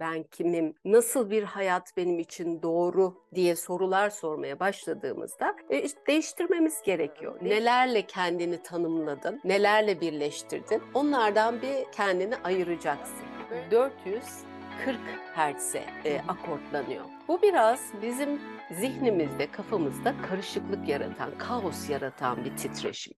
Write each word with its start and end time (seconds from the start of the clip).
ben 0.00 0.22
kimim, 0.22 0.74
nasıl 0.84 1.30
bir 1.30 1.42
hayat 1.42 1.96
benim 1.96 2.18
için 2.18 2.62
doğru 2.62 3.14
diye 3.34 3.56
sorular 3.56 4.10
sormaya 4.10 4.60
başladığımızda 4.60 5.56
e, 5.70 5.82
işte 5.82 6.00
değiştirmemiz 6.06 6.82
gerekiyor. 6.82 7.38
Nelerle 7.42 8.02
kendini 8.02 8.62
tanımladın, 8.62 9.40
nelerle 9.44 10.00
birleştirdin, 10.00 10.82
onlardan 10.94 11.62
bir 11.62 11.92
kendini 11.92 12.36
ayıracaksın. 12.36 13.26
440 13.70 14.98
Hz'e 15.36 15.84
e, 16.04 16.20
akortlanıyor. 16.28 17.04
Bu 17.28 17.42
biraz 17.42 17.80
bizim 18.02 18.40
zihnimizde, 18.70 19.50
kafamızda 19.50 20.14
karışıklık 20.28 20.88
yaratan, 20.88 21.38
kaos 21.38 21.90
yaratan 21.90 22.44
bir 22.44 22.56
titreşim. 22.56 23.14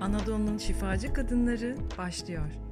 Anadolu'nun 0.00 0.58
şifacı 0.58 1.12
kadınları 1.12 1.76
başlıyor. 1.98 2.67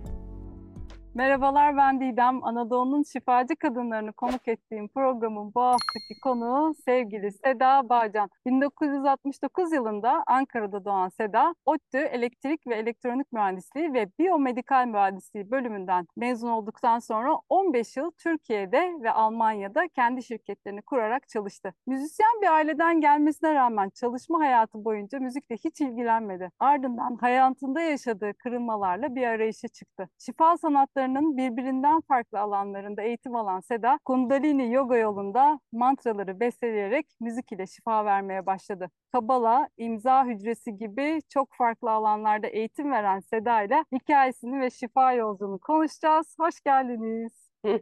Merhabalar 1.17 1.77
ben 1.77 2.01
Didem. 2.01 2.45
Anadolu'nun 2.45 3.03
şifacı 3.03 3.57
kadınlarını 3.57 4.13
konuk 4.13 4.49
ettiğim 4.49 4.89
programın 4.89 5.55
bu 5.55 5.61
haftaki 5.61 6.21
konuğu 6.23 6.75
sevgili 6.85 7.33
Seda 7.33 7.89
Bağcan. 7.89 8.31
1969 8.47 9.73
yılında 9.73 10.25
Ankara'da 10.27 10.85
doğan 10.85 11.09
Seda, 11.09 11.55
ODTÜ 11.67 11.99
Elektrik 11.99 12.67
ve 12.67 12.75
Elektronik 12.75 13.33
Mühendisliği 13.33 13.93
ve 13.93 14.07
Biyomedikal 14.19 14.87
Mühendisliği 14.87 15.51
bölümünden 15.51 16.07
mezun 16.17 16.49
olduktan 16.49 16.99
sonra 16.99 17.37
15 17.49 17.97
yıl 17.97 18.11
Türkiye'de 18.11 18.93
ve 19.03 19.11
Almanya'da 19.11 19.89
kendi 19.89 20.23
şirketlerini 20.23 20.83
kurarak 20.83 21.29
çalıştı. 21.29 21.75
Müzisyen 21.87 22.43
bir 22.43 22.47
aileden 22.47 23.01
gelmesine 23.01 23.55
rağmen 23.55 23.91
çalışma 23.91 24.39
hayatı 24.39 24.85
boyunca 24.85 25.19
müzikle 25.19 25.57
hiç 25.57 25.81
ilgilenmedi. 25.81 26.51
Ardından 26.59 27.17
hayatında 27.21 27.81
yaşadığı 27.81 28.35
kırılmalarla 28.35 29.15
bir 29.15 29.27
arayışa 29.27 29.69
çıktı. 29.69 30.09
Şifa 30.19 30.57
sanatları 30.57 31.06
sanatlarının 31.07 31.37
birbirinden 31.37 32.01
farklı 32.01 32.41
alanlarında 32.41 33.03
eğitim 33.03 33.37
alan 33.37 33.61
Seda, 33.61 33.99
Kundalini 34.05 34.73
Yoga 34.73 34.97
yolunda 34.97 35.61
mantraları 35.73 36.41
besteleyerek 36.41 37.07
müzik 37.21 37.53
ile 37.53 37.67
şifa 37.67 38.05
vermeye 38.05 38.47
başladı. 38.47 38.91
Kabala, 39.13 39.69
imza 39.77 40.25
hücresi 40.27 40.77
gibi 40.77 41.21
çok 41.29 41.49
farklı 41.59 41.91
alanlarda 41.91 42.47
eğitim 42.47 42.91
veren 42.91 43.21
Seda 43.21 43.63
ile 43.63 43.85
hikayesini 43.93 44.61
ve 44.61 44.71
şifa 44.71 45.13
yolculuğunu 45.13 45.59
konuşacağız. 45.59 46.37
Hoş 46.39 46.61
geldiniz. 46.61 47.33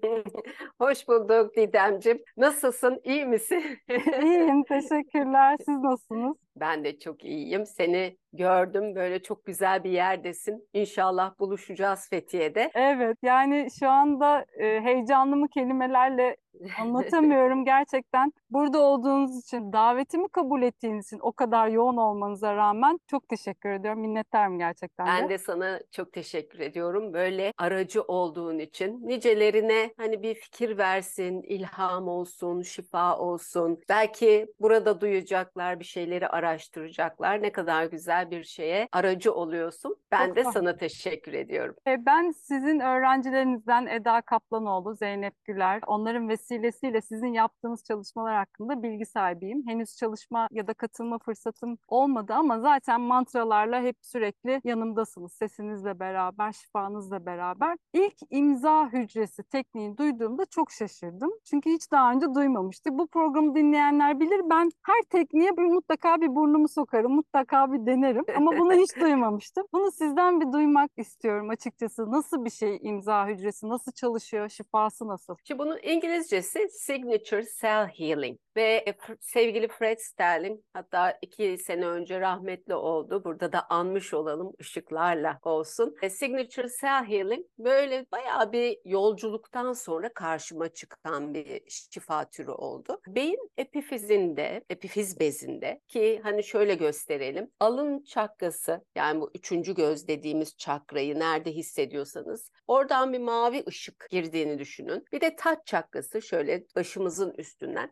Hoş 0.81 1.09
bulduk 1.09 1.57
Didemciğim. 1.57 2.23
Nasılsın? 2.37 3.01
İyi 3.05 3.27
misin? 3.27 3.63
İyiyim, 4.23 4.65
teşekkürler. 4.69 5.57
Siz 5.67 5.79
nasılsınız? 5.79 6.44
Ben 6.57 6.85
de 6.85 6.99
çok 6.99 7.25
iyiyim. 7.25 7.67
Seni 7.67 8.17
gördüm. 8.33 8.95
Böyle 8.95 9.23
çok 9.23 9.45
güzel 9.45 9.85
bir 9.85 9.91
yerdesin. 9.91 10.69
İnşallah 10.73 11.39
buluşacağız 11.39 12.09
Fethiye'de. 12.11 12.71
Evet, 12.75 13.19
yani 13.23 13.69
şu 13.79 13.89
anda 13.89 14.45
e, 14.61 14.81
heyecanlı 14.81 15.49
kelimelerle 15.49 16.37
anlatamıyorum 16.81 17.65
gerçekten. 17.65 18.33
Burada 18.51 18.79
olduğunuz 18.79 19.39
için, 19.39 19.73
davetimi 19.73 20.29
kabul 20.29 20.63
ettiğiniz 20.63 21.07
için 21.07 21.19
o 21.23 21.33
kadar 21.33 21.69
yoğun 21.69 21.97
olmanıza 21.97 22.57
rağmen 22.57 22.99
çok 23.07 23.29
teşekkür 23.29 23.71
ediyorum. 23.71 24.01
Minnettarım 24.01 24.59
gerçekten 24.59 25.07
de. 25.07 25.11
Ben 25.11 25.29
de 25.29 25.39
sana 25.39 25.81
çok 25.93 26.13
teşekkür 26.13 26.61
ediyorum. 26.61 27.13
Böyle 27.13 27.53
aracı 27.59 28.03
olduğun 28.03 28.59
için. 28.59 29.09
Nicelerine 29.09 29.95
hani 29.97 30.23
bir 30.23 30.35
fikir 30.35 30.79
versin, 30.79 31.43
ilham 31.43 32.09
olsun, 32.09 32.63
şifa 32.63 33.19
olsun. 33.19 33.81
Belki 33.89 34.47
burada 34.61 35.01
duyacaklar, 35.01 35.81
bir 35.81 35.85
şeyleri 35.85 36.29
araştıracaklar. 36.45 37.43
Ne 37.43 37.53
kadar 37.53 37.85
güzel 37.85 38.31
bir 38.31 38.45
şeye 38.45 38.89
aracı 38.93 39.35
oluyorsun. 39.35 39.97
Ben 40.13 40.27
Çok 40.27 40.37
de 40.37 40.49
ol. 40.49 40.53
sana 40.53 40.77
teşekkür 40.77 41.33
ediyorum. 41.33 41.75
E, 41.87 42.07
Ben 42.07 42.31
sizin 42.31 42.81
öğrencilerinizden 42.81 43.87
Eda 43.87 44.21
Kaplanoğlu, 44.21 44.95
Zeynep 44.95 45.45
Güler, 45.45 45.81
onların 45.87 46.29
vesilesiyle 46.29 47.01
sizin 47.01 47.33
yaptığınız 47.33 47.85
çalışmalar 47.85 48.35
hakkında 48.37 48.83
bilgi 48.83 49.07
sahibiyim. 49.07 49.63
Henüz 49.67 49.97
çalışma 49.97 50.49
ya 50.51 50.67
da 50.67 50.75
katılma 50.75 51.19
fırsatım 51.19 51.79
olmadı 51.89 52.33
ama 52.35 52.61
zaten 52.61 53.01
mantralarla 53.01 53.83
hep 53.83 53.97
sürekli 54.03 54.61
yanımdasınız. 54.65 55.33
Sesinizle 55.33 56.01
beraber, 56.01 56.53
şifanızla 56.53 57.27
beraber. 57.27 57.77
İlk 57.93 58.15
imza 58.31 58.89
hücresi 58.93 59.43
tekniğini 59.43 59.99
duyduğumda 59.99 60.45
çok 60.47 60.71
şaşırdım. 60.73 61.31
Çünkü 61.51 61.71
hiç 61.71 61.91
daha 61.93 62.13
önce 62.13 62.27
duymamıştım. 62.35 62.99
Bu 62.99 63.07
programı 63.07 63.55
dinleyenler 63.55 64.21
bilir. 64.21 64.41
Ben 64.51 64.71
her 64.87 65.03
tekniğe 65.11 65.57
bir 65.57 65.63
mutlaka 65.63 66.21
bir 66.21 66.34
burnumu 66.35 66.69
sokarım, 66.69 67.13
mutlaka 67.13 67.73
bir 67.73 67.87
denerim. 67.87 68.25
Ama 68.37 68.51
bunu 68.59 68.73
hiç 68.73 68.97
duymamıştım. 69.01 69.67
Bunu 69.73 69.91
sizden 69.91 70.41
bir 70.41 70.53
duymak 70.53 70.91
istiyorum 70.97 71.51
açıkçası. 71.51 72.11
Nasıl 72.13 72.45
bir 72.45 72.51
şey 72.51 72.79
imza 72.83 73.27
hücresi, 73.27 73.69
nasıl 73.69 73.93
çalışıyor, 73.93 74.49
şifası 74.49 75.09
nasıl? 75.09 75.37
Şimdi 75.45 75.59
bunun 75.59 75.79
İngilizcesi 75.83 76.69
Signature 76.71 77.45
Cell 77.61 77.89
Healing 77.89 78.39
ve 78.57 78.85
f- 79.01 79.17
sevgili 79.21 79.69
Fred 79.69 79.99
Sterling 79.99 80.61
hatta 80.73 81.19
iki 81.23 81.59
sene 81.59 81.87
önce 81.87 82.21
rahmetli 82.21 82.75
oldu. 82.75 83.25
Burada 83.25 83.53
da 83.53 83.67
anmış 83.71 84.15
olalım 84.15 84.53
ışıklarla 84.61 85.39
olsun. 85.43 85.97
E, 86.03 86.11
Signature 86.11 86.69
Cell 86.81 87.05
Healing 87.05 87.47
böyle 87.59 88.07
bayağı 88.13 88.53
bir 88.53 88.79
yolculuktan 88.85 89.73
sonra 89.73 90.13
karşıma 90.13 90.69
çıkan 90.69 91.35
bir 91.35 91.63
şifa 91.69 92.31
türü 92.31 92.51
oldu. 92.51 93.01
Beyin 93.07 93.51
epifizinde, 93.57 94.65
epifiz 94.71 95.21
bezinde 95.21 95.81
ki 95.89 96.21
hani 96.23 96.45
şöyle 96.45 96.75
gösterelim. 96.75 97.51
Alın 97.61 98.03
çakrası 98.03 98.85
yani 98.95 99.21
bu 99.21 99.31
üçüncü 99.35 99.75
göz 99.75 100.09
dediğimiz 100.09 100.57
çakrayı 100.57 101.19
nerede 101.19 101.51
hissediyorsanız 101.53 102.51
oradan 102.67 103.13
bir 103.13 103.19
mavi 103.19 103.65
ışık 103.69 104.07
girdiğini 104.11 104.59
düşünün. 104.59 105.05
Bir 105.13 105.21
de 105.21 105.37
taç 105.37 105.59
çakrası 105.67 106.23
şöyle 106.23 106.65
başımızın 106.77 107.35
üstünden. 107.39 107.91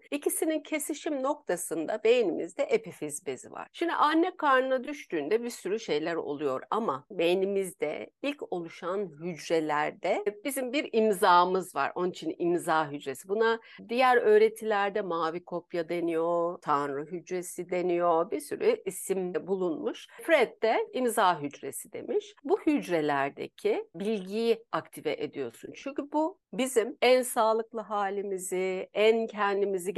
İkisinin 0.52 0.62
kesişim 0.62 1.22
noktasında 1.22 2.04
beynimizde 2.04 2.62
epifiz 2.62 3.26
bezi 3.26 3.52
var. 3.52 3.68
Şimdi 3.72 3.92
anne 3.92 4.36
karnına 4.36 4.84
düştüğünde 4.84 5.42
bir 5.42 5.50
sürü 5.50 5.80
şeyler 5.80 6.14
oluyor 6.14 6.62
ama 6.70 7.06
beynimizde 7.10 8.10
ilk 8.22 8.52
oluşan 8.52 9.10
hücrelerde 9.20 10.24
bizim 10.44 10.72
bir 10.72 10.88
imzamız 10.92 11.74
var. 11.74 11.92
Onun 11.94 12.10
için 12.10 12.34
imza 12.38 12.90
hücresi. 12.90 13.28
Buna 13.28 13.60
diğer 13.88 14.16
öğretilerde 14.16 15.02
mavi 15.02 15.44
kopya 15.44 15.88
deniyor, 15.88 16.58
tanrı 16.62 17.06
hücresi 17.06 17.70
deniyor. 17.70 18.30
Bir 18.30 18.40
sürü 18.40 18.82
isim 18.86 19.34
bulunmuş. 19.46 20.06
Fred 20.22 20.62
de 20.62 20.86
imza 20.92 21.40
hücresi 21.40 21.92
demiş. 21.92 22.34
Bu 22.44 22.60
hücrelerdeki 22.60 23.84
bilgiyi 23.94 24.64
aktive 24.72 25.12
ediyorsun. 25.18 25.72
Çünkü 25.74 26.12
bu 26.12 26.38
bizim 26.52 26.96
en 27.02 27.22
sağlıklı 27.22 27.80
halimizi, 27.80 28.88
en 28.94 29.26
kendimizi 29.26 29.92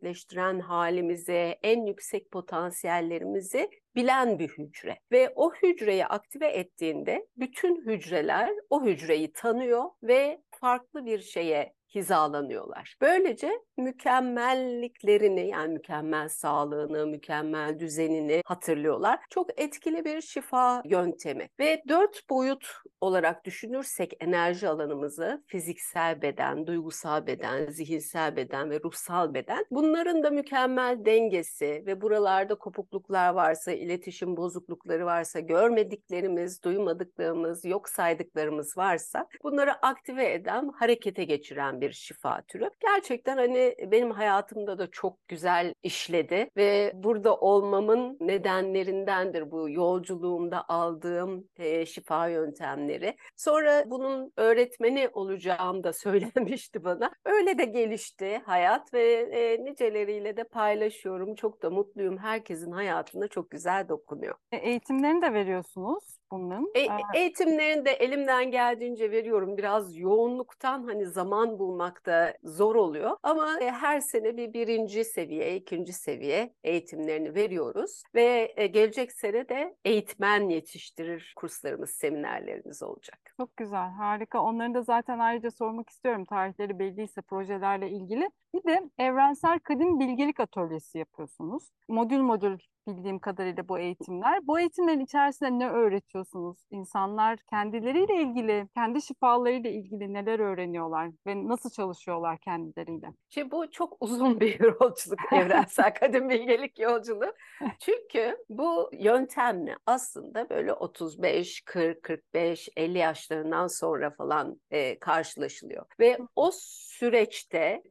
gerçekleştiren 0.00 0.60
halimizi, 0.60 1.58
en 1.62 1.86
yüksek 1.86 2.30
potansiyellerimizi 2.30 3.70
bilen 3.96 4.38
bir 4.38 4.48
hücre. 4.48 4.98
Ve 5.12 5.32
o 5.36 5.52
hücreyi 5.54 6.06
aktive 6.06 6.48
ettiğinde 6.48 7.26
bütün 7.36 7.86
hücreler 7.86 8.50
o 8.70 8.84
hücreyi 8.84 9.32
tanıyor 9.32 9.84
ve 10.02 10.42
farklı 10.50 11.04
bir 11.06 11.18
şeye 11.18 11.74
hizalanıyorlar. 11.94 12.96
Böylece 13.00 13.50
mükemmelliklerini 13.76 15.48
yani 15.48 15.72
mükemmel 15.72 16.28
sağlığını, 16.28 17.06
mükemmel 17.06 17.78
düzenini 17.78 18.42
hatırlıyorlar. 18.44 19.20
Çok 19.30 19.60
etkili 19.60 20.04
bir 20.04 20.20
şifa 20.20 20.82
yöntemi 20.84 21.48
ve 21.58 21.82
dört 21.88 22.30
boyut 22.30 22.66
olarak 23.00 23.44
düşünürsek 23.44 24.12
enerji 24.20 24.68
alanımızı 24.68 25.44
fiziksel 25.46 26.22
beden, 26.22 26.66
duygusal 26.66 27.26
beden, 27.26 27.66
zihinsel 27.66 28.36
beden 28.36 28.70
ve 28.70 28.80
ruhsal 28.84 29.34
beden 29.34 29.64
bunların 29.70 30.22
da 30.22 30.30
mükemmel 30.30 31.04
dengesi 31.04 31.82
ve 31.86 32.00
buralarda 32.00 32.54
kopukluklar 32.54 33.34
varsa, 33.34 33.72
iletişim 33.72 34.36
bozuklukları 34.36 35.06
varsa, 35.06 35.40
görmediklerimiz, 35.40 36.62
duymadıklarımız, 36.62 37.64
yok 37.64 37.88
saydıklarımız 37.88 38.76
varsa 38.76 39.28
bunları 39.42 39.72
aktive 39.86 40.32
eden, 40.32 40.68
harekete 40.68 41.24
geçiren 41.24 41.79
bir 41.80 41.92
şifa 41.92 42.42
türü. 42.42 42.70
Gerçekten 42.80 43.36
hani 43.36 43.74
benim 43.90 44.10
hayatımda 44.10 44.78
da 44.78 44.90
çok 44.90 45.28
güzel 45.28 45.74
işledi 45.82 46.50
ve 46.56 46.92
burada 46.94 47.36
olmamın 47.36 48.16
nedenlerindendir 48.20 49.50
bu 49.50 49.70
yolculuğumda 49.70 50.64
aldığım 50.68 51.48
e, 51.58 51.86
şifa 51.86 52.28
yöntemleri. 52.28 53.16
Sonra 53.36 53.82
bunun 53.86 54.32
öğretmeni 54.36 55.08
olacağım 55.12 55.84
da 55.84 55.92
söylenmişti 56.00 56.84
bana. 56.84 57.10
Öyle 57.24 57.58
de 57.58 57.64
gelişti 57.64 58.42
hayat 58.46 58.94
ve 58.94 59.12
e, 59.12 59.64
niceleriyle 59.64 60.36
de 60.36 60.44
paylaşıyorum. 60.44 61.34
Çok 61.34 61.62
da 61.62 61.70
mutluyum. 61.70 62.18
Herkesin 62.18 62.72
hayatında 62.72 63.28
çok 63.28 63.50
güzel 63.50 63.88
dokunuyor. 63.88 64.34
E, 64.52 64.56
Eğitimlerini 64.56 65.22
de 65.22 65.32
veriyorsunuz 65.34 66.04
bunun. 66.32 66.72
E, 66.74 66.86
eğitimlerini 67.14 67.84
de 67.84 67.90
elimden 67.90 68.50
geldiğince 68.50 69.10
veriyorum. 69.10 69.56
Biraz 69.56 69.96
yoğunluktan 69.96 70.84
hani 70.84 71.06
zaman 71.06 71.58
bulmak 71.58 71.69
bulmakta 71.70 72.34
zor 72.44 72.74
oluyor. 72.74 73.16
Ama 73.22 73.60
e, 73.60 73.70
her 73.70 74.00
sene 74.00 74.36
bir 74.36 74.52
birinci 74.52 75.04
seviye, 75.04 75.56
ikinci 75.56 75.92
seviye 75.92 76.54
eğitimlerini 76.64 77.34
veriyoruz 77.34 78.02
ve 78.14 78.54
e, 78.56 78.66
gelecek 78.66 79.12
sene 79.12 79.48
de 79.48 79.74
eğitmen 79.84 80.48
yetiştirir 80.48 81.32
kurslarımız, 81.36 81.90
seminerlerimiz 81.90 82.82
olacak. 82.82 83.18
Çok 83.36 83.56
güzel, 83.56 83.90
harika. 83.90 84.42
Onların 84.42 84.74
da 84.74 84.82
zaten 84.82 85.18
ayrıca 85.18 85.50
sormak 85.50 85.90
istiyorum 85.90 86.24
tarihleri 86.24 86.78
belliyse 86.78 87.22
projelerle 87.22 87.90
ilgili. 87.90 88.30
Bir 88.54 88.64
de 88.64 88.90
evrensel 88.98 89.58
kadim 89.58 90.00
bilgelik 90.00 90.40
atölyesi 90.40 90.98
yapıyorsunuz. 90.98 91.70
Modül 91.88 92.20
modül 92.20 92.58
bildiğim 92.86 93.18
kadarıyla 93.18 93.68
bu 93.68 93.78
eğitimler. 93.78 94.46
Bu 94.46 94.60
eğitimlerin 94.60 95.00
içerisinde 95.00 95.58
ne 95.58 95.70
öğretiyorsunuz? 95.70 96.58
İnsanlar 96.70 97.38
kendileriyle 97.50 98.22
ilgili, 98.22 98.68
kendi 98.74 99.02
şifalarıyla 99.02 99.70
ilgili 99.70 100.12
neler 100.12 100.38
öğreniyorlar 100.38 101.10
ve 101.26 101.48
nasıl 101.48 101.70
çalışıyorlar 101.70 102.38
kendileriyle? 102.38 103.06
Şimdi 103.28 103.50
bu 103.50 103.70
çok 103.70 103.96
uzun 104.00 104.40
bir 104.40 104.60
yolculuk, 104.80 105.32
evrensel 105.32 105.94
kadın 105.94 106.28
bilgelik 106.28 106.78
yolculuğu. 106.78 107.32
Çünkü 107.78 108.36
bu 108.48 108.90
yöntemle 108.92 109.76
aslında 109.86 110.50
böyle 110.50 110.72
35, 110.72 111.60
40, 111.60 112.02
45, 112.02 112.68
50 112.76 112.98
yaşlarından 112.98 113.66
sonra 113.66 114.10
falan 114.10 114.60
e, 114.70 114.98
karşılaşılıyor. 114.98 115.86
Ve 116.00 116.18
o 116.36 116.50
süreçte 116.54 117.82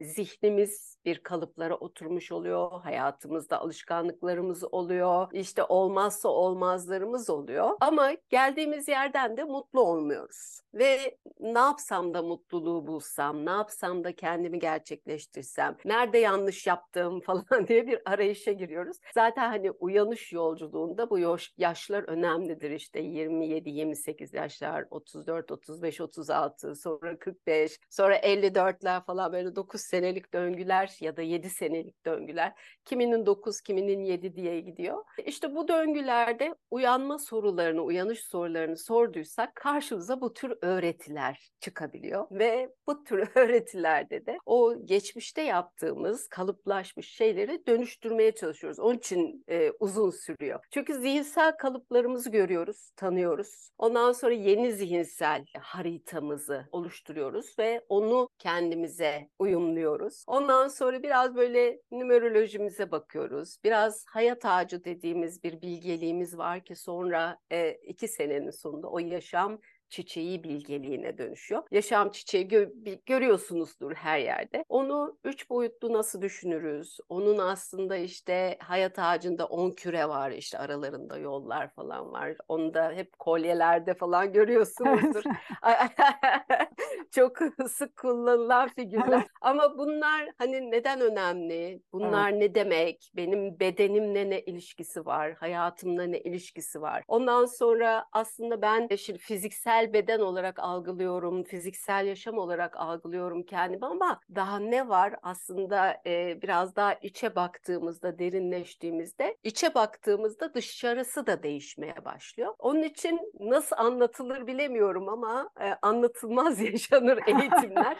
hepimiz 0.50 0.96
bir 1.04 1.22
kalıplara 1.22 1.74
oturmuş 1.76 2.32
oluyor, 2.32 2.80
hayatımızda 2.82 3.60
alışkanlıklarımız 3.60 4.64
oluyor, 4.74 5.28
işte 5.32 5.64
olmazsa 5.64 6.28
olmazlarımız 6.28 7.30
oluyor. 7.30 7.76
Ama 7.80 8.12
geldiğimiz 8.28 8.88
yerden 8.88 9.36
de 9.36 9.44
mutlu 9.44 9.80
olmuyoruz. 9.80 10.60
Ve 10.74 11.18
ne 11.40 11.58
yapsam 11.58 12.14
da 12.14 12.22
mutluluğu 12.22 12.86
bulsam, 12.86 13.46
ne 13.46 13.50
yapsam 13.50 14.04
da 14.04 14.16
kendimi 14.16 14.58
gerçekleştirsem, 14.58 15.76
nerede 15.84 16.18
yanlış 16.18 16.66
yaptım 16.66 17.20
falan 17.26 17.68
diye 17.68 17.86
bir 17.86 17.98
arayışa 18.04 18.52
giriyoruz. 18.52 18.96
Zaten 19.14 19.48
hani 19.48 19.70
uyanış 19.70 20.32
yolculuğunda 20.32 21.10
bu 21.10 21.18
yaşlar 21.56 22.02
önemlidir 22.08 22.70
işte 22.70 23.00
27-28 23.00 24.36
yaşlar, 24.36 24.84
34, 24.90 25.50
35, 25.50 26.00
36, 26.00 26.74
sonra 26.74 27.18
45, 27.18 27.78
sonra 27.90 28.16
54'ler 28.16 29.04
falan 29.04 29.32
böyle 29.32 29.56
9 29.56 29.80
senelik 29.80 30.34
döngüler 30.34 30.89
ya 31.00 31.16
da 31.16 31.22
7 31.22 31.50
senelik 31.50 32.06
döngüler. 32.06 32.52
Kiminin 32.84 33.26
9, 33.26 33.60
kiminin 33.60 34.04
7 34.04 34.36
diye 34.36 34.60
gidiyor. 34.60 35.04
İşte 35.26 35.54
bu 35.54 35.68
döngülerde 35.68 36.54
uyanma 36.70 37.18
sorularını, 37.18 37.82
uyanış 37.82 38.20
sorularını 38.20 38.76
sorduysak 38.76 39.54
karşımıza 39.54 40.20
bu 40.20 40.32
tür 40.32 40.58
öğretiler 40.62 41.50
çıkabiliyor 41.60 42.26
ve 42.30 42.70
bu 42.86 43.04
tür 43.04 43.28
öğretilerde 43.34 44.26
de 44.26 44.38
o 44.46 44.86
geçmişte 44.86 45.42
yaptığımız 45.42 46.28
kalıplaşmış 46.28 47.08
şeyleri 47.08 47.66
dönüştürmeye 47.66 48.32
çalışıyoruz. 48.34 48.78
Onun 48.78 48.98
için 48.98 49.44
e, 49.48 49.70
uzun 49.80 50.10
sürüyor. 50.10 50.60
Çünkü 50.70 50.94
zihinsel 50.94 51.56
kalıplarımızı 51.56 52.30
görüyoruz, 52.30 52.90
tanıyoruz. 52.96 53.70
Ondan 53.78 54.12
sonra 54.12 54.32
yeni 54.32 54.72
zihinsel 54.72 55.44
haritamızı 55.60 56.68
oluşturuyoruz 56.72 57.58
ve 57.58 57.84
onu 57.88 58.28
kendimize 58.38 59.28
uyumluyoruz. 59.38 60.24
Ondan 60.26 60.68
sonra 60.68 60.79
biraz 61.02 61.34
böyle 61.34 61.80
numerolojimize 61.90 62.90
bakıyoruz. 62.90 63.56
Biraz 63.64 64.04
hayat 64.08 64.44
ağacı 64.44 64.84
dediğimiz 64.84 65.44
bir 65.44 65.62
bilgeliğimiz 65.62 66.38
var 66.38 66.64
ki 66.64 66.76
sonra 66.76 67.38
e, 67.52 67.72
iki 67.72 68.08
senenin 68.08 68.50
sonunda 68.50 68.88
o 68.88 68.98
yaşam 68.98 69.60
çiçeği 69.90 70.44
bilgeliğine 70.44 71.18
dönüşüyor. 71.18 71.62
Yaşam 71.70 72.10
çiçeği 72.10 72.48
gö- 72.48 73.00
görüyorsunuzdur 73.06 73.94
her 73.94 74.18
yerde. 74.18 74.64
Onu 74.68 75.18
üç 75.24 75.50
boyutlu 75.50 75.92
nasıl 75.92 76.22
düşünürüz? 76.22 76.98
Onun 77.08 77.38
aslında 77.38 77.96
işte 77.96 78.56
hayat 78.60 78.98
ağacında 78.98 79.46
on 79.46 79.70
küre 79.70 80.08
var 80.08 80.30
işte 80.30 80.58
aralarında 80.58 81.18
yollar 81.18 81.68
falan 81.68 82.12
var. 82.12 82.36
Onu 82.48 82.74
da 82.74 82.92
hep 82.92 83.18
kolyelerde 83.18 83.94
falan 83.94 84.32
görüyorsunuzdur. 84.32 85.22
Çok 87.10 87.38
sık 87.68 87.96
kullanılan 87.96 88.68
figürler. 88.68 89.26
Ama 89.40 89.78
bunlar 89.78 90.28
hani 90.38 90.70
neden 90.70 91.00
önemli? 91.00 91.82
Bunlar 91.92 92.30
evet. 92.30 92.40
ne 92.40 92.54
demek? 92.54 93.10
Benim 93.16 93.60
bedenimle 93.60 94.30
ne 94.30 94.40
ilişkisi 94.40 95.06
var? 95.06 95.32
Hayatımla 95.32 96.04
ne 96.04 96.20
ilişkisi 96.20 96.80
var? 96.80 97.04
Ondan 97.08 97.44
sonra 97.44 98.04
aslında 98.12 98.62
ben 98.62 98.88
şimdi 98.96 99.18
fiziksel 99.18 99.79
beden 99.92 100.20
olarak 100.20 100.58
algılıyorum, 100.58 101.42
fiziksel 101.42 102.06
yaşam 102.06 102.38
olarak 102.38 102.76
algılıyorum 102.76 103.42
kendimi 103.42 103.86
ama 103.86 104.20
daha 104.34 104.58
ne 104.58 104.88
var? 104.88 105.14
Aslında 105.22 106.00
e, 106.06 106.42
biraz 106.42 106.76
daha 106.76 106.94
içe 106.94 107.34
baktığımızda, 107.34 108.18
derinleştiğimizde, 108.18 109.36
içe 109.44 109.74
baktığımızda 109.74 110.54
dışarısı 110.54 111.26
da 111.26 111.42
değişmeye 111.42 112.04
başlıyor. 112.04 112.54
Onun 112.58 112.82
için 112.82 113.20
nasıl 113.40 113.76
anlatılır 113.76 114.46
bilemiyorum 114.46 115.08
ama 115.08 115.50
e, 115.60 115.74
anlatılmaz 115.82 116.60
yaşanır 116.72 117.18
eğitimler. 117.26 117.96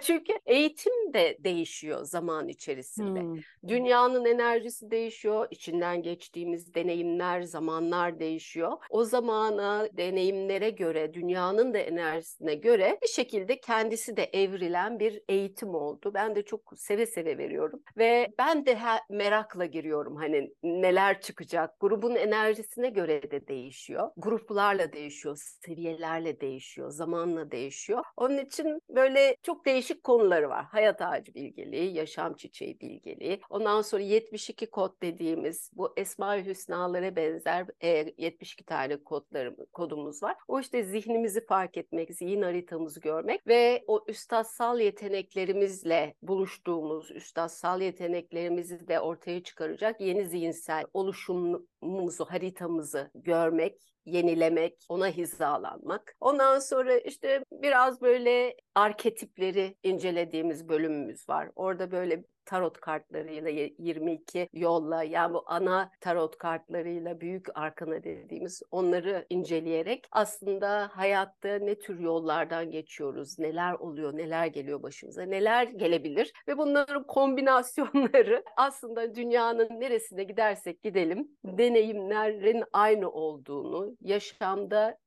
Çünkü 0.00 0.32
eğitim 0.46 1.14
de 1.14 1.38
değişiyor 1.40 2.04
zaman 2.04 2.48
içerisinde. 2.48 3.20
Hmm. 3.20 3.36
Dünyanın 3.68 4.24
enerjisi 4.24 4.90
değişiyor, 4.90 5.46
içinden 5.50 6.02
geçtiğimiz 6.02 6.74
deneyimler, 6.74 7.42
zamanlar 7.42 8.20
değişiyor. 8.20 8.72
O 8.90 9.04
zamana, 9.04 9.88
deneyimlere 9.92 10.70
göre, 10.70 11.05
dünyanın 11.14 11.74
da 11.74 11.78
enerjisine 11.78 12.54
göre 12.54 12.98
bir 13.02 13.08
şekilde 13.08 13.60
kendisi 13.60 14.16
de 14.16 14.24
evrilen 14.24 14.98
bir 15.00 15.22
eğitim 15.28 15.74
oldu. 15.74 16.10
Ben 16.14 16.36
de 16.36 16.42
çok 16.42 16.72
seve 16.76 17.06
seve 17.06 17.38
veriyorum 17.38 17.82
ve 17.96 18.28
ben 18.38 18.66
de 18.66 18.78
merakla 19.10 19.64
giriyorum 19.64 20.16
hani 20.16 20.50
neler 20.62 21.20
çıkacak. 21.20 21.80
Grubun 21.80 22.14
enerjisine 22.14 22.88
göre 22.88 23.30
de 23.30 23.48
değişiyor. 23.48 24.10
Gruplarla 24.16 24.92
değişiyor, 24.92 25.36
seviyelerle 25.64 26.40
değişiyor, 26.40 26.90
zamanla 26.90 27.50
değişiyor. 27.50 28.04
Onun 28.16 28.38
için 28.38 28.80
böyle 28.88 29.36
çok 29.42 29.66
değişik 29.66 30.04
konuları 30.04 30.48
var. 30.48 30.64
Hayat 30.64 31.02
ağacı 31.02 31.34
bilgeliği, 31.34 31.94
yaşam 31.94 32.34
çiçeği 32.34 32.80
bilgeliği. 32.80 33.40
Ondan 33.50 33.82
sonra 33.82 34.02
72 34.02 34.70
kod 34.70 35.02
dediğimiz 35.02 35.70
bu 35.72 35.92
Esma-i 35.96 36.46
Hüsnalara 36.46 37.16
benzer 37.16 37.66
e, 37.80 38.14
72 38.18 38.64
tane 38.64 38.96
kodlarım, 39.04 39.56
kodumuz 39.72 40.22
var. 40.22 40.36
O 40.48 40.60
işte 40.60 40.84
zihnimizi 41.00 41.46
fark 41.46 41.76
etmek, 41.76 42.14
zihin 42.14 42.42
haritamızı 42.42 43.00
görmek 43.00 43.46
ve 43.46 43.84
o 43.86 44.04
üstadsal 44.08 44.80
yeteneklerimizle 44.80 46.14
buluştuğumuz, 46.22 47.10
üstadsal 47.10 47.80
yeteneklerimizi 47.80 48.88
de 48.88 49.00
ortaya 49.00 49.42
çıkaracak 49.42 50.00
yeni 50.00 50.26
zihinsel 50.26 50.84
oluşumumuzu, 50.94 52.24
haritamızı 52.24 53.10
görmek, 53.14 53.92
yenilemek, 54.04 54.86
ona 54.88 55.08
hizalanmak. 55.08 56.16
Ondan 56.20 56.58
sonra 56.58 56.98
işte 56.98 57.44
biraz 57.52 58.00
böyle 58.00 58.56
arketipleri 58.74 59.76
incelediğimiz 59.82 60.68
bölümümüz 60.68 61.28
var. 61.28 61.50
Orada 61.56 61.90
böyle 61.90 62.24
tarot 62.46 62.80
kartlarıyla 62.80 63.50
22 63.78 64.48
yolla 64.52 65.02
yani 65.02 65.34
bu 65.34 65.42
ana 65.46 65.90
tarot 66.00 66.38
kartlarıyla 66.38 67.20
büyük 67.20 67.58
arkana 67.58 68.04
dediğimiz 68.04 68.62
onları 68.70 69.26
inceleyerek 69.30 70.08
aslında 70.12 70.90
hayatta 70.92 71.58
ne 71.58 71.78
tür 71.78 71.98
yollardan 72.00 72.70
geçiyoruz, 72.70 73.38
neler 73.38 73.72
oluyor, 73.72 74.16
neler 74.16 74.46
geliyor 74.46 74.82
başımıza, 74.82 75.22
neler 75.22 75.62
gelebilir 75.62 76.32
ve 76.48 76.58
bunların 76.58 77.06
kombinasyonları 77.06 78.44
aslında 78.56 79.14
dünyanın 79.14 79.80
neresine 79.80 80.24
gidersek 80.24 80.82
gidelim 80.82 81.28
deneyimlerin 81.44 82.64
aynı 82.72 83.10
olduğunu, 83.10 83.96
yaşamda 84.00 84.98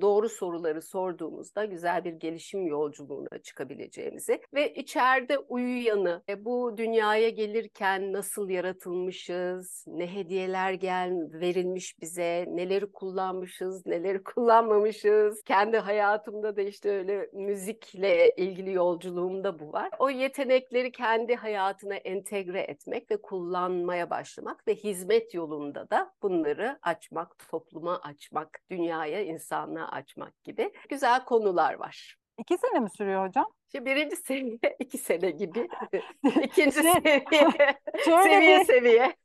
doğru 0.00 0.28
soruları 0.28 0.82
sorduğumuzda 0.82 1.64
güzel 1.64 2.04
bir 2.04 2.12
gelişim 2.12 2.66
yolculuğuna 2.66 3.38
çıkabileceğimizi 3.42 4.40
ve 4.54 4.74
içeride 4.74 5.38
uyuyanı, 5.38 6.22
e, 6.28 6.44
bu 6.44 6.76
dünyaya 6.76 7.28
gelirken 7.28 8.12
nasıl 8.12 8.48
yaratılmışız, 8.48 9.84
ne 9.86 10.14
hediyeler 10.14 10.72
gel 10.72 11.12
verilmiş 11.32 12.00
bize, 12.00 12.44
neleri 12.48 12.92
kullanmışız, 12.92 13.86
neleri 13.86 14.22
kullanmamışız. 14.24 15.42
Kendi 15.42 15.78
hayatımda 15.78 16.56
da 16.56 16.62
işte 16.62 16.90
öyle 16.90 17.30
müzikle 17.32 18.30
ilgili 18.36 18.72
yolculuğumda 18.72 19.58
bu 19.58 19.72
var. 19.72 19.90
O 19.98 20.10
yetenekleri 20.10 20.92
kendi 20.92 21.34
hayatına 21.34 21.94
entegre 21.94 22.60
etmek 22.60 23.10
ve 23.10 23.16
kullanmaya 23.22 24.10
başlamak 24.10 24.68
ve 24.68 24.74
hizmet 24.74 25.34
yolunda 25.34 25.90
da 25.90 26.12
bunları 26.22 26.78
açmak, 26.82 27.48
topluma 27.48 27.98
açmak, 27.98 28.60
dünyaya, 28.70 29.20
insanlığa 29.44 29.88
açmak 29.88 30.44
gibi 30.44 30.72
güzel 30.88 31.24
konular 31.24 31.74
var. 31.74 32.16
İki 32.38 32.58
sene 32.58 32.80
mi 32.80 32.90
sürüyor 32.90 33.26
hocam? 33.28 33.46
İşte 33.66 33.84
birinci 33.84 34.16
seviye 34.16 34.58
iki 34.78 34.98
sene 34.98 35.30
gibi. 35.30 35.68
İkinci 36.42 36.82
Şey, 36.82 36.92
seviye 36.92 37.24
seviye 38.04 38.60
bir 38.60 38.64
seviye. 38.64 39.16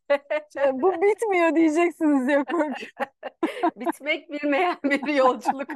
şey, 0.54 0.72
bu 0.74 0.94
bitmiyor 1.02 1.56
diyeceksiniz 1.56 2.28
diye 2.28 2.38
korkuyorum. 2.38 2.74
Bitmek 3.76 4.32
bilmeyen 4.32 4.78
bir 4.84 5.14
yolculuk. 5.14 5.70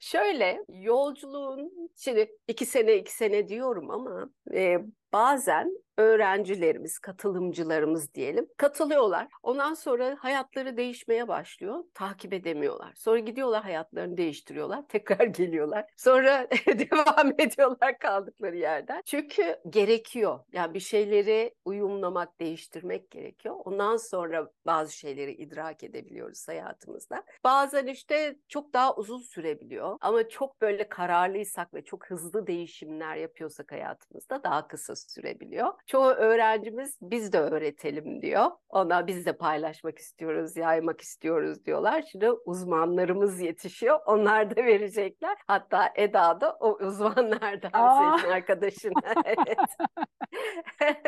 Şöyle 0.00 0.64
yolculuğun 0.68 1.90
şimdi 1.96 2.36
iki 2.48 2.66
sene 2.66 2.94
iki 2.96 3.12
sene 3.12 3.48
diyorum 3.48 3.90
ama 3.90 4.30
e, 4.54 4.78
bazen 5.12 5.82
öğrencilerimiz, 5.98 6.98
katılımcılarımız 6.98 8.14
diyelim 8.14 8.48
katılıyorlar. 8.56 9.28
Ondan 9.42 9.74
sonra 9.74 10.16
hayatları 10.20 10.76
değişmeye 10.76 11.28
başlıyor. 11.28 11.84
Takip 11.94 12.32
edemiyorlar. 12.32 12.92
Sonra 12.96 13.18
gidiyorlar 13.18 13.62
hayatlarını 13.62 14.16
değiştiriyorlar. 14.16 14.82
Tekrar 14.88 15.24
geliyorlar. 15.24 15.84
Sonra 15.96 16.48
devam 16.66 17.32
ediyorlar 17.38 17.98
kaldıkları 17.98 18.56
yerden. 18.56 19.02
Çünkü 19.06 19.56
gerekiyor. 19.70 20.38
Yani 20.52 20.74
bir 20.74 20.80
şeyleri 20.80 21.54
uyumlamak, 21.64 22.40
değiştirmek 22.40 23.10
gerekiyor. 23.10 23.56
Ondan 23.64 23.96
sonra 23.96 24.50
bazı 24.66 24.96
şeyleri 24.96 25.32
idrak 25.32 25.84
edebiliyoruz 25.84 26.48
hayatımızda. 26.48 27.22
Bazen 27.44 27.86
işte 27.86 28.36
çok 28.48 28.72
daha 28.72 28.94
uzun 28.96 29.18
sürebiliyor. 29.18 29.96
Ama 30.00 30.28
çok 30.28 30.60
böyle 30.60 30.88
kararlıysak 30.88 31.74
ve 31.74 31.84
çok 31.84 32.06
hızlı 32.06 32.46
değişimler 32.46 33.16
yapıyorsak 33.16 33.72
hayatımızda 33.72 34.42
daha 34.42 34.68
kısa 34.68 34.96
sürebiliyor. 35.10 35.68
Çoğu 35.86 36.10
öğrencimiz 36.10 36.98
biz 37.02 37.32
de 37.32 37.38
öğretelim 37.40 38.22
diyor. 38.22 38.46
Ona 38.68 39.06
biz 39.06 39.26
de 39.26 39.36
paylaşmak 39.36 39.98
istiyoruz, 39.98 40.56
yaymak 40.56 41.00
istiyoruz 41.00 41.64
diyorlar. 41.64 42.02
Şimdi 42.12 42.30
uzmanlarımız 42.30 43.40
yetişiyor. 43.40 44.00
Onlar 44.06 44.56
da 44.56 44.64
verecekler. 44.64 45.36
Hatta 45.46 45.92
Eda 45.96 46.40
da 46.40 46.56
o 46.60 46.76
uzmanlardan 46.86 47.70
Aa. 47.72 48.18
senin 48.18 48.32
arkadaşın. 48.32 48.92
Evet. 49.24 49.58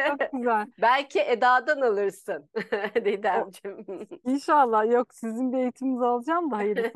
Çok 0.08 0.32
güzel. 0.32 0.66
Belki 0.82 1.20
Eda'dan 1.20 1.80
alırsın 1.80 2.50
Didemciğim. 2.94 3.86
İnşallah 4.24 4.92
yok 4.92 5.14
sizin 5.14 5.52
bir 5.52 5.58
eğitiminizi 5.58 6.04
alacağım 6.04 6.50
da 6.50 6.56
hayırlısı. 6.56 6.92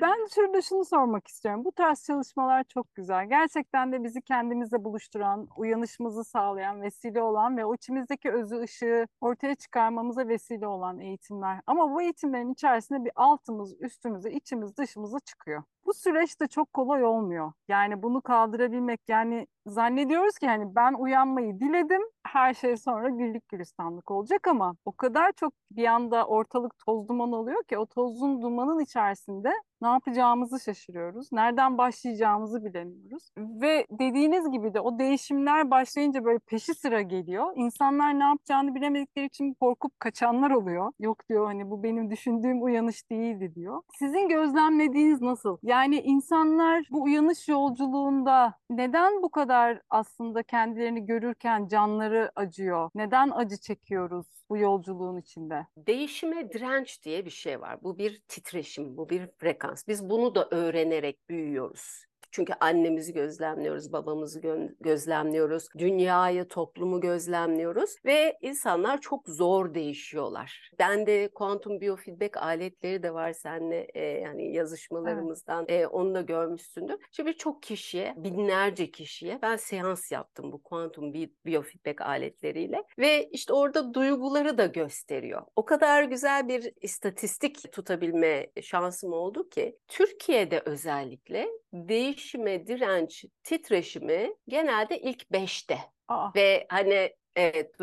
Ben 0.00 0.26
şurada 0.34 0.62
şunu 0.62 0.84
sormak 0.84 1.28
istiyorum. 1.28 1.64
Bu 1.64 1.72
tarz 1.72 2.04
çalışmalar 2.04 2.64
çok 2.64 2.94
güzel. 2.94 3.28
Gerçekten 3.28 3.92
de 3.92 4.04
bizi 4.04 4.22
kendimizle 4.22 4.84
buluşturan, 4.84 5.48
uyanışımızı 5.56 6.23
sağlayan, 6.24 6.82
vesile 6.82 7.22
olan 7.22 7.56
ve 7.56 7.64
o 7.64 7.74
içimizdeki 7.74 8.30
özü 8.32 8.60
ışığı 8.60 9.06
ortaya 9.20 9.54
çıkarmamıza 9.54 10.28
vesile 10.28 10.66
olan 10.66 10.98
eğitimler. 11.00 11.60
Ama 11.66 11.90
bu 11.94 12.02
eğitimlerin 12.02 12.52
içerisinde 12.52 13.04
bir 13.04 13.12
altımız, 13.16 13.80
üstümüze, 13.80 14.32
içimiz, 14.32 14.76
dışımıza 14.76 15.18
çıkıyor. 15.20 15.62
Bu 15.86 15.94
süreç 15.94 16.40
de 16.40 16.46
çok 16.46 16.72
kolay 16.72 17.04
olmuyor. 17.04 17.52
Yani 17.68 18.02
bunu 18.02 18.22
kaldırabilmek 18.22 19.00
yani 19.08 19.46
zannediyoruz 19.66 20.38
ki 20.38 20.46
hani 20.46 20.74
ben 20.74 20.94
uyanmayı 20.94 21.60
diledim 21.60 22.02
her 22.26 22.54
şey 22.54 22.76
sonra 22.76 23.08
güllük 23.08 23.48
gülistanlık 23.48 24.10
olacak 24.10 24.46
ama 24.48 24.76
o 24.84 24.92
kadar 24.92 25.32
çok 25.32 25.52
bir 25.70 25.86
anda 25.86 26.26
ortalık 26.26 26.78
toz 26.86 27.08
duman 27.08 27.32
oluyor 27.32 27.64
ki 27.64 27.78
o 27.78 27.86
tozun 27.86 28.42
dumanın 28.42 28.78
içerisinde 28.78 29.52
ne 29.82 29.88
yapacağımızı 29.88 30.60
şaşırıyoruz. 30.60 31.32
Nereden 31.32 31.78
başlayacağımızı 31.78 32.64
bilemiyoruz. 32.64 33.30
Ve 33.38 33.86
dediğiniz 33.90 34.50
gibi 34.50 34.74
de 34.74 34.80
o 34.80 34.98
değişimler 34.98 35.70
başlayınca 35.70 36.24
böyle 36.24 36.38
peşi 36.38 36.74
sıra 36.74 37.02
geliyor. 37.02 37.52
İnsanlar 37.56 38.18
ne 38.18 38.24
yapacağını 38.24 38.74
bilemedikleri 38.74 39.26
için 39.26 39.54
korkup 39.54 40.00
kaçanlar 40.00 40.50
oluyor. 40.50 40.92
Yok 41.00 41.28
diyor 41.28 41.46
hani 41.46 41.70
bu 41.70 41.82
benim 41.82 42.10
düşündüğüm 42.10 42.62
uyanış 42.62 43.10
değildi 43.10 43.54
diyor. 43.54 43.82
Sizin 43.98 44.28
gözlemlediğiniz 44.28 45.20
nasıl? 45.20 45.58
Yani 45.62 45.73
insanlar 45.82 46.86
bu 46.90 47.02
uyanış 47.02 47.48
yolculuğunda 47.48 48.54
neden 48.70 49.22
bu 49.22 49.30
kadar 49.30 49.80
aslında 49.90 50.42
kendilerini 50.42 51.06
görürken 51.06 51.68
canları 51.68 52.32
acıyor? 52.36 52.90
Neden 52.94 53.30
acı 53.30 53.56
çekiyoruz 53.56 54.26
bu 54.50 54.56
yolculuğun 54.56 55.20
içinde? 55.20 55.66
Değişime 55.76 56.52
direnç 56.52 57.04
diye 57.04 57.24
bir 57.24 57.30
şey 57.30 57.60
var. 57.60 57.78
Bu 57.82 57.98
bir 57.98 58.22
titreşim, 58.28 58.96
bu 58.96 59.08
bir 59.08 59.28
frekans. 59.38 59.88
Biz 59.88 60.10
bunu 60.10 60.34
da 60.34 60.48
öğrenerek 60.50 61.28
büyüyoruz. 61.28 62.04
Çünkü 62.34 62.52
annemizi 62.60 63.12
gözlemliyoruz, 63.12 63.92
babamızı 63.92 64.40
gö- 64.40 64.74
gözlemliyoruz, 64.80 65.68
dünyayı, 65.78 66.48
toplumu 66.48 67.00
gözlemliyoruz 67.00 67.96
ve 68.04 68.38
insanlar 68.42 69.00
çok 69.00 69.28
zor 69.28 69.74
değişiyorlar. 69.74 70.70
Ben 70.78 71.06
de 71.06 71.28
kuantum 71.34 71.80
biyofeedback 71.80 72.36
aletleri 72.36 73.02
de 73.02 73.14
var 73.14 73.32
seninle 73.32 73.86
e, 73.94 74.04
yani 74.04 74.52
yazışmalarımızdan 74.52 75.64
e, 75.68 75.86
onu 75.86 76.14
da 76.14 76.20
görmüşsündür. 76.20 76.96
Şimdi 77.12 77.28
birçok 77.30 77.62
kişiye, 77.62 78.14
binlerce 78.16 78.90
kişiye 78.90 79.38
ben 79.42 79.56
seans 79.56 80.12
yaptım 80.12 80.52
bu 80.52 80.62
kuantum 80.62 81.12
bi- 81.12 81.34
biyofeedback 81.46 82.00
aletleriyle 82.00 82.84
ve 82.98 83.28
işte 83.32 83.52
orada 83.52 83.94
duyguları 83.94 84.58
da 84.58 84.66
gösteriyor. 84.66 85.42
O 85.56 85.64
kadar 85.64 86.02
güzel 86.02 86.48
bir 86.48 86.72
istatistik 86.82 87.72
tutabilme 87.72 88.46
şansım 88.62 89.12
oldu 89.12 89.48
ki 89.48 89.78
Türkiye'de 89.88 90.62
özellikle 90.64 91.48
değişime 91.74 92.66
direnç 92.66 93.24
titreşimi 93.42 94.34
genelde 94.48 95.00
ilk 95.00 95.32
beşte. 95.32 95.78
Aa, 96.08 96.30
ve 96.36 96.66
hani 96.70 97.16
evet 97.36 97.80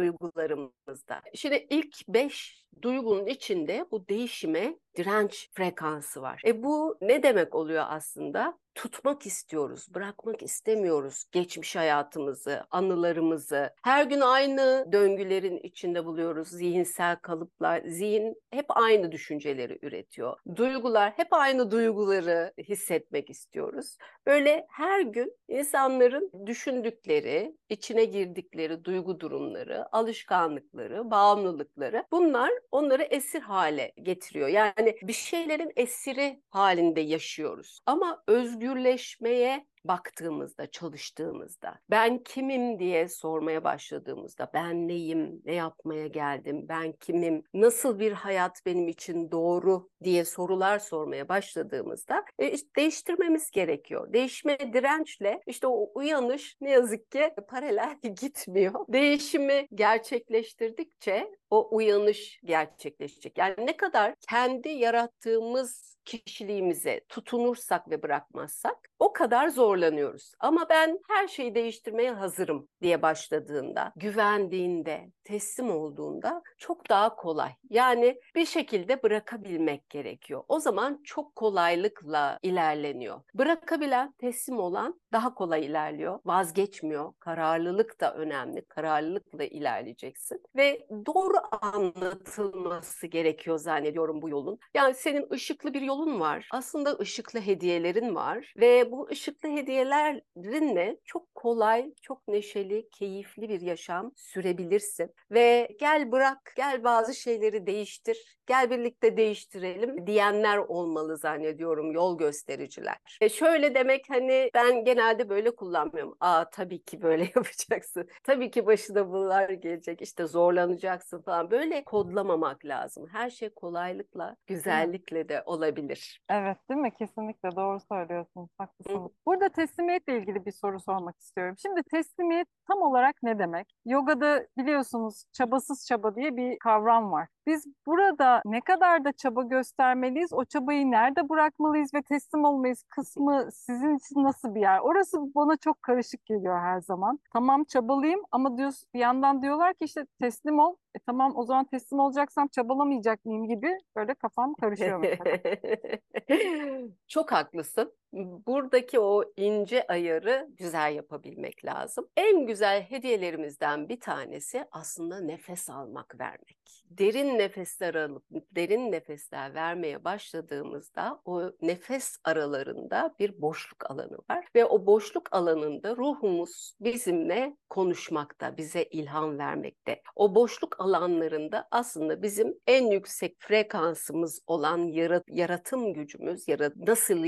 duygularımızda. 0.91 1.21
Şimdi 1.36 1.67
ilk 1.69 2.07
beş 2.07 2.62
duygunun 2.81 3.25
içinde 3.25 3.86
bu 3.91 4.07
değişime 4.07 4.75
direnç 4.98 5.50
frekansı 5.53 6.21
var. 6.21 6.41
E 6.45 6.63
bu 6.63 6.98
ne 7.01 7.24
demek 7.24 7.55
oluyor 7.55 7.86
aslında? 7.88 8.57
Tutmak 8.75 9.25
istiyoruz, 9.25 9.88
bırakmak 9.93 10.43
istemiyoruz 10.43 11.25
geçmiş 11.31 11.75
hayatımızı, 11.75 12.63
anılarımızı. 12.71 13.69
Her 13.83 14.03
gün 14.03 14.21
aynı 14.21 14.86
döngülerin 14.91 15.57
içinde 15.57 16.05
buluyoruz. 16.05 16.48
Zihinsel 16.48 17.15
kalıplar, 17.15 17.81
zihin 17.86 18.36
hep 18.51 18.65
aynı 18.69 19.12
düşünceleri 19.12 19.79
üretiyor. 19.81 20.38
Duygular 20.55 21.13
hep 21.15 21.27
aynı 21.31 21.71
duyguları 21.71 22.53
hissetmek 22.57 23.29
istiyoruz. 23.29 23.98
Böyle 24.25 24.65
her 24.69 25.01
gün 25.01 25.33
insanların 25.48 26.31
düşündükleri, 26.45 27.57
içine 27.69 28.05
girdikleri 28.05 28.83
duygu 28.83 29.19
durumları, 29.19 29.95
alışkanlıkları, 29.95 30.80
bağımlılıkları 31.11 32.03
bunlar 32.11 32.51
onları 32.71 33.03
esir 33.03 33.41
hale 33.41 33.93
getiriyor. 34.01 34.47
Yani 34.47 34.95
bir 35.01 35.13
şeylerin 35.13 35.71
esiri 35.75 36.41
halinde 36.50 37.01
yaşıyoruz. 37.01 37.79
Ama 37.85 38.23
özgürleşmeye 38.27 39.65
baktığımızda, 39.85 40.71
çalıştığımızda, 40.71 41.79
ben 41.89 42.23
kimim 42.23 42.79
diye 42.79 43.07
sormaya 43.07 43.63
başladığımızda, 43.63 44.51
ben 44.53 44.88
neyim, 44.88 45.41
ne 45.45 45.53
yapmaya 45.53 46.07
geldim, 46.07 46.65
ben 46.69 46.91
kimim, 46.91 47.43
nasıl 47.53 48.00
bir 48.00 48.11
hayat 48.11 48.65
benim 48.65 48.88
için 48.88 49.31
doğru 49.31 49.89
diye 50.03 50.25
sorular 50.25 50.79
sormaya 50.79 51.29
başladığımızda 51.29 52.25
e, 52.39 52.51
işte 52.51 52.69
değiştirmemiz 52.77 53.51
gerekiyor. 53.51 54.13
Değişme 54.13 54.73
dirençle 54.73 55.41
işte 55.47 55.67
o 55.67 55.91
uyanış 55.95 56.57
ne 56.61 56.69
yazık 56.69 57.11
ki 57.11 57.33
paralel 57.50 57.97
gitmiyor. 58.21 58.85
Değişimi 58.89 59.67
gerçekleştirdikçe 59.75 61.31
o 61.50 61.75
uyanış 61.75 62.39
gerçekleşecek. 62.43 63.38
Yani 63.38 63.55
ne 63.57 63.77
kadar 63.77 64.15
kendi 64.29 64.69
yarattığımız 64.69 65.90
kişiliğimize 66.05 67.01
tutunursak 67.10 67.89
ve 67.89 68.03
bırakmazsak 68.03 68.77
o 69.00 69.13
kadar 69.13 69.48
zorlanıyoruz. 69.48 70.34
Ama 70.39 70.70
ben 70.70 71.00
her 71.10 71.27
şeyi 71.27 71.55
değiştirmeye 71.55 72.12
hazırım 72.12 72.67
diye 72.81 73.01
başladığında, 73.01 73.93
güvendiğinde, 73.96 75.12
teslim 75.24 75.72
olduğunda 75.72 76.41
çok 76.58 76.89
daha 76.89 77.15
kolay. 77.15 77.51
Yani 77.70 78.20
bir 78.36 78.46
şekilde 78.46 79.03
bırakabilmek 79.03 79.89
gerekiyor. 79.89 80.43
O 80.48 80.60
zaman 80.60 81.01
çok 81.03 81.36
kolaylıkla 81.36 82.39
ilerleniyor. 82.41 83.22
Bırakabilen, 83.34 84.12
teslim 84.12 84.60
olan 84.60 85.01
daha 85.13 85.34
kolay 85.34 85.65
ilerliyor. 85.65 86.20
Vazgeçmiyor. 86.25 87.13
Kararlılık 87.20 88.01
da 88.01 88.13
önemli. 88.13 88.65
Kararlılıkla 88.65 89.43
ilerleyeceksin 89.43 90.41
ve 90.55 90.88
doğru 91.05 91.38
anlatılması 91.62 93.08
gerekiyor 93.08 93.58
zannediyorum 93.58 94.22
bu 94.22 94.29
yolun. 94.29 94.60
Yani 94.74 94.93
senin 94.93 95.31
ışıklı 95.31 95.74
bir 95.74 95.81
yolun 95.91 96.19
var. 96.19 96.48
Aslında 96.51 96.98
ışıklı 97.00 97.39
hediyelerin 97.39 98.15
var 98.15 98.53
ve 98.57 98.91
bu 98.91 99.07
ışıklı 99.12 99.50
hediyelerinle 99.50 100.98
çok 101.05 101.36
kolay, 101.36 101.93
çok 102.01 102.27
neşeli, 102.27 102.89
keyifli 102.89 103.50
bir 103.50 103.62
yaşam 103.62 104.12
sürebilirsin. 104.15 105.12
Ve 105.31 105.67
gel 105.79 106.12
bırak, 106.12 106.53
gel 106.57 106.83
bazı 106.83 107.13
şeyleri 107.15 107.67
değiştir, 107.67 108.38
gel 108.45 108.69
birlikte 108.69 109.17
değiştirelim 109.17 110.07
diyenler 110.07 110.57
olmalı 110.57 111.17
zannediyorum 111.17 111.91
yol 111.91 112.17
göstericiler. 112.17 112.98
E 113.21 113.29
şöyle 113.29 113.75
demek 113.75 114.05
hani 114.10 114.50
ben 114.53 114.86
genelde 114.86 115.29
böyle 115.29 115.55
kullanmıyorum. 115.55 116.17
Aa 116.19 116.50
tabii 116.50 116.83
ki 116.83 117.01
böyle 117.01 117.24
yapacaksın. 117.36 118.07
Tabii 118.24 118.51
ki 118.51 118.65
başına 118.65 119.12
bunlar 119.12 119.50
gelecek. 119.50 120.01
İşte 120.01 120.27
zorlanacaksın 120.27 121.21
falan. 121.21 121.51
Böyle 121.51 121.83
kodlamamak 121.83 122.65
lazım. 122.65 123.07
Her 123.12 123.29
şey 123.29 123.50
kolaylıkla, 123.50 124.36
güzellikle 124.48 125.29
de 125.29 125.43
olabilir 125.45 125.80
olabilir. 125.81 126.21
Evet, 126.29 126.57
değil 126.69 126.79
mi? 126.79 126.91
Kesinlikle 127.00 127.55
doğru 127.55 127.79
söylüyorsunuz. 127.91 128.50
Haklısınız. 128.57 129.11
Burada 129.25 129.50
teslimiyetle 129.50 130.17
ilgili 130.17 130.45
bir 130.45 130.51
soru 130.51 130.79
sormak 130.79 131.19
istiyorum. 131.19 131.55
Şimdi 131.61 131.83
teslimiyet 131.91 132.47
tam 132.67 132.81
olarak 132.81 133.15
ne 133.23 133.39
demek? 133.39 133.73
Yogada 133.85 134.47
biliyorsunuz 134.57 135.25
çabasız 135.33 135.85
çaba 135.88 136.15
diye 136.15 136.38
bir 136.38 136.59
kavram 136.59 137.11
var. 137.11 137.27
Biz 137.48 137.65
burada 137.88 138.41
ne 138.45 138.62
kadar 138.62 139.05
da 139.05 139.12
çaba 139.12 139.43
göstermeliyiz, 139.43 140.33
o 140.33 140.45
çabayı 140.45 140.91
nerede 140.91 141.29
bırakmalıyız 141.29 141.93
ve 141.93 142.01
teslim 142.01 142.43
olmayız 142.45 142.83
kısmı 142.89 143.50
sizin 143.53 143.98
için 143.98 144.24
nasıl 144.24 144.55
bir 144.55 144.62
yer? 144.62 144.79
Orası 144.79 145.17
bana 145.36 145.57
çok 145.57 145.81
karışık 145.81 146.25
geliyor 146.25 146.60
her 146.60 146.81
zaman. 146.81 147.19
Tamam 147.33 147.63
çabalıyım 147.63 148.21
ama 148.31 148.57
diyoruz, 148.57 148.83
bir 148.93 149.00
yandan 149.00 149.41
diyorlar 149.41 149.74
ki 149.74 149.86
işte 149.86 150.05
teslim 150.19 150.60
ol. 150.60 150.75
E 150.95 151.00
tamam 151.00 151.31
o 151.36 151.43
zaman 151.43 151.65
teslim 151.65 152.00
olacaksam 152.00 152.48
çabalamayacak 152.48 153.25
mıyım 153.25 153.48
gibi 153.48 153.77
böyle 153.95 154.13
kafam 154.13 154.53
karışıyor. 154.53 155.03
Çok 157.07 157.31
haklısın. 157.31 157.93
Buradaki 158.13 159.00
o 159.00 159.24
ince 159.38 159.88
ayarı 159.88 160.48
güzel 160.58 160.96
yapabilmek 160.96 161.65
lazım. 161.65 162.08
En 162.18 162.46
güzel 162.46 162.82
hediyelerimizden 162.82 163.89
bir 163.89 164.00
tanesi 164.00 164.65
aslında 164.72 165.20
nefes 165.20 165.70
almak, 165.70 166.20
vermek. 166.20 166.58
Derin 166.89 167.39
nefesler 167.39 167.96
alıp 167.96 168.24
derin 168.32 168.91
nefesler 168.91 169.53
vermeye 169.53 170.03
başladığımızda 170.03 171.22
o 171.25 171.51
nefes 171.62 172.18
aralarında 172.24 173.15
bir 173.20 173.41
boşluk 173.41 173.91
alanı 173.91 174.18
var 174.32 174.48
ve 174.56 174.65
o 174.65 174.86
boşluk 174.86 175.34
alanında 175.34 175.98
ruhumuz 175.98 176.74
bizimle 176.80 177.58
konuşmakta, 177.70 178.58
bize 178.58 178.84
ilham 178.84 179.38
vermekte. 179.39 180.01
O 180.15 180.36
boşluk 180.36 180.80
alanlarında 180.80 181.68
aslında 181.72 182.22
bizim 182.22 182.53
en 182.68 182.91
yüksek 182.91 183.36
frekansımız 183.39 184.41
olan 184.48 184.77
yarat 184.77 185.24
yaratım 185.27 185.94
gücümüz, 185.94 186.48
yarat 186.48 186.75
nasıl 186.75 187.24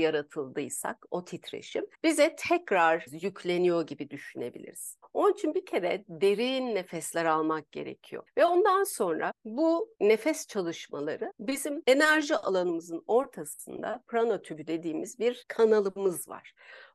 yaratıldıysak 0.74 1.06
o 1.10 1.24
titreşim 1.24 1.86
bize 2.04 2.36
tekrar 2.36 3.06
yükleniyor 3.10 3.86
gibi 3.86 4.10
düşünebiliriz. 4.10 4.98
Onun 5.12 5.32
için 5.32 5.54
bir 5.54 5.66
kere 5.66 6.04
derin 6.08 6.74
nefesler 6.74 7.24
almak 7.24 7.72
gerekiyor. 7.72 8.24
Ve 8.36 8.46
ondan 8.46 8.84
sonra 8.84 9.32
bu 9.44 9.88
nefes 10.00 10.46
çalışmaları 10.46 11.32
bizim 11.40 11.82
enerji 11.86 12.36
alanımızın 12.36 13.04
ortasında 13.06 14.02
prana 14.06 14.42
tübü 14.42 14.66
dediğimiz 14.66 15.18
bir 15.18 15.44
kanalımız 15.48 16.28
var. 16.28 16.54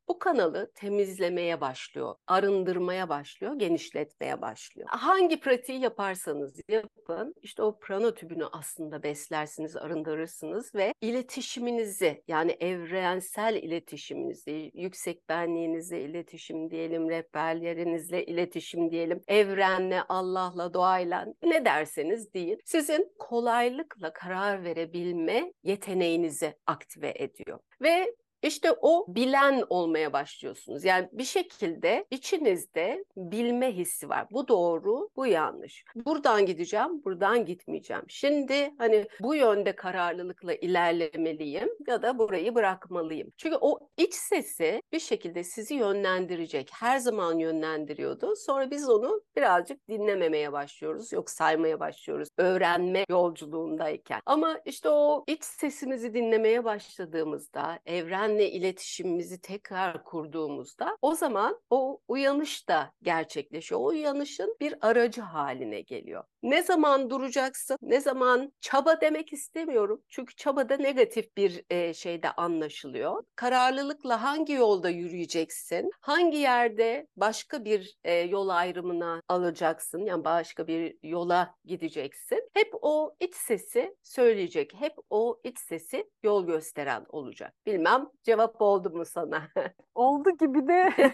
Bu 0.10 0.20
kanalı 0.20 0.72
temizlemeye 0.76 1.62
başlıyor, 1.62 2.16
arındırmaya 2.28 3.10
başlıyor, 3.10 3.60
genişletmeye 3.60 4.42
başlıyor. 4.42 4.88
Hangi 4.92 5.40
pratiği 5.40 5.80
yaparsanız 5.80 6.60
yapın, 6.70 7.34
işte 7.42 7.64
o 7.64 7.80
prana 7.80 8.14
tübünü 8.14 8.46
aslında 8.52 9.04
beslersiniz, 9.04 9.78
arındırırsınız 9.78 10.76
ve 10.76 10.94
iletişiminizi 11.02 12.24
yani 12.28 12.52
evrensel 12.52 13.56
iletişiminizi, 13.56 14.72
yüksek 14.74 15.30
benliğinizle 15.30 16.02
iletişim 16.02 16.72
diyelim, 16.72 17.10
rehberlerinizle 17.10 18.26
iletişim 18.26 18.92
diyelim, 18.92 19.22
evrenle, 19.28 20.02
Allah'la, 20.10 20.74
doğayla 20.74 21.26
ne 21.44 21.66
derseniz 21.66 22.34
deyin. 22.34 22.60
Sizin 22.66 23.12
kolaylıkla 23.20 24.14
karar 24.14 24.64
verebilme 24.64 25.54
yeteneğinizi 25.64 26.56
aktive 26.68 27.14
ediyor. 27.18 27.60
Ve 27.82 28.16
işte 28.44 28.72
o 28.82 29.06
bilen 29.08 29.64
olmaya 29.70 30.14
başlıyorsunuz. 30.14 30.86
Yani 30.86 31.10
bir 31.12 31.24
şekilde 31.24 32.06
içinizde 32.12 33.06
bilme 33.18 33.72
hissi 33.72 34.10
var. 34.10 34.28
Bu 34.32 34.48
doğru, 34.48 35.10
bu 35.16 35.26
yanlış. 35.26 35.84
Buradan 35.96 36.46
gideceğim, 36.46 37.04
buradan 37.06 37.46
gitmeyeceğim. 37.46 38.04
Şimdi 38.08 38.74
hani 38.78 39.08
bu 39.20 39.36
yönde 39.36 39.76
kararlılıkla 39.76 40.54
ilerlemeliyim 40.54 41.70
ya 41.88 42.02
da 42.02 42.18
burayı 42.18 42.56
bırakmalıyım. 42.56 43.32
Çünkü 43.38 43.58
o 43.62 43.80
iç 43.98 44.14
sesi 44.14 44.82
bir 44.92 45.00
şekilde 45.00 45.44
sizi 45.44 45.74
yönlendirecek. 45.74 46.70
Her 46.74 46.98
zaman 46.98 47.38
yönlendiriyordu. 47.40 48.36
Sonra 48.36 48.72
biz 48.72 48.90
onu 48.90 49.22
birazcık 49.36 49.88
dinlememeye 49.90 50.52
başlıyoruz. 50.52 51.14
Yok 51.14 51.30
saymaya 51.30 51.80
başlıyoruz. 51.80 52.30
Öğrenme 52.38 53.06
yolculuğundayken. 53.10 54.22
Ama 54.26 54.60
işte 54.66 54.90
o 54.90 55.24
iç 55.28 55.44
sesimizi 55.44 56.14
dinlemeye 56.14 56.64
başladığımızda 56.64 57.80
evren 57.86 58.29
evrenle 58.30 58.52
iletişimimizi 58.52 59.42
tekrar 59.42 60.04
kurduğumuzda 60.04 60.98
o 61.02 61.16
zaman 61.16 61.62
o 61.70 62.02
uyanış 62.08 62.68
da 62.68 62.92
gerçekleşiyor. 63.02 63.82
O 63.82 63.86
uyanışın 63.86 64.58
bir 64.60 64.76
aracı 64.82 65.22
haline 65.22 65.82
geliyor. 65.82 66.24
Ne 66.44 66.64
zaman 66.64 67.10
duracaksın? 67.10 67.78
Ne 67.82 68.02
zaman 68.02 68.52
çaba 68.62 69.02
demek 69.02 69.34
istemiyorum. 69.34 70.02
Çünkü 70.10 70.36
çabada 70.36 70.78
negatif 70.78 71.38
bir 71.38 71.64
e, 71.70 71.94
şeyde 71.94 72.32
anlaşılıyor. 72.32 73.24
Kararlılıkla 73.36 74.24
hangi 74.24 74.54
yolda 74.54 74.90
yürüyeceksin? 74.90 75.92
Hangi 76.02 76.38
yerde 76.38 77.08
başka 77.16 77.66
bir 77.66 77.98
e, 78.04 78.14
yol 78.14 78.50
ayrımına 78.50 79.22
alacaksın? 79.30 80.06
Yani 80.06 80.24
başka 80.24 80.68
bir 80.68 80.98
yola 81.04 81.56
gideceksin. 81.66 82.50
Hep 82.54 82.70
o 82.82 83.16
iç 83.20 83.36
sesi 83.36 83.96
söyleyecek. 84.04 84.74
Hep 84.74 84.94
o 85.10 85.40
iç 85.44 85.60
sesi 85.60 86.10
yol 86.24 86.48
gösteren 86.48 87.06
olacak. 87.10 87.54
Bilmem 87.66 88.10
cevap 88.24 88.62
oldu 88.62 88.90
mu 88.90 89.06
sana? 89.06 89.42
Oldu 89.96 90.30
gibi 90.40 90.68
de 90.68 90.94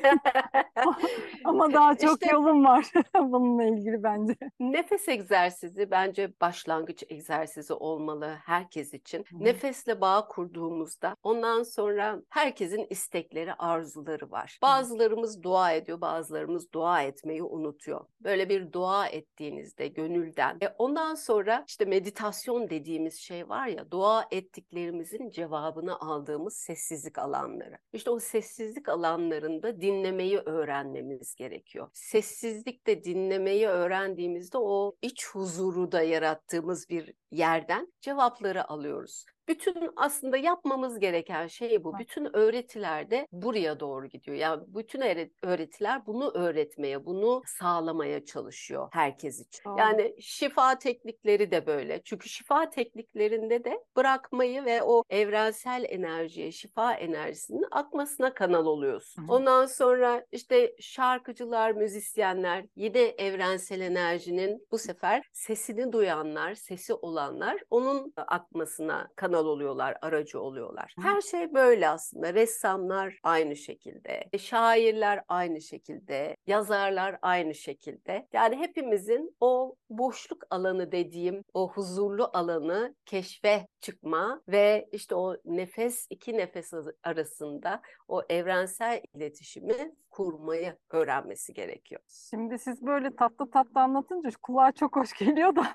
ama 1.44 1.74
daha 1.74 1.98
çok 1.98 2.22
İşte- 2.24 2.36
yolum 2.36 2.66
var 2.66 2.92
bununla 3.16 3.64
ilgili 3.64 4.04
bence. 4.04 4.36
Nefes 4.60 5.08
egzersizi 5.10 5.92
bence 5.92 6.34
başlangıç 6.42 7.04
egzersizi 7.10 7.74
olmalı 7.74 8.36
herkes 8.46 8.94
için. 8.94 9.18
Hı. 9.20 9.24
Nefesle 9.44 10.02
bağ 10.02 10.28
kurduğumuzda 10.28 11.16
ondan 11.24 11.64
sonra 11.64 12.22
herkesin 12.30 12.88
istekleri, 12.90 13.54
arzuları 13.54 14.32
var. 14.32 14.60
Bazılarımız 14.62 15.44
dua 15.44 15.72
ediyor, 15.72 16.02
bazılarımız 16.02 16.72
dua 16.74 17.02
etmeyi 17.02 17.44
unutuyor. 17.44 18.06
Böyle 18.20 18.50
bir 18.50 18.72
dua 18.72 19.08
ettiğinizde 19.08 19.88
gönülden 19.88 20.58
ve 20.62 20.76
ondan 20.78 21.16
sonra 21.16 21.64
işte 21.68 21.86
meditasyon 21.86 22.70
dediğimiz 22.70 23.16
şey 23.20 23.50
var 23.50 23.68
ya 23.68 23.92
dua 23.92 24.26
ettiklerimizin 24.32 25.30
cevabını 25.30 26.00
aldığımız 26.00 26.58
sessizlik 26.96 27.18
alanları. 27.18 27.78
İşte 27.94 28.10
o 28.10 28.20
sessizlik 28.20 28.90
alanlarında 28.90 29.82
dinlemeyi 29.82 30.38
öğrenmemiz 30.38 31.36
gerekiyor. 31.36 31.90
Sessizlikte 31.94 33.04
dinlemeyi 33.04 33.68
öğrendiğimizde 33.68 34.58
o 34.58 34.96
iç 35.02 35.28
huzuru 35.28 35.92
da 35.92 36.02
yarattığımız 36.02 36.90
bir 36.90 37.14
yerden 37.32 37.94
cevapları 38.02 38.70
alıyoruz. 38.70 39.26
Bütün 39.48 39.90
aslında 39.96 40.38
yapmamız 40.38 41.00
gereken 41.00 41.48
şey 41.48 41.84
bu. 41.84 42.00
Bütün 42.00 42.36
öğretiler 42.38 43.12
de 43.12 43.28
buraya 43.32 43.80
doğru 43.80 44.08
gidiyor. 44.08 44.38
Yani 44.38 44.64
bütün 44.68 45.02
öğre- 45.02 45.32
öğretiler 45.44 46.06
bunu 46.06 46.32
öğretmeye, 46.32 47.06
bunu 47.06 47.42
sağlamaya 47.60 48.26
çalışıyor 48.26 48.90
herkes 48.92 49.40
için. 49.40 49.64
Doğru. 49.66 49.80
Yani 49.80 50.16
şifa 50.22 50.78
teknikleri 50.80 51.52
de 51.52 51.66
böyle. 51.68 52.02
Çünkü 52.04 52.30
şifa 52.30 52.70
tekniklerinde 52.70 53.64
de 53.64 53.84
bırakmayı 53.96 54.66
ve 54.66 54.84
o 54.84 55.04
evrensel 55.10 55.86
enerjiye, 55.90 56.52
şifa 56.52 56.94
enerjisinin 56.94 57.66
akmasına 57.72 58.34
kanal 58.34 58.66
oluyorsun. 58.66 59.22
Hı 59.22 59.28
hı. 59.28 59.34
Ondan 59.36 59.66
sonra 59.66 60.26
işte 60.32 60.76
şarkıcılar, 60.80 61.72
müzisyenler 61.72 62.66
yine 62.76 63.02
evrensel 63.02 63.82
enerjinin 63.82 64.68
bu 64.72 64.78
sefer 64.78 65.30
sesini 65.34 65.92
duyanlar, 65.92 66.56
sesi 66.56 66.94
olanlar 66.94 67.62
onun 67.70 68.14
akmasına 68.18 69.08
kanal 69.16 69.35
oluyorlar, 69.44 69.98
aracı 70.02 70.42
oluyorlar. 70.42 70.96
Her 71.02 71.22
şey 71.22 71.54
böyle 71.54 71.90
aslında. 71.90 72.34
Ressamlar 72.34 73.20
aynı 73.24 73.56
şekilde, 73.56 74.30
şairler 74.38 75.24
aynı 75.28 75.62
şekilde, 75.62 76.38
yazarlar 76.48 77.18
aynı 77.22 77.56
şekilde. 77.56 78.28
Yani 78.34 78.56
hepimizin 78.56 79.36
o 79.40 79.76
boşluk 79.90 80.44
alanı 80.50 80.92
dediğim 80.92 81.44
o 81.54 81.70
huzurlu 81.72 82.30
alanı 82.34 82.96
keşfe 83.06 83.68
çıkma 83.82 84.42
ve 84.48 84.90
işte 84.92 85.16
o 85.16 85.36
nefes 85.46 86.08
iki 86.10 86.38
nefes 86.38 86.74
arasında 87.04 87.82
o 88.08 88.22
evrensel 88.30 89.02
iletişimi 89.14 89.96
kurmayı 90.10 90.78
öğrenmesi 90.92 91.54
gerekiyor. 91.54 92.02
Şimdi 92.30 92.60
siz 92.60 92.86
böyle 92.86 93.16
tatlı 93.16 93.52
tatlı 93.52 93.82
anlatınca 93.82 94.30
kulağa 94.44 94.72
çok 94.72 94.96
hoş 94.96 95.14
geliyor 95.14 95.56
da 95.56 95.68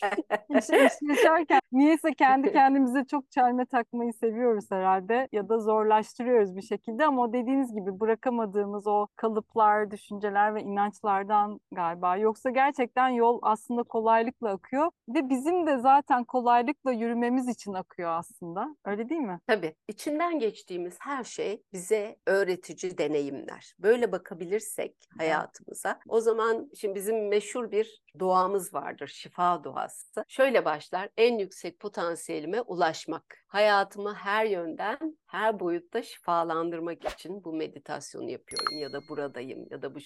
iş, 0.58 0.64
iş 0.70 0.92
yaşarken 1.08 1.61
niyeyse 1.72 2.14
kendi 2.18 2.52
kendimize 2.52 3.04
çok 3.04 3.30
çelme 3.30 3.66
takmayı 3.66 4.12
seviyoruz 4.12 4.70
herhalde 4.70 5.28
ya 5.32 5.48
da 5.48 5.58
zorlaştırıyoruz 5.58 6.56
bir 6.56 6.62
şekilde 6.62 7.06
ama 7.06 7.22
o 7.22 7.32
dediğiniz 7.32 7.74
gibi 7.74 8.00
bırakamadığımız 8.00 8.86
o 8.86 9.06
kalıplar, 9.16 9.90
düşünceler 9.90 10.54
ve 10.54 10.62
inançlardan 10.62 11.60
galiba. 11.72 12.16
Yoksa 12.16 12.50
gerçekten 12.50 13.08
yol 13.08 13.38
aslında 13.42 13.82
kolaylıkla 13.82 14.50
akıyor 14.50 14.90
ve 15.08 15.28
bizim 15.28 15.66
de 15.66 15.78
zaten 15.78 16.24
kolaylıkla 16.24 16.92
yürümemiz 16.92 17.48
için 17.48 17.72
akıyor 17.72 18.10
aslında. 18.10 18.76
Öyle 18.84 19.08
değil 19.08 19.20
mi? 19.20 19.40
Tabii 19.46 19.74
içinden 19.88 20.38
geçtiğimiz 20.38 20.98
her 21.00 21.24
şey 21.24 21.62
bize 21.72 22.16
öğretici 22.26 22.98
deneyimler. 22.98 23.74
Böyle 23.78 24.12
bakabilirsek 24.12 24.96
hayatımıza 25.18 25.98
o 26.08 26.20
zaman 26.20 26.70
şimdi 26.76 26.94
bizim 26.94 27.28
meşhur 27.28 27.70
bir 27.70 28.02
duamız 28.18 28.74
vardır 28.74 29.06
şifa 29.06 29.64
duası. 29.64 30.24
Şöyle 30.28 30.64
başlar 30.64 31.08
en 31.16 31.38
yüksek 31.38 31.61
yüksek 31.64 31.80
potansiyelime 31.80 32.60
ulaşmak. 32.60 33.24
Hayatımı 33.46 34.14
her 34.14 34.46
yönden, 34.46 35.18
her 35.26 35.60
boyutta 35.60 36.02
şifalandırmak 36.02 37.04
için 37.04 37.44
bu 37.44 37.52
meditasyonu 37.52 38.30
yapıyorum 38.30 38.78
ya 38.78 38.92
da 38.92 38.98
buradayım 39.08 39.66
ya 39.70 39.82
da 39.82 39.94
bu 39.94 40.00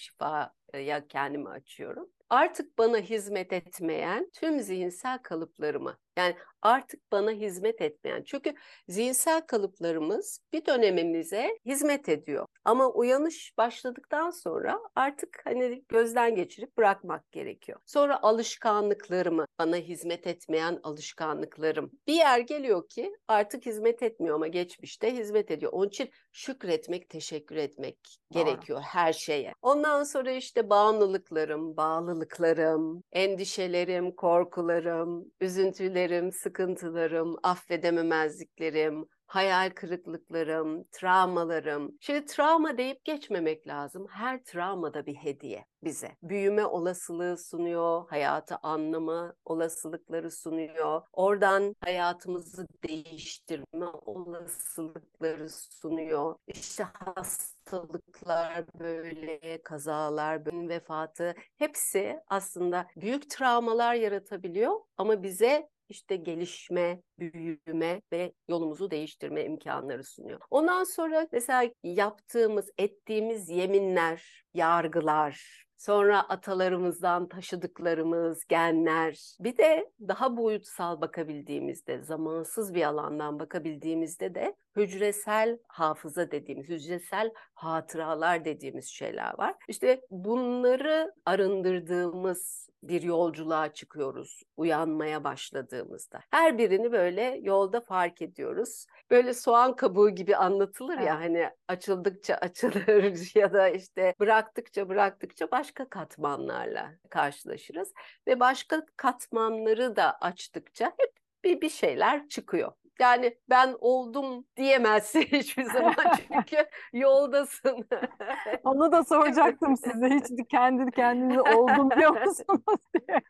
şifaya 0.66 1.06
kendimi 1.08 1.48
açıyorum. 1.48 2.08
Artık 2.30 2.78
bana 2.78 2.98
hizmet 2.98 3.52
etmeyen 3.52 4.30
tüm 4.34 4.60
zihinsel 4.60 5.18
kalıplarımı 5.18 5.98
yani 6.16 6.36
artık 6.62 7.12
bana 7.12 7.30
hizmet 7.30 7.80
etmeyen. 7.80 8.22
Çünkü 8.22 8.54
zihinsel 8.88 9.40
kalıplarımız 9.40 10.40
bir 10.52 10.66
dönemimize 10.66 11.58
hizmet 11.66 12.08
ediyor. 12.08 12.46
Ama 12.64 12.90
uyanış 12.92 13.54
başladıktan 13.58 14.30
sonra 14.30 14.80
artık 14.94 15.42
hani 15.44 15.84
gözden 15.88 16.34
geçirip 16.34 16.76
bırakmak 16.76 17.32
gerekiyor. 17.32 17.80
Sonra 17.86 18.22
alışkanlıklarımı, 18.22 19.46
bana 19.58 19.76
hizmet 19.76 20.26
etmeyen 20.26 20.80
alışkanlıklarım. 20.82 21.90
Bir 22.06 22.14
yer 22.14 22.38
geliyor 22.38 22.88
ki 22.88 23.16
artık 23.28 23.66
hizmet 23.66 24.02
etmiyor 24.02 24.34
ama 24.34 24.46
geçmişte 24.46 25.16
hizmet 25.16 25.50
ediyor. 25.50 25.72
Onun 25.72 25.88
için 25.88 26.10
şükretmek, 26.36 27.10
teşekkür 27.10 27.56
etmek 27.56 27.98
Doğru. 28.34 28.44
gerekiyor 28.44 28.80
her 28.80 29.12
şeye. 29.12 29.52
Ondan 29.62 30.02
sonra 30.04 30.30
işte 30.30 30.70
bağımlılıklarım, 30.70 31.76
bağlılıklarım, 31.76 33.02
endişelerim, 33.12 34.16
korkularım, 34.16 35.32
üzüntülerim, 35.40 36.32
sıkıntılarım, 36.32 37.36
affedememezliklerim, 37.42 39.06
hayal 39.26 39.70
kırıklıklarım, 39.70 40.84
travmalarım. 40.92 41.96
Şimdi 42.00 42.26
travma 42.26 42.78
deyip 42.78 43.04
geçmemek 43.04 43.66
lazım. 43.68 44.06
Her 44.10 44.44
travma 44.44 44.94
da 44.94 45.06
bir 45.06 45.14
hediye 45.14 45.64
bize. 45.84 46.16
Büyüme 46.22 46.66
olasılığı 46.66 47.38
sunuyor, 47.38 48.08
hayatı 48.08 48.56
anlama 48.56 49.34
olasılıkları 49.44 50.30
sunuyor. 50.30 51.02
Oradan 51.12 51.76
hayatımızı 51.80 52.66
değiştirme 52.88 53.86
olasılıkları 53.86 55.50
sunuyor. 55.50 56.36
İşte 56.46 56.84
hastalıklar 56.84 58.64
böyle, 58.80 59.62
kazalar, 59.62 60.46
böyle 60.46 60.68
vefatı 60.68 61.34
hepsi 61.58 62.20
aslında 62.28 62.86
büyük 62.96 63.30
travmalar 63.30 63.94
yaratabiliyor 63.94 64.80
ama 64.96 65.22
bize 65.22 65.68
işte 65.88 66.16
gelişme, 66.16 67.00
büyüme 67.18 68.02
ve 68.12 68.32
yolumuzu 68.48 68.90
değiştirme 68.90 69.44
imkanları 69.44 70.04
sunuyor. 70.04 70.40
Ondan 70.50 70.84
sonra 70.84 71.28
mesela 71.32 71.70
yaptığımız, 71.82 72.70
ettiğimiz 72.78 73.48
yeminler, 73.50 74.44
yargılar, 74.54 75.66
Sonra 75.78 76.28
atalarımızdan 76.28 77.28
taşıdıklarımız, 77.28 78.44
genler. 78.48 79.36
Bir 79.40 79.56
de 79.56 79.90
daha 80.00 80.36
boyutsal 80.36 81.00
bakabildiğimizde, 81.00 82.02
zamansız 82.02 82.74
bir 82.74 82.82
alandan 82.82 83.38
bakabildiğimizde 83.38 84.34
de 84.34 84.56
hücresel 84.76 85.58
hafıza 85.68 86.30
dediğimiz, 86.30 86.68
hücresel 86.68 87.30
hatıralar 87.54 88.44
dediğimiz 88.44 88.86
şeyler 88.86 89.38
var. 89.38 89.54
İşte 89.68 90.00
bunları 90.10 91.12
arındırdığımız 91.26 92.66
bir 92.82 93.02
yolculuğa 93.02 93.72
çıkıyoruz 93.72 94.42
uyanmaya 94.56 95.24
başladığımızda. 95.24 96.20
Her 96.30 96.58
birini 96.58 96.92
böyle 96.92 97.38
yolda 97.42 97.80
fark 97.80 98.22
ediyoruz. 98.22 98.86
Böyle 99.10 99.34
soğan 99.34 99.76
kabuğu 99.76 100.10
gibi 100.10 100.36
anlatılır 100.36 100.98
ya 100.98 101.20
hani 101.20 101.50
açıldıkça 101.68 102.34
açılır 102.34 103.34
ya 103.34 103.52
da 103.52 103.68
işte 103.68 104.14
bıraktıkça 104.20 104.88
bıraktıkça 104.88 105.50
başka 105.50 105.88
katmanlarla 105.88 106.92
karşılaşırız 107.10 107.92
ve 108.26 108.40
başka 108.40 108.86
katmanları 108.96 109.96
da 109.96 110.18
açtıkça 110.20 110.86
hep 110.86 111.12
bir 111.44 111.60
bir 111.60 111.70
şeyler 111.70 112.28
çıkıyor. 112.28 112.72
Yani 113.00 113.38
ben 113.50 113.76
oldum 113.80 114.46
diyemezsin 114.56 115.20
hiçbir 115.32 115.64
zaman 115.64 115.94
çünkü 116.32 116.66
yoldasın. 116.92 117.88
Onu 118.64 118.92
da 118.92 119.04
soracaktım 119.04 119.76
size. 119.76 120.08
Hiç 120.10 120.48
kendi 120.50 120.90
kendinize 120.90 121.40
oldum 121.40 121.90
diyor 121.98 122.20
musunuz 122.26 122.80
diye. 122.94 123.20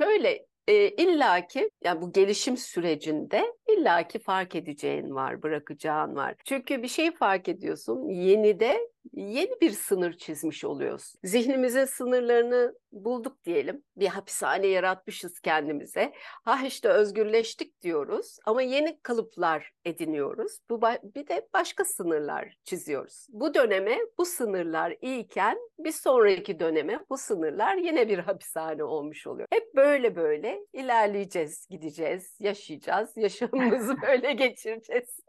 Şöyle 0.00 0.46
e, 0.72 0.88
illaki 0.88 1.70
yani 1.84 2.02
bu 2.02 2.12
gelişim 2.12 2.56
sürecinde 2.56 3.52
illaki 3.68 4.18
fark 4.18 4.54
edeceğin 4.54 5.14
var, 5.14 5.42
bırakacağın 5.42 6.16
var. 6.16 6.34
Çünkü 6.44 6.82
bir 6.82 6.88
şey 6.88 7.14
fark 7.14 7.48
ediyorsun, 7.48 8.08
yeni 8.08 8.60
de 8.60 8.92
yeni 9.12 9.60
bir 9.60 9.70
sınır 9.70 10.12
çizmiş 10.12 10.64
oluyoruz. 10.64 11.14
Zihnimizin 11.24 11.84
sınırlarını 11.84 12.74
bulduk 12.92 13.44
diyelim. 13.44 13.82
Bir 13.96 14.06
hapishane 14.06 14.66
yaratmışız 14.66 15.40
kendimize. 15.40 16.12
Ha 16.44 16.58
işte 16.66 16.88
özgürleştik 16.88 17.82
diyoruz 17.82 18.38
ama 18.46 18.62
yeni 18.62 19.00
kalıplar 19.02 19.72
ediniyoruz. 19.84 20.58
Bu 20.70 20.82
bir 21.14 21.26
de 21.26 21.48
başka 21.54 21.84
sınırlar 21.84 22.56
çiziyoruz. 22.64 23.26
Bu 23.28 23.54
döneme 23.54 23.98
bu 24.18 24.24
sınırlar 24.24 24.96
iyiyken 25.00 25.58
bir 25.78 25.92
sonraki 25.92 26.60
döneme 26.60 27.00
bu 27.10 27.18
sınırlar 27.18 27.76
yine 27.76 28.08
bir 28.08 28.18
hapishane 28.18 28.84
olmuş 28.84 29.26
oluyor. 29.26 29.48
Hep 29.50 29.76
böyle 29.76 30.16
böyle 30.16 30.61
ilerleyeceğiz, 30.72 31.66
gideceğiz, 31.70 32.36
yaşayacağız, 32.40 33.12
yaşamımızı 33.16 33.96
böyle 34.02 34.32
geçireceğiz. 34.32 35.20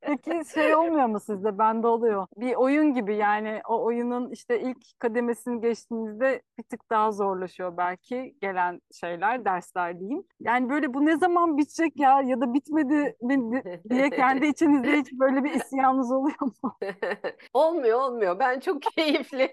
Peki 0.00 0.40
şey 0.54 0.74
olmuyor 0.74 1.06
mu 1.06 1.20
sizde? 1.20 1.58
Bende 1.58 1.86
oluyor. 1.86 2.26
Bir 2.36 2.54
oyun 2.54 2.94
gibi 2.94 3.16
yani 3.16 3.60
o 3.68 3.84
oyunun 3.84 4.30
işte 4.30 4.60
ilk 4.60 4.98
kademesini 4.98 5.60
geçtiğinizde 5.60 6.42
bir 6.58 6.62
tık 6.62 6.90
daha 6.90 7.12
zorlaşıyor 7.12 7.76
belki 7.76 8.36
gelen 8.40 8.80
şeyler, 9.00 9.44
dersler 9.44 10.00
diyeyim. 10.00 10.24
Yani 10.40 10.68
böyle 10.68 10.94
bu 10.94 11.06
ne 11.06 11.16
zaman 11.16 11.58
bitecek 11.58 12.00
ya 12.00 12.22
ya 12.22 12.40
da 12.40 12.54
bitmedi 12.54 13.16
mi 13.20 13.62
diye 13.90 14.10
kendi 14.10 14.46
içinizde 14.46 14.98
hiç 14.98 15.12
böyle 15.12 15.44
bir 15.44 15.50
isyanınız 15.50 16.12
oluyor 16.12 16.40
mu? 16.62 16.78
olmuyor 17.52 18.00
olmuyor. 18.00 18.38
Ben 18.38 18.60
çok 18.60 18.82
keyifli. 18.82 19.52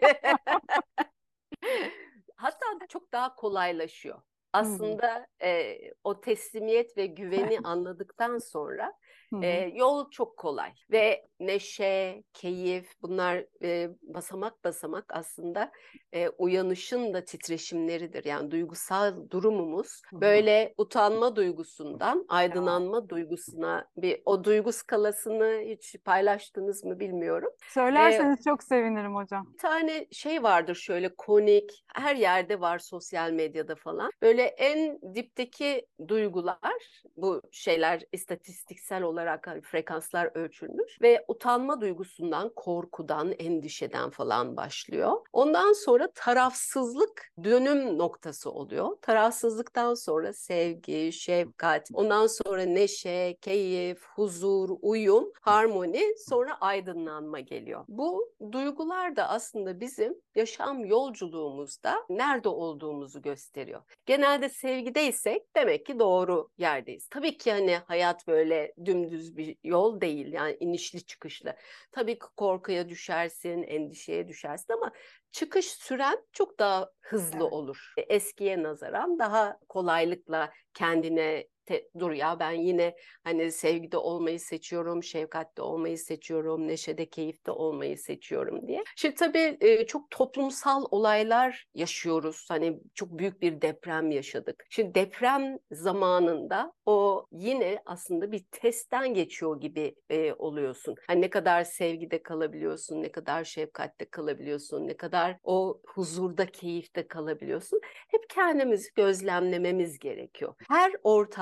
Hatta 2.35 2.65
çok 2.89 3.13
daha 3.13 3.35
kolaylaşıyor. 3.35 4.21
Aslında 4.53 5.27
e, 5.41 5.77
o 6.03 6.21
teslimiyet 6.21 6.97
ve 6.97 7.05
güveni 7.05 7.59
anladıktan 7.63 8.37
sonra 8.37 8.93
e, 9.41 9.71
yol 9.75 10.09
çok 10.09 10.37
kolay 10.37 10.71
ve 10.91 11.25
neşe, 11.39 12.23
keyif 12.33 12.91
bunlar 13.01 13.45
e, 13.63 13.89
basamak 14.01 14.63
basamak 14.63 15.05
aslında 15.09 15.71
e, 16.13 16.29
uyanışın 16.29 17.13
da 17.13 17.25
titreşimleridir. 17.25 18.25
Yani 18.25 18.51
duygusal 18.51 19.29
durumumuz 19.29 20.01
böyle 20.13 20.73
utanma 20.77 21.35
duygusundan 21.35 22.25
aydınlanma 22.29 23.09
duygusuna 23.09 23.85
bir 23.97 24.21
o 24.25 24.43
duygu 24.43 24.71
skalasını 24.71 25.61
hiç 25.65 25.95
paylaştınız 26.05 26.83
mı 26.83 26.99
bilmiyorum. 26.99 27.49
Söylerseniz 27.67 28.39
ee, 28.39 28.43
çok 28.49 28.63
sevinirim 28.63 29.15
hocam. 29.15 29.47
Bir 29.53 29.57
tane 29.57 30.07
şey 30.11 30.43
vardır 30.43 30.75
şöyle 30.75 31.15
konik 31.15 31.85
her 31.95 32.15
yerde 32.15 32.59
var 32.59 32.79
sosyal 32.79 33.31
medyada 33.31 33.75
falan. 33.75 34.11
Böyle 34.21 34.43
en 34.43 34.99
dipteki 35.15 35.85
duygular 36.07 37.03
bu 37.17 37.41
şeyler 37.51 38.01
istatistiksel 38.11 39.03
olarak 39.03 39.20
hani 39.43 39.61
frekanslar 39.61 40.31
ölçülmüş 40.35 41.01
ve 41.01 41.25
utanma 41.27 41.81
duygusundan, 41.81 42.51
korkudan, 42.55 43.31
endişeden 43.31 44.09
falan 44.09 44.57
başlıyor. 44.57 45.17
Ondan 45.33 45.73
sonra 45.73 46.11
tarafsızlık 46.15 47.31
dönüm 47.43 47.97
noktası 47.97 48.51
oluyor. 48.51 48.97
Tarafsızlıktan 49.01 49.93
sonra 49.93 50.33
sevgi, 50.33 51.13
şefkat, 51.13 51.87
ondan 51.93 52.27
sonra 52.27 52.61
neşe, 52.61 53.37
keyif, 53.41 54.03
huzur, 54.15 54.69
uyum, 54.81 55.31
harmoni, 55.41 56.15
sonra 56.17 56.57
aydınlanma 56.61 57.39
geliyor. 57.39 57.85
Bu 57.87 58.31
duygular 58.51 59.15
da 59.15 59.29
aslında 59.29 59.79
bizim 59.79 60.15
yaşam 60.35 60.85
yolculuğumuzda 60.85 61.95
nerede 62.09 62.49
olduğumuzu 62.49 63.21
gösteriyor. 63.21 63.81
Genelde 64.05 64.49
sevgideysek 64.49 65.55
demek 65.55 65.85
ki 65.85 65.99
doğru 65.99 66.49
yerdeyiz. 66.57 67.07
Tabii 67.07 67.37
ki 67.37 67.51
hani 67.51 67.75
hayat 67.75 68.27
böyle 68.27 68.73
dümdüz 68.85 69.10
bir 69.11 69.57
yol 69.63 70.01
değil 70.01 70.33
yani 70.33 70.57
inişli 70.59 71.05
çıkışlı. 71.05 71.55
Tabii 71.91 72.19
ki 72.19 72.25
korkuya 72.37 72.89
düşersin, 72.89 73.63
endişeye 73.63 74.27
düşersin 74.27 74.73
ama 74.73 74.91
çıkış 75.31 75.65
süren 75.65 76.25
çok 76.31 76.59
daha 76.59 76.91
hızlı 77.01 77.43
evet. 77.43 77.53
olur. 77.53 77.93
E, 77.97 78.01
eskiye 78.01 78.63
nazaran 78.63 79.19
daha 79.19 79.59
kolaylıkla 79.69 80.51
kendine 80.73 81.47
te, 81.65 81.87
dur 81.99 82.11
ya 82.11 82.39
ben 82.39 82.51
yine 82.51 82.95
hani 83.23 83.51
sevgide 83.51 83.97
olmayı 83.97 84.39
seçiyorum, 84.39 85.03
şefkatte 85.03 85.61
olmayı 85.61 85.97
seçiyorum, 85.97 86.67
neşede, 86.67 87.09
keyifte 87.09 87.51
olmayı 87.51 87.97
seçiyorum 87.97 88.67
diye. 88.67 88.83
Şimdi 88.95 89.15
tabii 89.15 89.57
e, 89.61 89.85
çok 89.85 90.11
toplumsal 90.11 90.85
olaylar 90.91 91.65
yaşıyoruz. 91.73 92.45
Hani 92.49 92.79
çok 92.95 93.17
büyük 93.17 93.41
bir 93.41 93.61
deprem 93.61 94.11
yaşadık. 94.11 94.65
Şimdi 94.69 94.95
deprem 94.95 95.57
zamanında 95.71 96.73
o 96.85 97.27
yine 97.31 97.79
aslında 97.85 98.31
bir 98.31 98.45
testten 98.51 99.13
geçiyor 99.13 99.61
gibi 99.61 99.95
e, 100.09 100.33
oluyorsun. 100.33 100.95
Hani 101.07 101.21
ne 101.21 101.29
kadar 101.29 101.63
sevgide 101.63 102.23
kalabiliyorsun, 102.23 103.01
ne 103.03 103.11
kadar 103.11 103.43
şefkatte 103.43 104.05
kalabiliyorsun, 104.05 104.87
ne 104.87 104.97
kadar 104.97 105.37
o 105.43 105.81
huzurda, 105.87 106.45
keyifte 106.45 107.07
kalabiliyorsun. 107.07 107.81
Hep 108.07 108.29
kendimizi 108.29 108.89
gözlemlememiz 108.95 109.99
gerekiyor. 109.99 110.53
Her 110.69 110.91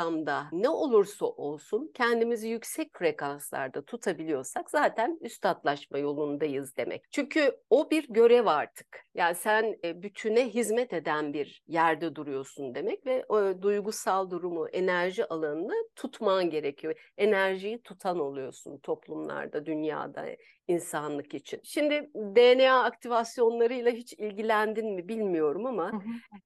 ortamda 0.10 0.50
ne 0.52 0.70
olursa 0.70 1.26
olsun 1.26 1.92
kendimizi 1.94 2.48
yüksek 2.48 2.98
frekanslarda 2.98 3.82
tutabiliyorsak 3.86 4.70
zaten 4.70 5.18
üstatlaşma 5.22 5.98
yolundayız 5.98 6.78
demek. 6.78 7.04
Çünkü 7.12 7.52
o 7.70 7.92
bir 7.92 8.08
görev 8.10 8.46
artık. 8.46 9.06
Yani 9.14 9.36
sen 9.36 9.76
e, 9.84 10.02
bütüne 10.02 10.50
hizmet 10.50 10.94
eden 10.94 11.34
bir 11.34 11.64
yerde 11.68 12.16
duruyorsun 12.16 12.76
demek 12.76 13.06
ve 13.06 13.26
o 13.30 13.62
duygusal 13.62 14.30
durumu, 14.30 14.68
enerji 14.68 15.26
alanını 15.26 15.74
tutman 15.96 16.50
gerekiyor. 16.50 17.12
Enerjiyi 17.18 17.82
tutan 17.82 18.20
oluyorsun 18.20 18.78
toplumlarda, 18.78 19.66
dünyada, 19.66 20.26
insanlık 20.70 21.34
için. 21.34 21.62
Şimdi 21.64 22.10
DNA 22.16 22.84
aktivasyonlarıyla 22.84 23.92
hiç 23.92 24.14
ilgilendin 24.14 24.94
mi 24.94 25.08
bilmiyorum 25.08 25.66
ama 25.66 26.02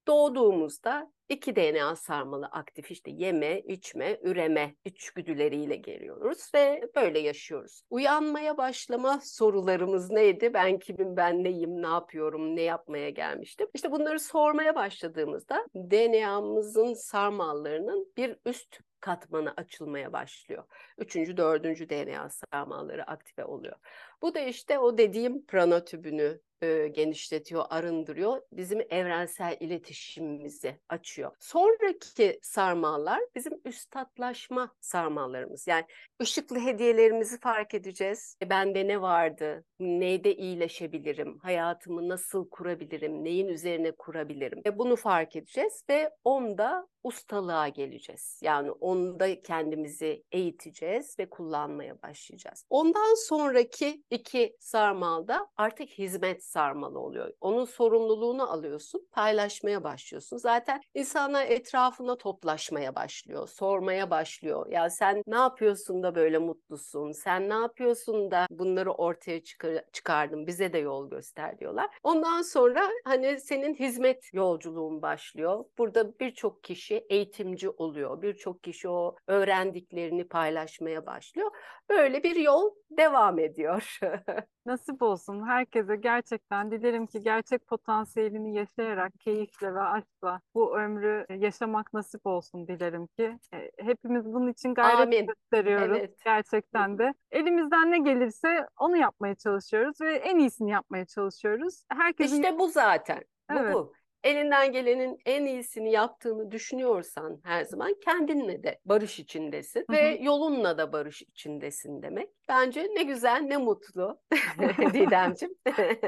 doğduğumuzda 0.07 1.11
iki 1.29 1.55
DNA 1.55 1.95
sarmalı 1.95 2.45
aktif 2.45 2.91
işte 2.91 3.11
yeme, 3.11 3.59
içme, 3.59 4.19
üreme 4.21 4.75
içgüdüleriyle 4.85 5.75
geliyoruz 5.75 6.51
ve 6.55 6.81
böyle 6.95 7.19
yaşıyoruz. 7.19 7.81
Uyanmaya 7.89 8.57
başlama 8.57 9.19
sorularımız 9.23 10.11
neydi? 10.11 10.53
Ben 10.53 10.79
kimim, 10.79 11.17
ben 11.17 11.43
neyim, 11.43 11.81
ne 11.81 11.87
yapıyorum, 11.87 12.55
ne 12.55 12.61
yapmaya 12.61 13.09
gelmiştim? 13.09 13.67
İşte 13.73 13.91
bunları 13.91 14.19
sormaya 14.19 14.75
başladığımızda 14.75 15.65
DNA'mızın 15.75 16.93
sarmallarının 16.93 18.13
bir 18.17 18.37
üst 18.45 18.79
katmanı 19.03 19.53
açılmaya 19.57 20.13
başlıyor. 20.13 20.63
Üçüncü, 20.97 21.37
dördüncü 21.37 21.89
DNA 21.89 22.29
sarmalları 22.29 23.03
aktive 23.03 23.45
oluyor. 23.45 23.75
Bu 24.23 24.33
da 24.33 24.39
işte 24.39 24.79
o 24.79 24.97
dediğim 24.97 25.45
prana 25.45 25.85
tübünü 25.85 26.39
e, 26.63 26.87
genişletiyor, 26.87 27.65
arındırıyor. 27.69 28.41
Bizim 28.51 28.81
evrensel 28.89 29.57
iletişimimizi 29.59 30.79
açıyor. 30.89 31.31
Sonraki 31.39 32.39
sarmallar 32.41 33.21
bizim 33.35 33.53
üstatlaşma 33.65 34.75
sarmallarımız. 34.81 35.67
Yani 35.67 35.85
ışıklı 36.21 36.59
hediyelerimizi 36.59 37.39
fark 37.39 37.73
edeceğiz. 37.73 38.37
E, 38.43 38.49
bende 38.49 38.87
ne 38.87 39.01
vardı? 39.01 39.65
Neyde 39.79 40.35
iyileşebilirim? 40.35 41.37
Hayatımı 41.39 42.09
nasıl 42.09 42.49
kurabilirim? 42.49 43.23
Neyin 43.23 43.47
üzerine 43.47 43.91
kurabilirim? 43.91 44.61
E, 44.65 44.77
bunu 44.77 44.95
fark 44.95 45.35
edeceğiz 45.35 45.83
ve 45.89 46.09
onda 46.23 46.87
ustalığa 47.03 47.67
geleceğiz. 47.67 48.39
Yani 48.43 48.71
onda 48.71 49.41
kendimizi 49.41 50.23
eğiteceğiz 50.31 51.19
ve 51.19 51.29
kullanmaya 51.29 52.01
başlayacağız. 52.01 52.65
Ondan 52.69 53.27
sonraki 53.27 54.03
iki 54.13 54.55
sarmalda 54.59 55.47
artık 55.57 55.89
hizmet 55.89 56.43
sarmalı 56.43 56.99
oluyor. 56.99 57.33
Onun 57.41 57.65
sorumluluğunu 57.65 58.51
alıyorsun, 58.51 59.07
paylaşmaya 59.11 59.83
başlıyorsun. 59.83 60.37
Zaten 60.37 60.81
insanlar 60.93 61.45
etrafına 61.45 62.17
toplaşmaya 62.17 62.95
başlıyor, 62.95 63.47
sormaya 63.47 64.09
başlıyor. 64.09 64.67
Ya 64.69 64.89
sen 64.89 65.23
ne 65.27 65.35
yapıyorsun 65.35 66.03
da 66.03 66.15
böyle 66.15 66.37
mutlusun? 66.37 67.11
Sen 67.11 67.49
ne 67.49 67.53
yapıyorsun 67.53 68.31
da 68.31 68.47
bunları 68.49 68.91
ortaya 68.91 69.43
çıkar 69.43 69.83
çıkardın? 69.93 70.47
Bize 70.47 70.73
de 70.73 70.77
yol 70.77 71.09
göster 71.09 71.59
diyorlar. 71.59 71.89
Ondan 72.03 72.41
sonra 72.41 72.89
hani 73.05 73.39
senin 73.39 73.75
hizmet 73.75 74.33
yolculuğun 74.33 75.01
başlıyor. 75.01 75.65
Burada 75.77 76.19
birçok 76.19 76.63
kişi 76.63 77.05
eğitimci 77.09 77.69
oluyor. 77.69 78.21
Birçok 78.21 78.63
kişi 78.63 78.89
o 78.89 79.15
öğrendiklerini 79.27 80.27
paylaşmaya 80.27 81.05
başlıyor. 81.05 81.51
Böyle 81.89 82.23
bir 82.23 82.35
yol 82.35 82.71
devam 82.89 83.39
ediyor. 83.39 83.92
Nasip 84.65 85.01
olsun 85.01 85.47
herkese 85.47 85.95
gerçekten 85.95 86.71
dilerim 86.71 87.07
ki 87.07 87.19
gerçek 87.19 87.67
potansiyelini 87.67 88.55
yaşayarak 88.55 89.19
keyifle 89.19 89.73
ve 89.73 89.81
aşkla 89.81 90.41
bu 90.55 90.79
ömrü 90.79 91.25
yaşamak 91.29 91.93
nasip 91.93 92.25
olsun 92.25 92.67
dilerim 92.67 93.07
ki. 93.07 93.37
E, 93.53 93.71
hepimiz 93.79 94.25
bunun 94.25 94.51
için 94.51 94.73
gayret 94.73 94.99
Amin. 94.99 95.27
gösteriyoruz 95.27 95.97
Evet. 95.97 96.17
gerçekten 96.25 96.97
de. 96.97 97.13
Elimizden 97.31 97.91
ne 97.91 97.99
gelirse 97.99 98.67
onu 98.79 98.97
yapmaya 98.97 99.35
çalışıyoruz 99.35 100.01
ve 100.01 100.15
en 100.15 100.37
iyisini 100.37 100.71
yapmaya 100.71 101.05
çalışıyoruz. 101.05 101.83
Herkesin 101.89 102.35
İşte 102.35 102.59
bu 102.59 102.67
zaten. 102.67 103.23
Bu 103.51 103.59
Evet. 103.59 103.75
bu. 103.75 103.93
Elinden 104.23 104.71
gelenin 104.71 105.17
en 105.25 105.45
iyisini 105.45 105.91
yaptığını 105.91 106.51
düşünüyorsan 106.51 107.39
her 107.43 107.63
zaman 107.63 107.93
kendinle 108.05 108.63
de 108.63 108.79
barış 108.85 109.19
içindesin 109.19 109.85
Hı 109.89 109.93
ve 109.93 110.17
yolunla 110.21 110.77
da 110.77 110.93
barış 110.93 111.21
içindesin 111.21 112.01
demek. 112.01 112.29
Bence 112.49 112.87
ne 112.95 113.03
güzel 113.03 113.41
ne 113.41 113.57
mutlu 113.57 114.19
Didemciğim. 114.93 115.53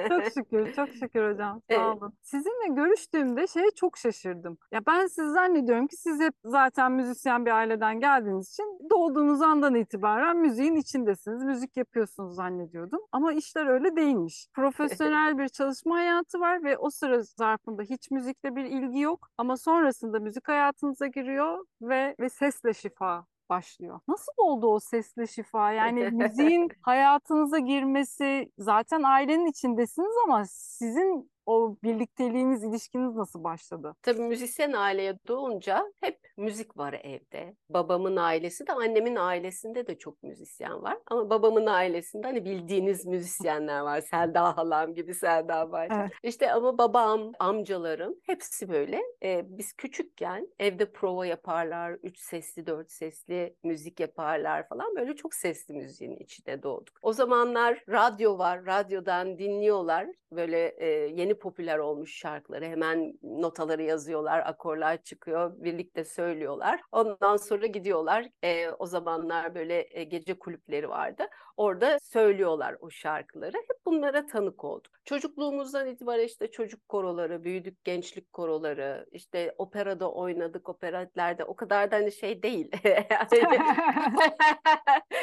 Çok 0.09 0.23
şükür, 0.33 0.73
çok 0.73 0.89
şükür 0.89 1.31
hocam. 1.33 1.61
Sağ 1.71 1.75
Evet. 1.75 1.97
olun. 2.01 2.13
Sizinle 2.21 2.75
görüştüğümde 2.75 3.47
şeye 3.47 3.71
çok 3.75 3.97
şaşırdım. 3.97 4.57
Ya 4.71 4.85
ben 4.87 5.07
siz 5.07 5.31
zannediyorum 5.33 5.87
ki 5.87 5.95
siz 5.97 6.19
hep 6.19 6.33
zaten 6.45 6.91
müzisyen 6.91 7.45
bir 7.45 7.51
aileden 7.51 7.99
geldiğiniz 7.99 8.49
için 8.49 8.79
doğduğunuz 8.89 9.41
andan 9.41 9.75
itibaren 9.75 10.37
müziğin 10.37 10.75
içindesiniz. 10.75 11.43
Müzik 11.43 11.77
yapıyorsunuz 11.77 12.35
zannediyordum. 12.35 12.99
Ama 13.11 13.33
işler 13.33 13.67
öyle 13.67 13.95
değilmiş. 13.95 14.47
Profesyonel 14.53 15.37
bir 15.37 15.47
çalışma 15.49 15.95
hayatı 15.95 16.39
var 16.39 16.63
ve 16.63 16.77
o 16.77 16.89
sıra 16.89 17.21
zarfında 17.21 17.83
hiç 17.83 18.04
müzikle 18.11 18.55
bir 18.55 18.65
ilgi 18.65 18.99
yok. 18.99 19.29
Ama 19.37 19.57
sonrasında 19.57 20.19
müzik 20.19 20.47
hayatınıza 20.47 21.07
giriyor 21.07 21.65
ve 21.81 22.15
ve 22.19 22.29
sesle 22.29 22.73
şifa 22.73 23.25
başlıyor. 23.49 23.99
Nasıl 24.07 24.31
oldu 24.37 24.67
o 24.67 24.79
sesle 24.79 25.27
şifa? 25.27 25.71
Yani 25.71 26.09
müziğin 26.11 26.69
hayatınıza 26.81 27.59
girmesi 27.59 28.51
zaten 28.57 29.03
ailenin 29.03 29.45
içindesiniz 29.45 30.15
ama 30.25 30.43
sizin 30.47 31.31
o 31.45 31.75
birlikteliğiniz, 31.83 32.63
ilişkiniz 32.63 33.15
nasıl 33.15 33.43
başladı? 33.43 33.95
Tabii 34.01 34.21
müzisyen 34.21 34.73
aileye 34.73 35.17
doğunca 35.27 35.85
hep 36.01 36.19
müzik 36.37 36.77
var 36.77 36.93
evde. 36.93 37.55
Babamın 37.69 38.15
ailesi 38.15 38.67
de 38.67 38.73
annemin 38.73 39.15
ailesinde 39.15 39.87
de 39.87 39.97
çok 39.97 40.23
müzisyen 40.23 40.83
var. 40.83 40.97
Ama 41.07 41.29
babamın 41.29 41.65
ailesinde 41.65 42.27
hani 42.27 42.45
bildiğiniz 42.45 43.05
müzisyenler 43.05 43.79
var. 43.79 44.01
Selda 44.11 44.57
halam 44.57 44.93
gibi 44.93 45.13
Selda 45.13 45.71
Bağcan. 45.71 45.99
Evet. 45.99 46.11
İşte 46.23 46.51
ama 46.51 46.77
babam, 46.77 47.31
amcalarım 47.39 48.15
hepsi 48.23 48.69
böyle. 48.69 49.01
Ee, 49.23 49.43
biz 49.45 49.73
küçükken 49.73 50.47
evde 50.59 50.91
prova 50.91 51.25
yaparlar. 51.25 51.97
Üç 52.03 52.19
sesli, 52.19 52.67
dört 52.67 52.91
sesli 52.91 53.55
müzik 53.63 53.99
yaparlar 53.99 54.67
falan. 54.67 54.95
Böyle 54.95 55.15
çok 55.15 55.33
sesli 55.33 55.73
müziğin 55.73 56.15
içinde 56.15 56.63
doğduk. 56.63 56.99
O 57.01 57.13
zamanlar 57.13 57.83
radyo 57.89 58.37
var. 58.37 58.65
Radyodan 58.65 59.37
dinliyorlar. 59.37 60.07
Böyle 60.31 60.67
e, 60.67 60.87
yeni 60.87 61.34
popüler 61.39 61.77
olmuş 61.77 62.17
şarkıları. 62.17 62.65
Hemen 62.65 63.13
notaları 63.23 63.83
yazıyorlar. 63.83 64.43
Akorlar 64.45 65.03
çıkıyor. 65.03 65.53
Birlikte 65.63 66.03
söylüyorlar. 66.03 66.81
Ondan 66.91 67.37
sonra 67.37 67.65
gidiyorlar. 67.65 68.29
E, 68.43 68.69
o 68.69 68.85
zamanlar 68.85 69.55
böyle 69.55 69.87
e, 69.91 70.03
gece 70.03 70.39
kulüpleri 70.39 70.89
vardı. 70.89 71.23
Orada 71.57 71.97
söylüyorlar 71.99 72.75
o 72.79 72.89
şarkıları. 72.89 73.57
Hep 73.57 73.85
bunlara 73.85 74.25
tanık 74.25 74.63
olduk. 74.63 74.91
Çocukluğumuzdan 75.05 75.87
itibaren 75.87 76.25
işte 76.25 76.51
çocuk 76.51 76.89
koroları, 76.89 77.43
büyüdük 77.43 77.83
gençlik 77.83 78.33
koroları, 78.33 79.05
işte 79.11 79.55
operada 79.57 80.11
oynadık, 80.11 80.69
operatlerde 80.69 81.43
o 81.43 81.55
kadar 81.55 81.91
da 81.91 81.95
hani 81.95 82.11
şey 82.11 82.43
değil. 82.43 82.71
Yani 82.83 83.59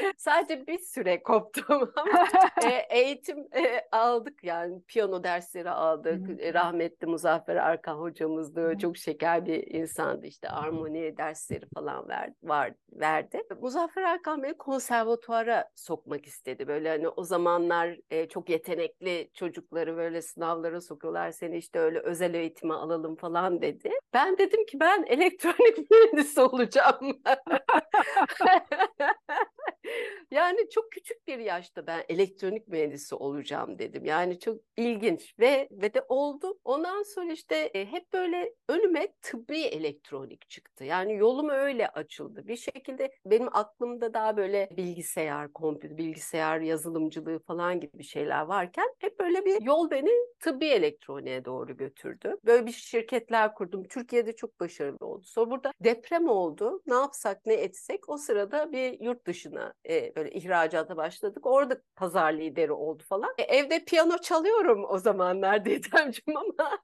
Sadece 0.16 0.66
bir 0.66 0.78
süre 0.78 1.22
koptum 1.22 1.92
ama 1.96 2.28
e, 2.64 2.98
eğitim 2.98 3.38
e, 3.38 3.88
aldık 3.92 4.44
yani 4.44 4.82
piyano 4.82 5.24
dersleri 5.24 5.70
aldık. 5.70 6.01
Hı 6.10 6.32
hı. 6.32 6.32
E, 6.40 6.54
Rahmetli 6.54 7.06
Muzaffer 7.06 7.56
Arkan 7.56 7.96
hocamızdı. 7.96 8.70
Hı. 8.70 8.78
Çok 8.78 8.96
şeker 8.96 9.46
bir 9.46 9.66
insandı 9.66 10.26
işte 10.26 10.48
armoni 10.48 11.16
dersleri 11.16 11.66
falan 11.74 12.08
ver, 12.08 12.32
var, 12.42 12.74
verdi. 12.92 13.42
Muzaffer 13.60 14.02
Arkan 14.02 14.42
beni 14.42 14.54
konservatuara 14.54 15.68
sokmak 15.74 16.26
istedi. 16.26 16.68
Böyle 16.68 16.88
hani 16.88 17.08
o 17.08 17.24
zamanlar 17.24 17.96
e, 18.10 18.28
çok 18.28 18.48
yetenekli 18.48 19.30
çocukları 19.34 19.96
böyle 19.96 20.22
sınavlara 20.22 20.80
sokuyorlar. 20.80 21.30
Seni 21.30 21.56
işte 21.56 21.78
öyle 21.78 21.98
özel 21.98 22.34
eğitime 22.34 22.74
alalım 22.74 23.16
falan 23.16 23.62
dedi. 23.62 23.90
Ben 24.14 24.38
dedim 24.38 24.66
ki 24.66 24.80
ben 24.80 25.04
elektronik 25.06 25.78
mühendisi 25.90 26.40
olacağım. 26.40 27.22
yani 30.30 30.70
çok 30.70 30.92
küçük 30.92 31.26
bir 31.28 31.38
yaşta 31.38 31.86
ben 31.86 32.04
elektronik 32.08 32.68
mühendisi 32.68 33.14
olacağım 33.14 33.78
dedim. 33.78 34.04
Yani 34.04 34.38
çok 34.38 34.60
ilginç 34.76 35.34
ve 35.38 35.68
ve 35.70 35.94
de 35.94 36.04
oldu. 36.08 36.58
Ondan 36.64 37.02
sonra 37.02 37.32
işte 37.32 37.56
e, 37.56 37.86
hep 37.86 38.12
böyle 38.12 38.54
önüme 38.68 39.08
tıbbi 39.22 39.60
elektronik 39.60 40.50
çıktı. 40.50 40.84
Yani 40.84 41.16
yolum 41.16 41.48
öyle 41.48 41.88
açıldı. 41.88 42.46
Bir 42.48 42.56
şekilde 42.56 43.12
benim 43.26 43.48
aklımda 43.56 44.14
daha 44.14 44.36
böyle 44.36 44.68
bilgisayar, 44.76 45.52
kompüter, 45.52 45.98
bilgisayar 45.98 46.60
yazılımcılığı 46.60 47.38
falan 47.38 47.80
gibi 47.80 48.04
şeyler 48.04 48.42
varken 48.42 48.94
hep 48.98 49.20
böyle 49.20 49.44
bir 49.44 49.62
yol 49.62 49.90
beni 49.90 50.10
tıbbi 50.40 50.66
elektroniğe 50.66 51.44
doğru 51.44 51.76
götürdü. 51.76 52.36
Böyle 52.44 52.66
bir 52.66 52.72
şirketler 52.72 53.54
kurdum. 53.54 53.84
Türkiye'de 53.84 54.36
çok 54.36 54.60
başarılı 54.60 55.06
oldu. 55.06 55.24
Sonra 55.24 55.50
burada 55.50 55.72
deprem 55.80 56.28
oldu. 56.28 56.82
Ne 56.86 56.94
yapsak 56.94 57.46
ne 57.46 57.54
etsek 57.54 58.08
o 58.08 58.16
sırada 58.16 58.72
bir 58.72 59.00
yurt 59.00 59.24
dışına 59.52 59.74
e, 59.88 60.16
böyle 60.16 60.30
ihracata 60.30 60.96
başladık. 60.96 61.46
Orada 61.46 61.82
pazar 61.96 62.32
lideri 62.32 62.72
oldu 62.72 63.02
falan. 63.08 63.34
E, 63.38 63.42
evde 63.42 63.84
piyano 63.84 64.18
çalıyorum 64.18 64.84
o 64.88 64.98
zamanlar 64.98 65.64
Didemciğim 65.64 66.36
ama 66.36 66.81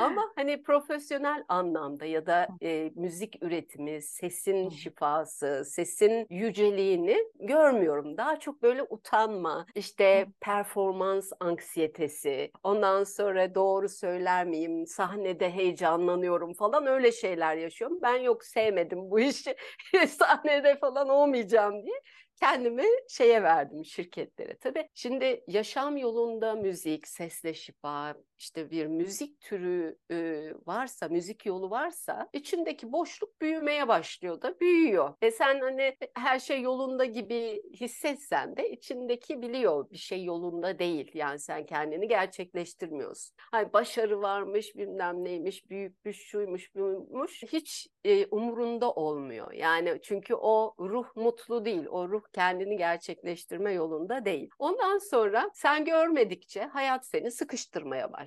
ama 0.00 0.32
hani 0.36 0.62
profesyonel 0.62 1.44
anlamda 1.48 2.04
ya 2.04 2.26
da 2.26 2.48
e, 2.62 2.90
müzik 2.94 3.42
üretimi, 3.42 4.02
sesin 4.02 4.68
şifası, 4.68 5.64
sesin 5.64 6.26
yüceliğini 6.30 7.16
görmüyorum. 7.40 8.16
Daha 8.16 8.38
çok 8.40 8.62
böyle 8.62 8.82
utanma, 8.82 9.66
işte 9.74 10.26
performans 10.40 11.32
anksiyetesi, 11.40 12.50
ondan 12.62 13.04
sonra 13.04 13.54
doğru 13.54 13.88
söyler 13.88 14.46
miyim, 14.46 14.86
sahnede 14.86 15.50
heyecanlanıyorum 15.50 16.54
falan 16.54 16.86
öyle 16.86 17.12
şeyler 17.12 17.56
yaşıyorum. 17.56 17.98
Ben 18.02 18.16
yok 18.16 18.44
sevmedim 18.44 19.10
bu 19.10 19.20
işi, 19.20 19.56
sahnede 20.08 20.78
falan 20.78 21.08
olmayacağım 21.08 21.82
diye 21.82 22.00
kendimi 22.40 22.84
şeye 23.08 23.42
verdim 23.42 23.84
şirketlere. 23.84 24.56
Tabii 24.58 24.88
şimdi 24.94 25.44
yaşam 25.48 25.96
yolunda 25.96 26.54
müzik, 26.54 27.08
sesle 27.08 27.54
şifa, 27.54 28.14
işte 28.38 28.70
bir 28.70 28.86
müzik 28.86 29.40
türü 29.40 29.98
e, 30.10 30.48
varsa, 30.66 31.08
müzik 31.08 31.46
yolu 31.46 31.70
varsa 31.70 32.28
içindeki 32.32 32.92
boşluk 32.92 33.40
büyümeye 33.40 33.88
başlıyor 33.88 34.42
da 34.42 34.60
büyüyor. 34.60 35.14
E 35.22 35.30
sen 35.30 35.60
hani 35.60 35.96
her 36.16 36.38
şey 36.38 36.62
yolunda 36.62 37.04
gibi 37.04 37.62
hissetsen 37.80 38.56
de 38.56 38.70
içindeki 38.70 39.42
biliyor 39.42 39.90
bir 39.90 39.96
şey 39.98 40.24
yolunda 40.24 40.78
değil. 40.78 41.10
Yani 41.14 41.38
sen 41.38 41.66
kendini 41.66 42.08
gerçekleştirmiyorsun. 42.08 43.36
Hani 43.50 43.72
başarı 43.72 44.22
varmış, 44.22 44.76
bilmem 44.76 45.24
neymiş, 45.24 45.70
büyükmüş, 45.70 46.16
şuymuş, 46.16 46.74
buymuş 46.74 47.42
hiç 47.42 47.88
e, 48.04 48.26
umurunda 48.26 48.92
olmuyor. 48.92 49.52
Yani 49.52 49.98
çünkü 50.02 50.34
o 50.34 50.74
ruh 50.78 51.16
mutlu 51.16 51.64
değil. 51.64 51.86
O 51.90 52.08
ruh 52.08 52.22
kendini 52.32 52.76
gerçekleştirme 52.76 53.72
yolunda 53.72 54.24
değil. 54.24 54.50
Ondan 54.58 54.98
sonra 54.98 55.50
sen 55.54 55.84
görmedikçe 55.84 56.62
hayat 56.62 57.06
seni 57.06 57.30
sıkıştırmaya 57.30 58.12
başlıyor 58.12 58.23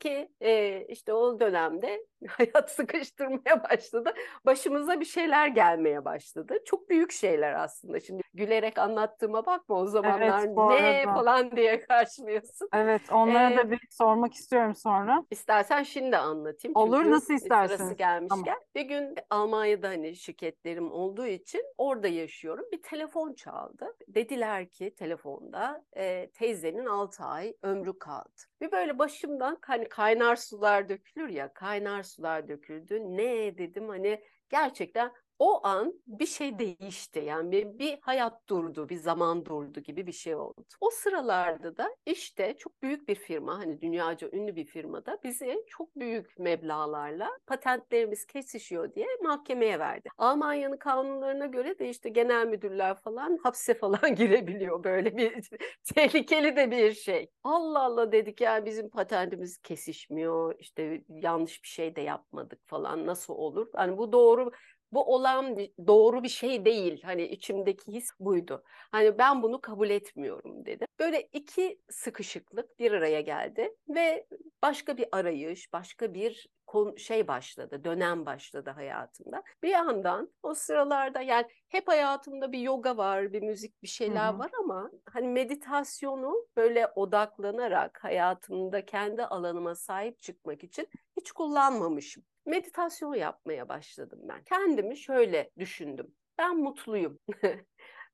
ki 0.00 0.28
e, 0.40 0.84
işte 0.88 1.12
o 1.14 1.40
dönemde 1.40 2.06
hayat 2.28 2.70
sıkıştırmaya 2.70 3.64
başladı. 3.70 4.14
Başımıza 4.46 5.00
bir 5.00 5.04
şeyler 5.04 5.46
gelmeye 5.48 6.04
başladı. 6.04 6.58
Çok 6.64 6.90
büyük 6.90 7.12
şeyler 7.12 7.52
aslında. 7.52 8.00
Şimdi 8.00 8.22
gülerek 8.34 8.78
anlattığıma 8.78 9.46
bakma 9.46 9.76
o 9.76 9.86
zamanlar 9.86 10.38
Evet, 10.44 10.56
ne 10.56 10.62
arada. 10.62 11.14
falan 11.14 11.56
diye 11.56 11.80
karşılıyorsun. 11.80 12.68
Evet, 12.74 13.02
onlara 13.12 13.50
Ee, 13.52 13.56
da 13.56 13.70
bir 13.70 13.80
sormak 13.90 14.34
istiyorum 14.34 14.74
sonra. 14.74 15.24
İstersen 15.30 15.82
şimdi 15.82 16.16
anlatayım. 16.16 16.76
Olur, 16.76 16.96
Çünkü 16.96 17.10
nasıl 17.10 17.24
Sırası 17.24 17.34
isterseniz. 17.44 17.96
gelmişken. 17.96 18.58
Bir 18.74 18.82
gün 18.82 19.14
Almanya'da 19.30 19.88
hani 19.88 20.16
şirketlerim 20.16 20.92
olduğu 20.92 21.26
için 21.26 21.62
orada 21.78 22.08
yaşıyorum. 22.08 22.64
Bir 22.72 22.82
telefon 22.82 23.34
çaldı. 23.34 23.86
Dediler 24.08 24.68
ki 24.68 24.94
telefonda 24.94 25.84
e, 25.96 26.30
teyzenin 26.30 26.86
6 26.86 27.24
ay 27.24 27.54
ömrü 27.62 27.98
kaldı. 27.98 28.30
Bir 28.60 28.72
böyle 28.72 28.98
başımdan 28.98 29.58
hani 29.60 29.88
kaynar 29.88 30.36
sular 30.36 30.88
dökülür 30.88 31.28
ya 31.28 31.52
kaynar 31.54 32.02
sular 32.02 32.48
döküldü. 32.48 33.00
Ne 33.00 33.58
dedim 33.58 33.88
hani 33.88 34.24
gerçekten 34.48 35.12
o 35.40 35.66
an 35.66 35.94
bir 36.06 36.26
şey 36.26 36.58
değişti. 36.58 37.18
Yani 37.18 37.52
bir, 37.52 37.78
bir 37.78 37.98
hayat 38.00 38.48
durdu, 38.48 38.88
bir 38.88 38.96
zaman 38.96 39.46
durdu 39.46 39.80
gibi 39.80 40.06
bir 40.06 40.12
şey 40.12 40.34
oldu. 40.34 40.64
O 40.80 40.90
sıralarda 40.90 41.76
da 41.76 41.90
işte 42.06 42.56
çok 42.58 42.82
büyük 42.82 43.08
bir 43.08 43.14
firma, 43.14 43.58
hani 43.58 43.80
dünyaca 43.80 44.28
ünlü 44.32 44.56
bir 44.56 44.64
firmada 44.64 45.18
bizi 45.24 45.64
çok 45.68 45.96
büyük 45.96 46.38
meblağlarla 46.38 47.30
patentlerimiz 47.46 48.26
kesişiyor 48.26 48.94
diye 48.94 49.06
mahkemeye 49.22 49.78
verdi. 49.78 50.08
Almanya'nın 50.18 50.76
kanunlarına 50.76 51.46
göre 51.46 51.78
de 51.78 51.88
işte 51.88 52.08
genel 52.08 52.46
müdürler 52.46 52.94
falan 52.94 53.38
hapse 53.42 53.74
falan 53.74 54.14
girebiliyor 54.14 54.84
böyle 54.84 55.16
bir 55.16 55.48
tehlikeli 55.94 56.56
de 56.56 56.70
bir 56.70 56.92
şey. 56.92 57.30
Allah 57.44 57.80
Allah 57.82 58.12
dedik 58.12 58.40
yani 58.40 58.66
bizim 58.66 58.90
patentimiz 58.90 59.58
kesişmiyor, 59.58 60.54
işte 60.58 61.04
yanlış 61.08 61.62
bir 61.62 61.68
şey 61.68 61.96
de 61.96 62.00
yapmadık 62.00 62.60
falan 62.66 63.06
nasıl 63.06 63.34
olur? 63.34 63.66
Hani 63.74 63.98
bu 63.98 64.12
doğru 64.12 64.50
bu 64.92 65.14
olan 65.14 65.56
bir- 65.56 65.72
doğru 65.86 66.22
bir 66.22 66.28
şey 66.28 66.64
değil. 66.64 67.02
Hani 67.02 67.22
içimdeki 67.22 67.92
his 67.92 68.10
buydu. 68.20 68.62
Hani 68.66 69.18
ben 69.18 69.42
bunu 69.42 69.60
kabul 69.60 69.90
etmiyorum 69.90 70.64
dedim. 70.66 70.86
Böyle 70.98 71.28
iki 71.32 71.80
sıkışıklık 71.90 72.78
bir 72.78 72.92
araya 72.92 73.20
geldi 73.20 73.74
ve 73.88 74.26
başka 74.62 74.96
bir 74.96 75.06
arayış, 75.12 75.72
başka 75.72 76.14
bir 76.14 76.48
şey 76.96 77.28
başladı, 77.28 77.84
dönem 77.84 78.26
başladı 78.26 78.70
hayatımda. 78.70 79.42
Bir 79.62 79.68
yandan 79.68 80.32
o 80.42 80.54
sıralarda 80.54 81.20
yani 81.20 81.46
hep 81.68 81.88
hayatımda 81.88 82.52
bir 82.52 82.58
yoga 82.58 82.96
var, 82.96 83.32
bir 83.32 83.42
müzik, 83.42 83.82
bir 83.82 83.88
şeyler 83.88 84.32
hı. 84.32 84.38
var 84.38 84.50
ama 84.60 84.90
hani 85.12 85.28
meditasyonu 85.28 86.46
böyle 86.56 86.86
odaklanarak 86.86 88.04
hayatımda 88.04 88.86
kendi 88.86 89.24
alanıma 89.24 89.74
sahip 89.74 90.22
çıkmak 90.22 90.64
için 90.64 90.88
hiç 91.16 91.32
kullanmamışım. 91.32 92.24
Meditasyon 92.46 93.14
yapmaya 93.14 93.68
başladım 93.68 94.20
ben. 94.22 94.44
Kendimi 94.44 94.96
şöyle 94.96 95.50
düşündüm. 95.58 96.14
Ben 96.38 96.56
mutluyum. 96.56 97.18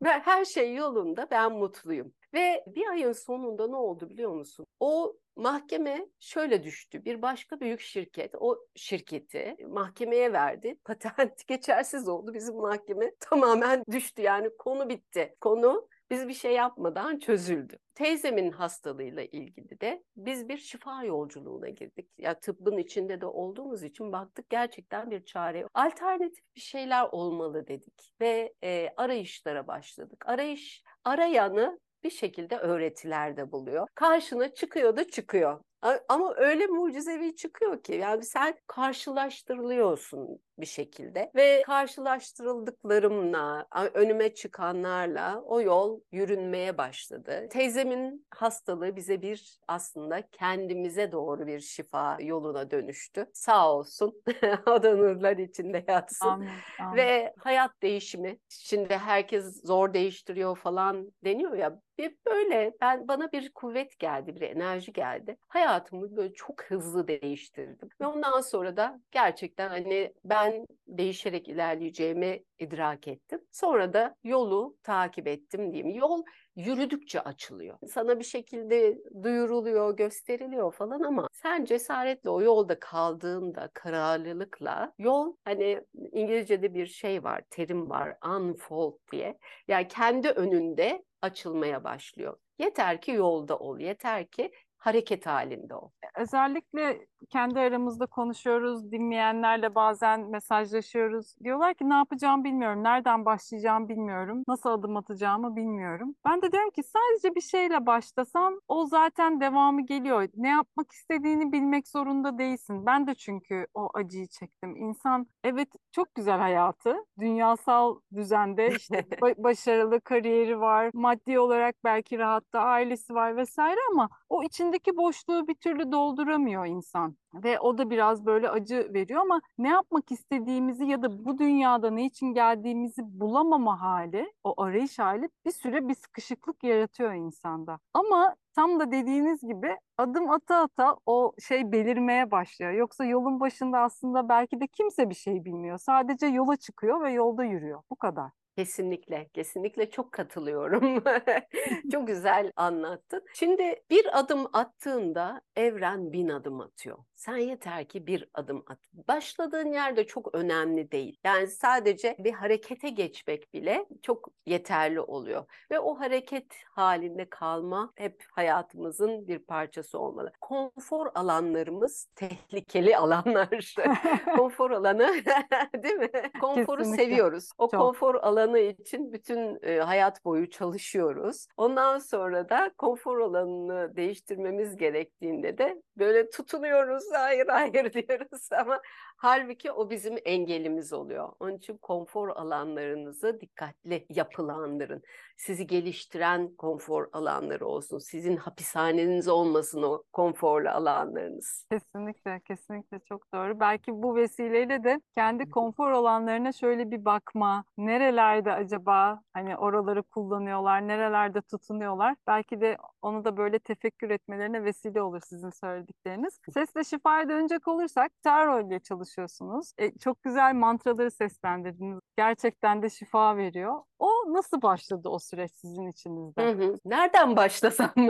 Ve 0.02 0.08
her 0.08 0.44
şey 0.44 0.74
yolunda, 0.74 1.26
ben 1.30 1.52
mutluyum. 1.52 2.14
Ve 2.34 2.64
bir 2.66 2.86
ayın 2.86 3.12
sonunda 3.12 3.68
ne 3.68 3.76
oldu 3.76 4.10
biliyor 4.10 4.30
musun? 4.30 4.66
O 4.80 5.16
mahkeme 5.36 6.06
şöyle 6.20 6.62
düştü. 6.62 7.04
Bir 7.04 7.22
başka 7.22 7.60
büyük 7.60 7.80
şirket 7.80 8.34
o 8.40 8.58
şirketi 8.74 9.56
mahkemeye 9.68 10.32
verdi. 10.32 10.78
Patent 10.84 11.46
geçersiz 11.46 12.08
oldu. 12.08 12.34
Bizim 12.34 12.56
mahkeme 12.56 13.12
tamamen 13.20 13.84
düştü. 13.92 14.22
Yani 14.22 14.50
konu 14.58 14.88
bitti. 14.88 15.34
Konu 15.40 15.88
biz 16.10 16.28
bir 16.28 16.34
şey 16.34 16.52
yapmadan 16.52 17.18
çözüldü. 17.18 17.78
Teyzemin 17.94 18.50
hastalığıyla 18.50 19.22
ilgili 19.22 19.80
de 19.80 20.04
biz 20.16 20.48
bir 20.48 20.58
şifa 20.58 21.04
yolculuğuna 21.04 21.68
girdik. 21.68 22.08
Ya 22.18 22.40
tıbbın 22.40 22.76
içinde 22.76 23.20
de 23.20 23.26
olduğumuz 23.26 23.82
için 23.82 24.12
baktık 24.12 24.50
gerçekten 24.50 25.10
bir 25.10 25.24
çare. 25.24 25.66
Alternatif 25.74 26.44
bir 26.56 26.60
şeyler 26.60 27.08
olmalı 27.12 27.66
dedik 27.66 28.12
ve 28.20 28.54
e, 28.64 28.88
arayışlara 28.96 29.66
başladık. 29.66 30.24
Arayış 30.26 30.82
arayanı 31.04 31.80
bir 32.06 32.10
şekilde 32.10 32.56
öğretilerde 32.56 33.52
buluyor. 33.52 33.86
Karşına 33.94 34.54
çıkıyor 34.54 34.96
da 34.96 35.08
çıkıyor. 35.10 35.60
Ama 36.08 36.34
öyle 36.36 36.66
mucizevi 36.66 37.36
çıkıyor 37.36 37.82
ki 37.82 37.94
yani 37.94 38.24
sen 38.24 38.54
karşılaştırılıyorsun 38.66 40.40
bir 40.58 40.66
şekilde 40.66 41.30
ve 41.34 41.62
karşılaştırıldıklarımla, 41.66 43.66
önüme 43.94 44.34
çıkanlarla 44.34 45.42
o 45.42 45.60
yol 45.60 46.00
yürünmeye 46.12 46.78
başladı. 46.78 47.48
Teyzemin 47.50 48.26
hastalığı 48.30 48.96
bize 48.96 49.22
bir 49.22 49.58
aslında 49.68 50.22
kendimize 50.32 51.12
doğru 51.12 51.46
bir 51.46 51.60
şifa 51.60 52.18
yoluna 52.20 52.70
dönüştü. 52.70 53.26
Sağ 53.32 53.72
olsun. 53.72 54.22
o 54.66 54.82
da 54.82 54.96
nurlar 54.96 55.36
içinde 55.36 55.84
yatsın. 55.88 56.26
Amin, 56.26 56.48
amin. 56.80 56.96
Ve 56.96 57.34
hayat 57.38 57.82
değişimi. 57.82 58.38
Şimdi 58.48 58.96
herkes 58.96 59.66
zor 59.66 59.94
değiştiriyor 59.94 60.56
falan 60.56 61.12
deniyor 61.24 61.56
ya. 61.56 61.80
Bir 61.98 62.16
böyle 62.26 62.72
ben 62.80 63.08
bana 63.08 63.32
bir 63.32 63.52
kuvvet 63.52 63.98
geldi, 63.98 64.36
bir 64.36 64.40
enerji 64.40 64.92
geldi. 64.92 65.36
Hayatımı 65.66 66.16
böyle 66.16 66.34
çok 66.34 66.62
hızlı 66.62 67.08
değiştirdim. 67.08 67.88
Ve 68.00 68.06
ondan 68.06 68.40
sonra 68.40 68.76
da 68.76 69.00
gerçekten 69.10 69.68
hani 69.68 70.12
ben 70.24 70.66
değişerek 70.86 71.48
ilerleyeceğimi 71.48 72.44
idrak 72.58 73.08
ettim. 73.08 73.40
Sonra 73.50 73.92
da 73.92 74.14
yolu 74.24 74.76
takip 74.82 75.26
ettim 75.26 75.72
diyeyim. 75.72 75.98
Yol 75.98 76.22
yürüdükçe 76.56 77.20
açılıyor. 77.20 77.78
Sana 77.88 78.18
bir 78.18 78.24
şekilde 78.24 78.98
duyuruluyor, 79.22 79.96
gösteriliyor 79.96 80.72
falan 80.72 81.00
ama 81.00 81.28
sen 81.32 81.64
cesaretle 81.64 82.30
o 82.30 82.42
yolda 82.42 82.78
kaldığında 82.78 83.70
kararlılıkla 83.74 84.92
yol 84.98 85.36
hani 85.44 85.80
İngilizce'de 86.12 86.74
bir 86.74 86.86
şey 86.86 87.24
var, 87.24 87.42
terim 87.50 87.90
var 87.90 88.16
unfold 88.38 88.94
diye. 89.12 89.38
Yani 89.68 89.88
kendi 89.88 90.28
önünde 90.28 91.04
açılmaya 91.22 91.84
başlıyor. 91.84 92.36
Yeter 92.58 93.00
ki 93.00 93.10
yolda 93.10 93.58
ol, 93.58 93.78
yeter 93.78 94.26
ki 94.26 94.50
hareket 94.78 95.26
halinde 95.26 95.74
ol. 95.74 95.90
Özellikle 96.16 97.06
kendi 97.30 97.60
aramızda 97.60 98.06
konuşuyoruz, 98.06 98.92
dinleyenlerle 98.92 99.74
bazen 99.74 100.20
mesajlaşıyoruz. 100.30 101.34
Diyorlar 101.44 101.74
ki 101.74 101.88
ne 101.88 101.94
yapacağımı 101.94 102.44
bilmiyorum, 102.44 102.84
nereden 102.84 103.24
başlayacağımı 103.24 103.88
bilmiyorum, 103.88 104.42
nasıl 104.48 104.70
adım 104.70 104.96
atacağımı 104.96 105.56
bilmiyorum. 105.56 106.14
Ben 106.26 106.42
de 106.42 106.52
diyorum 106.52 106.70
ki 106.70 106.82
sadece 106.82 107.34
bir 107.34 107.40
şeyle 107.40 107.86
başlasan 107.86 108.60
o 108.68 108.86
zaten 108.86 109.40
devamı 109.40 109.86
geliyor. 109.86 110.28
Ne 110.36 110.48
yapmak 110.48 110.92
istediğini 110.92 111.52
bilmek 111.52 111.88
zorunda 111.88 112.38
değilsin. 112.38 112.86
Ben 112.86 113.06
de 113.06 113.14
çünkü 113.14 113.66
o 113.74 113.88
acıyı 113.94 114.26
çektim. 114.26 114.76
İnsan 114.76 115.26
evet 115.44 115.68
çok 115.92 116.14
güzel 116.14 116.38
hayatı, 116.38 116.96
dünyasal 117.20 118.00
düzende 118.14 118.70
işte 118.76 118.98
ba- 119.20 119.42
başarılı 119.44 120.00
kariyeri 120.00 120.60
var, 120.60 120.90
maddi 120.94 121.38
olarak 121.38 121.76
belki 121.84 122.18
rahatta 122.18 122.60
ailesi 122.60 123.14
var 123.14 123.36
vesaire 123.36 123.80
ama 123.92 124.08
o 124.28 124.42
içindeki 124.66 124.96
boşluğu 124.96 125.48
bir 125.48 125.54
türlü 125.54 125.92
dolduramıyor 125.92 126.66
insan. 126.66 127.16
Ve 127.34 127.60
o 127.60 127.78
da 127.78 127.90
biraz 127.90 128.26
böyle 128.26 128.50
acı 128.50 128.90
veriyor 128.94 129.20
ama 129.20 129.40
ne 129.58 129.68
yapmak 129.68 130.12
istediğimizi 130.12 130.84
ya 130.84 131.02
da 131.02 131.24
bu 131.24 131.38
dünyada 131.38 131.90
ne 131.90 132.06
için 132.06 132.26
geldiğimizi 132.26 133.02
bulamama 133.04 133.80
hali, 133.80 134.32
o 134.44 134.62
arayış 134.62 134.98
hali 134.98 135.28
bir 135.46 135.50
süre 135.50 135.88
bir 135.88 135.94
sıkışıklık 135.94 136.64
yaratıyor 136.64 137.12
insanda. 137.12 137.78
Ama 137.94 138.34
tam 138.54 138.80
da 138.80 138.90
dediğiniz 138.92 139.40
gibi 139.40 139.76
adım 139.98 140.30
ata 140.30 140.56
ata 140.56 140.96
o 141.06 141.32
şey 141.48 141.72
belirmeye 141.72 142.30
başlıyor. 142.30 142.72
Yoksa 142.72 143.04
yolun 143.04 143.40
başında 143.40 143.78
aslında 143.78 144.28
belki 144.28 144.60
de 144.60 144.66
kimse 144.66 145.10
bir 145.10 145.14
şey 145.14 145.44
bilmiyor. 145.44 145.78
Sadece 145.78 146.26
yola 146.26 146.56
çıkıyor 146.56 147.02
ve 147.02 147.12
yolda 147.12 147.44
yürüyor. 147.44 147.82
Bu 147.90 147.96
kadar. 147.96 148.45
Kesinlikle, 148.56 149.28
kesinlikle 149.34 149.90
çok 149.90 150.12
katılıyorum. 150.12 151.04
Çok 151.92 152.06
güzel 152.06 152.52
anlattın. 152.56 153.24
Şimdi 153.34 153.82
bir 153.90 154.18
adım 154.18 154.46
attığında 154.52 155.40
evren 155.56 156.12
bin 156.12 156.28
adım 156.28 156.60
atıyor. 156.60 156.98
Sen 157.16 157.36
yeter 157.36 157.84
ki 157.88 158.06
bir 158.06 158.28
adım 158.34 158.64
at. 158.66 158.78
Başladığın 159.08 159.72
yerde 159.72 160.06
çok 160.06 160.34
önemli 160.34 160.90
değil. 160.90 161.18
Yani 161.24 161.46
sadece 161.46 162.16
bir 162.18 162.32
harekete 162.32 162.88
geçmek 162.88 163.54
bile 163.54 163.86
çok 164.02 164.28
yeterli 164.46 165.00
oluyor. 165.00 165.44
Ve 165.70 165.80
o 165.80 166.00
hareket 166.00 166.54
halinde 166.70 167.28
kalma 167.30 167.92
hep 167.94 168.24
hayatımızın 168.32 169.28
bir 169.28 169.38
parçası 169.38 169.98
olmalı. 169.98 170.32
Konfor 170.40 171.06
alanlarımız 171.14 172.08
tehlikeli 172.14 172.96
alanlar. 172.96 173.74
Konfor 174.36 174.70
alanı 174.70 175.14
değil 175.82 175.94
mi? 175.94 176.10
Konforu 176.40 176.78
Kesinlikle. 176.78 177.04
seviyoruz. 177.04 177.50
O 177.58 177.70
Çok. 177.70 177.80
konfor 177.80 178.14
alanı 178.14 178.58
için 178.58 179.12
bütün 179.12 179.58
e, 179.62 179.78
hayat 179.78 180.24
boyu 180.24 180.50
çalışıyoruz. 180.50 181.46
Ondan 181.56 181.98
sonra 181.98 182.48
da 182.48 182.70
konfor 182.78 183.18
alanını 183.18 183.96
değiştirmemiz 183.96 184.76
gerektiğinde 184.76 185.58
de 185.58 185.82
böyle 185.96 186.30
tutunuyoruz. 186.30 187.05
Hayır 187.12 187.46
hayır 187.48 187.92
diyoruz 188.08 188.48
ama 188.52 188.82
halbuki 189.16 189.72
o 189.72 189.90
bizim 189.90 190.16
engelimiz 190.24 190.92
oluyor. 190.92 191.32
Onun 191.40 191.56
için 191.56 191.76
konfor 191.76 192.28
alanlarınızı 192.28 193.40
dikkatli 193.40 194.06
yapılandırın. 194.10 195.02
Sizi 195.36 195.66
geliştiren 195.66 196.54
konfor 196.56 197.08
alanları 197.12 197.66
olsun. 197.66 197.98
Sizin 197.98 198.36
hapishaneniz 198.36 199.28
olmasın 199.28 199.82
o 199.82 200.02
konforlu 200.12 200.68
alanlarınız. 200.68 201.66
Kesinlikle, 201.70 202.40
kesinlikle 202.40 202.98
çok 202.98 203.32
doğru. 203.34 203.60
Belki 203.60 203.92
bu 204.02 204.16
vesileyle 204.16 204.84
de 204.84 205.00
kendi 205.14 205.50
konfor 205.50 205.90
alanlarına 205.90 206.52
şöyle 206.52 206.90
bir 206.90 207.04
bakma. 207.04 207.64
Nerelerde 207.78 208.52
acaba 208.52 209.20
hani 209.32 209.56
oraları 209.56 210.02
kullanıyorlar, 210.02 210.88
nerelerde 210.88 211.40
tutunuyorlar? 211.40 212.16
Belki 212.26 212.60
de 212.60 212.76
onu 213.02 213.24
da 213.24 213.36
böyle 213.36 213.58
tefekkür 213.58 214.10
etmelerine 214.10 214.64
vesile 214.64 215.02
olur 215.02 215.20
sizin 215.24 215.50
söyledikleriniz. 215.50 216.40
Sesle 216.54 216.84
şifaya 216.84 217.28
dönecek 217.28 217.68
olursak 217.68 218.12
tarot 218.22 218.66
ile 218.66 218.80
çalışıyorsunuz. 219.06 219.72
E, 219.78 219.98
çok 219.98 220.22
güzel 220.22 220.54
mantraları 220.54 221.10
seslendirdiniz. 221.10 222.00
Gerçekten 222.16 222.82
de 222.82 222.90
şifa 222.90 223.36
veriyor. 223.36 223.82
O 223.98 224.10
nasıl 224.32 224.62
başladı 224.62 225.08
o 225.08 225.18
süreç 225.18 225.50
sizin 225.52 225.86
içinizde? 225.86 226.42
Hı 226.42 226.50
hı. 226.50 226.74
Nereden 226.84 227.36
başlasam? 227.36 227.94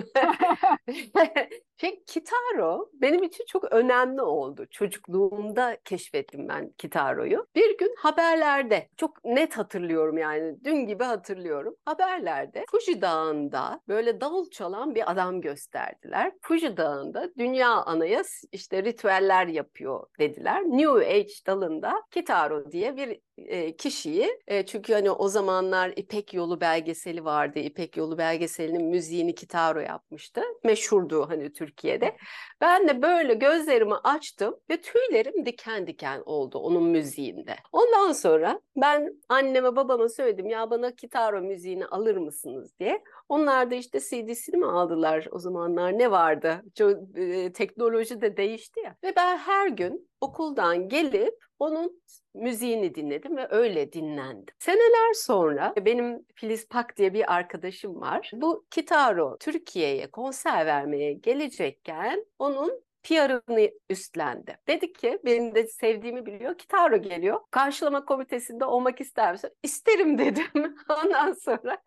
Şey, 1.81 2.03
kitaro 2.07 2.91
benim 2.93 3.23
için 3.23 3.45
çok 3.49 3.73
önemli 3.73 4.23
oldu. 4.23 4.67
Çocukluğumda 4.71 5.77
keşfettim 5.85 6.49
ben 6.49 6.71
kitaroyu. 6.79 7.47
Bir 7.55 7.79
gün 7.79 7.95
haberlerde, 7.99 8.89
çok 8.97 9.25
net 9.25 9.59
hatırlıyorum 9.59 10.19
yani, 10.19 10.65
dün 10.65 10.87
gibi 10.87 11.05
hatırlıyorum. 11.05 11.77
Haberlerde 11.85 12.65
Fuji 12.71 13.03
Dağı'nda 13.03 13.81
böyle 13.89 14.21
davul 14.21 14.51
çalan 14.51 14.95
bir 14.95 15.11
adam 15.11 15.41
gösterdiler. 15.41 16.33
Fuji 16.43 16.77
Dağı'nda 16.77 17.31
dünya 17.39 17.71
anaya 17.71 18.23
işte 18.53 18.85
ritüeller 18.85 19.47
yapıyor 19.47 20.07
dediler. 20.19 20.63
New 20.63 21.15
Age 21.15 21.33
dalında 21.47 22.03
Kitaro 22.11 22.71
diye 22.71 22.97
bir 22.97 23.21
e, 23.39 23.77
kişiyi 23.77 24.41
e, 24.47 24.67
çünkü 24.67 24.93
hani 24.93 25.11
o 25.11 25.29
zamanlar 25.29 25.93
İpek 25.97 26.35
Yolu 26.35 26.61
belgeseli 26.61 27.25
vardı. 27.25 27.59
İpek 27.59 27.97
Yolu 27.97 28.19
belgeselinin 28.19 28.85
müziğini 28.85 29.35
Kitaro 29.35 29.81
yapmıştı. 29.81 30.43
Meşhurdu 30.65 31.29
hani 31.29 31.53
Türkiye'de. 31.53 32.17
Ben 32.61 32.89
de 32.89 33.03
böyle 33.03 33.35
gözlerimi 33.35 33.95
açtım 33.95 34.57
ve 34.71 34.81
tüylerim 34.81 35.47
diken 35.47 35.87
diken 35.87 36.23
oldu 36.27 36.59
onun 36.59 36.83
müziğinde. 36.83 37.57
Ondan 37.73 38.13
sonra 38.13 38.61
ben 38.77 39.21
anneme 39.29 39.77
babama 39.77 40.09
söyledim 40.09 40.47
ya 40.47 40.71
bana 40.71 40.95
Kitaro 40.95 41.41
müziğini 41.41 41.87
alır 41.87 42.17
mısınız 42.17 42.79
diye. 42.81 43.03
Onlar 43.29 43.71
da 43.71 43.75
işte 43.75 44.01
CD'sini 44.01 44.57
mi 44.57 44.67
aldılar 44.67 45.29
o 45.31 45.39
zamanlar 45.39 45.99
ne 45.99 46.11
vardı? 46.11 46.63
Çok, 46.75 47.19
e, 47.19 47.53
teknoloji 47.53 48.21
de 48.21 48.37
değişti 48.37 48.81
ya. 48.81 48.97
Ve 49.05 49.17
ben 49.17 49.37
her 49.37 49.69
gün 49.69 50.09
okuldan 50.21 50.89
gelip 50.89 51.45
onun 51.59 52.03
müziğini 52.35 52.95
dinledim 52.95 53.37
ve 53.37 53.47
öyle 53.51 53.93
dinlendim. 53.93 54.55
Seneler 54.59 55.15
sonra 55.15 55.75
benim 55.85 56.27
Filiz 56.35 56.69
Pak 56.69 56.97
diye 56.97 57.15
bir 57.15 57.35
arkadaşım 57.35 58.01
var. 58.01 58.31
Bu 58.35 58.67
Kitaro 58.71 59.37
Türkiye'ye 59.41 60.11
konser 60.11 60.67
vermeye 60.67 61.13
gelecekken 61.13 62.27
onun 62.39 62.86
PR'ını 63.07 63.71
üstlendi. 63.91 64.59
Dedi 64.69 64.93
ki 64.93 65.19
benim 65.25 65.55
de 65.55 65.67
sevdiğimi 65.67 66.27
biliyor. 66.27 66.59
Kitaro 66.59 66.97
geliyor. 66.97 67.41
Karşılama 67.51 68.05
komitesinde 68.05 68.65
olmak 68.65 69.01
ister 69.01 69.33
misin? 69.33 69.51
İsterim 69.63 70.19
dedim. 70.19 70.77
Ondan 70.89 71.33
sonra 71.33 71.79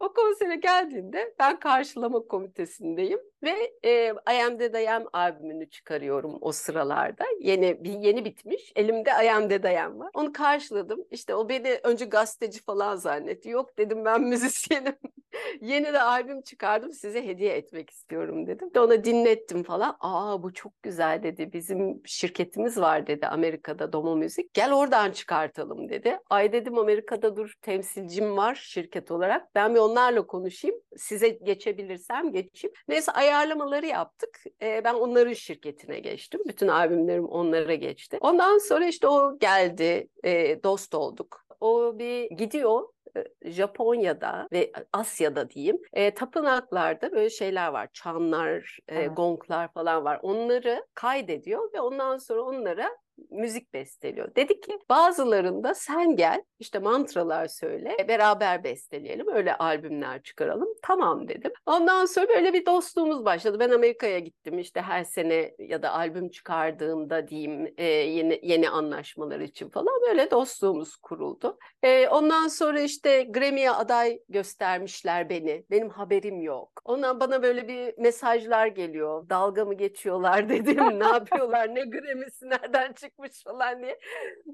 o 0.00 0.12
konsere 0.12 0.56
geldiğinde 0.56 1.34
ben 1.38 1.60
karşılama 1.60 2.20
komitesindeyim 2.26 3.20
ve 3.42 3.72
e, 3.84 4.06
I 4.08 4.44
Am 4.44 4.58
That 4.58 4.82
I 4.82 4.90
Am 4.90 5.04
albümünü 5.12 5.70
çıkarıyorum 5.70 6.38
o 6.40 6.52
sıralarda. 6.52 7.24
Yeni 7.40 7.84
bir 7.84 7.92
yeni 7.92 8.24
bitmiş. 8.24 8.72
Elimde 8.76 9.10
I 9.10 9.30
Am 9.30 9.48
That 9.48 9.64
I 9.64 9.80
Am 9.80 9.98
var. 9.98 10.10
Onu 10.14 10.32
karşıladım. 10.32 11.04
İşte 11.10 11.34
o 11.34 11.48
beni 11.48 11.80
önce 11.82 12.04
gazeteci 12.04 12.62
falan 12.62 12.96
zannetti. 12.96 13.48
Yok 13.48 13.78
dedim 13.78 14.04
ben 14.04 14.20
müzisyenim. 14.20 14.96
Yeni 15.60 15.92
de 15.92 16.02
albüm 16.02 16.42
çıkardım 16.42 16.92
size 16.92 17.26
hediye 17.26 17.56
etmek 17.56 17.90
istiyorum 17.90 18.46
dedim. 18.46 18.74
De 18.74 18.80
ona 18.80 19.04
dinlettim 19.04 19.62
falan. 19.62 19.96
Aa 20.00 20.42
bu 20.42 20.52
çok 20.54 20.65
güzel 20.82 21.22
dedi. 21.22 21.52
Bizim 21.52 22.00
şirketimiz 22.04 22.80
var 22.80 23.06
dedi 23.06 23.26
Amerika'da 23.26 23.92
Domo 23.92 24.16
Müzik. 24.16 24.54
Gel 24.54 24.72
oradan 24.72 25.10
çıkartalım 25.10 25.88
dedi. 25.88 26.18
Ay 26.30 26.52
dedim 26.52 26.78
Amerika'da 26.78 27.36
dur 27.36 27.52
temsilcim 27.62 28.36
var 28.36 28.54
şirket 28.54 29.10
olarak. 29.10 29.54
Ben 29.54 29.74
bir 29.74 29.80
onlarla 29.80 30.26
konuşayım. 30.26 30.76
Size 30.96 31.28
geçebilirsem 31.28 32.32
geçeyim. 32.32 32.74
Neyse 32.88 33.12
ayarlamaları 33.12 33.86
yaptık. 33.86 34.44
Ee, 34.62 34.84
ben 34.84 34.94
onların 34.94 35.32
şirketine 35.32 36.00
geçtim. 36.00 36.40
Bütün 36.48 36.68
albümlerim 36.68 37.24
onlara 37.24 37.74
geçti. 37.74 38.18
Ondan 38.20 38.58
sonra 38.58 38.86
işte 38.86 39.08
o 39.08 39.38
geldi. 39.38 40.08
e, 40.24 40.62
dost 40.62 40.94
olduk. 40.94 41.45
O 41.60 41.98
bir 41.98 42.30
gidiyor 42.30 42.88
e, 43.44 43.50
Japonya'da 43.50 44.48
ve 44.52 44.72
Asya'da 44.92 45.50
diyeyim 45.50 45.78
e, 45.92 46.14
tapınaklarda 46.14 47.12
böyle 47.12 47.30
şeyler 47.30 47.68
var. 47.68 47.88
Çanlar, 47.92 48.78
e, 48.88 48.94
Evet. 48.94 49.16
gonglar 49.16 49.72
falan 49.72 50.04
var. 50.04 50.18
Onları 50.22 50.86
kaydediyor 50.94 51.72
ve 51.74 51.80
ondan 51.80 52.18
sonra 52.18 52.42
onlara 52.42 52.90
müzik 53.30 53.72
besteliyor. 53.74 54.34
Dedi 54.36 54.60
ki 54.60 54.78
bazılarında 54.88 55.74
sen 55.74 56.16
gel 56.16 56.42
işte 56.58 56.78
mantralar 56.78 57.46
söyle 57.46 57.96
e, 58.00 58.08
beraber 58.08 58.64
besteleyelim 58.64 59.28
öyle 59.28 59.56
albümler 59.56 60.22
çıkaralım. 60.22 60.68
Tamam 60.82 61.28
dedim. 61.28 61.52
Ondan 61.66 62.04
sonra 62.04 62.28
böyle 62.28 62.52
bir 62.52 62.66
dostluğumuz 62.66 63.24
başladı. 63.24 63.56
Ben 63.60 63.70
Amerika'ya 63.70 64.18
gittim 64.18 64.58
işte 64.58 64.80
her 64.80 65.04
sene 65.04 65.54
ya 65.58 65.82
da 65.82 65.92
albüm 65.92 66.28
çıkardığımda 66.28 67.28
diyeyim 67.28 67.74
e, 67.76 67.84
yeni 67.84 68.40
yeni 68.42 68.70
anlaşmalar 68.70 69.40
için 69.40 69.68
falan 69.68 70.00
böyle 70.08 70.30
dostluğumuz 70.30 70.96
kuruldu. 70.96 71.58
E, 71.82 72.08
ondan 72.08 72.48
sonra 72.48 72.80
işte 72.80 73.22
Grammy'ye 73.22 73.70
aday 73.70 74.18
göstermişler 74.28 75.28
beni. 75.30 75.64
Benim 75.70 75.90
haberim 75.90 76.40
yok. 76.40 76.70
Ondan 76.84 77.20
bana 77.20 77.42
böyle 77.42 77.68
bir 77.68 77.98
mesajlar 77.98 78.66
geliyor. 78.66 79.28
Dalga 79.28 79.64
mı 79.64 79.74
geçiyorlar 79.74 80.48
dedim. 80.48 81.00
ne 81.00 81.06
yapıyorlar? 81.06 81.74
Ne 81.74 81.80
Grammy'si 81.84 82.50
nereden 82.50 82.92
çıktı? 82.92 83.05
Çıkmış 83.06 83.44
falan 83.44 83.82
diye. 83.82 83.98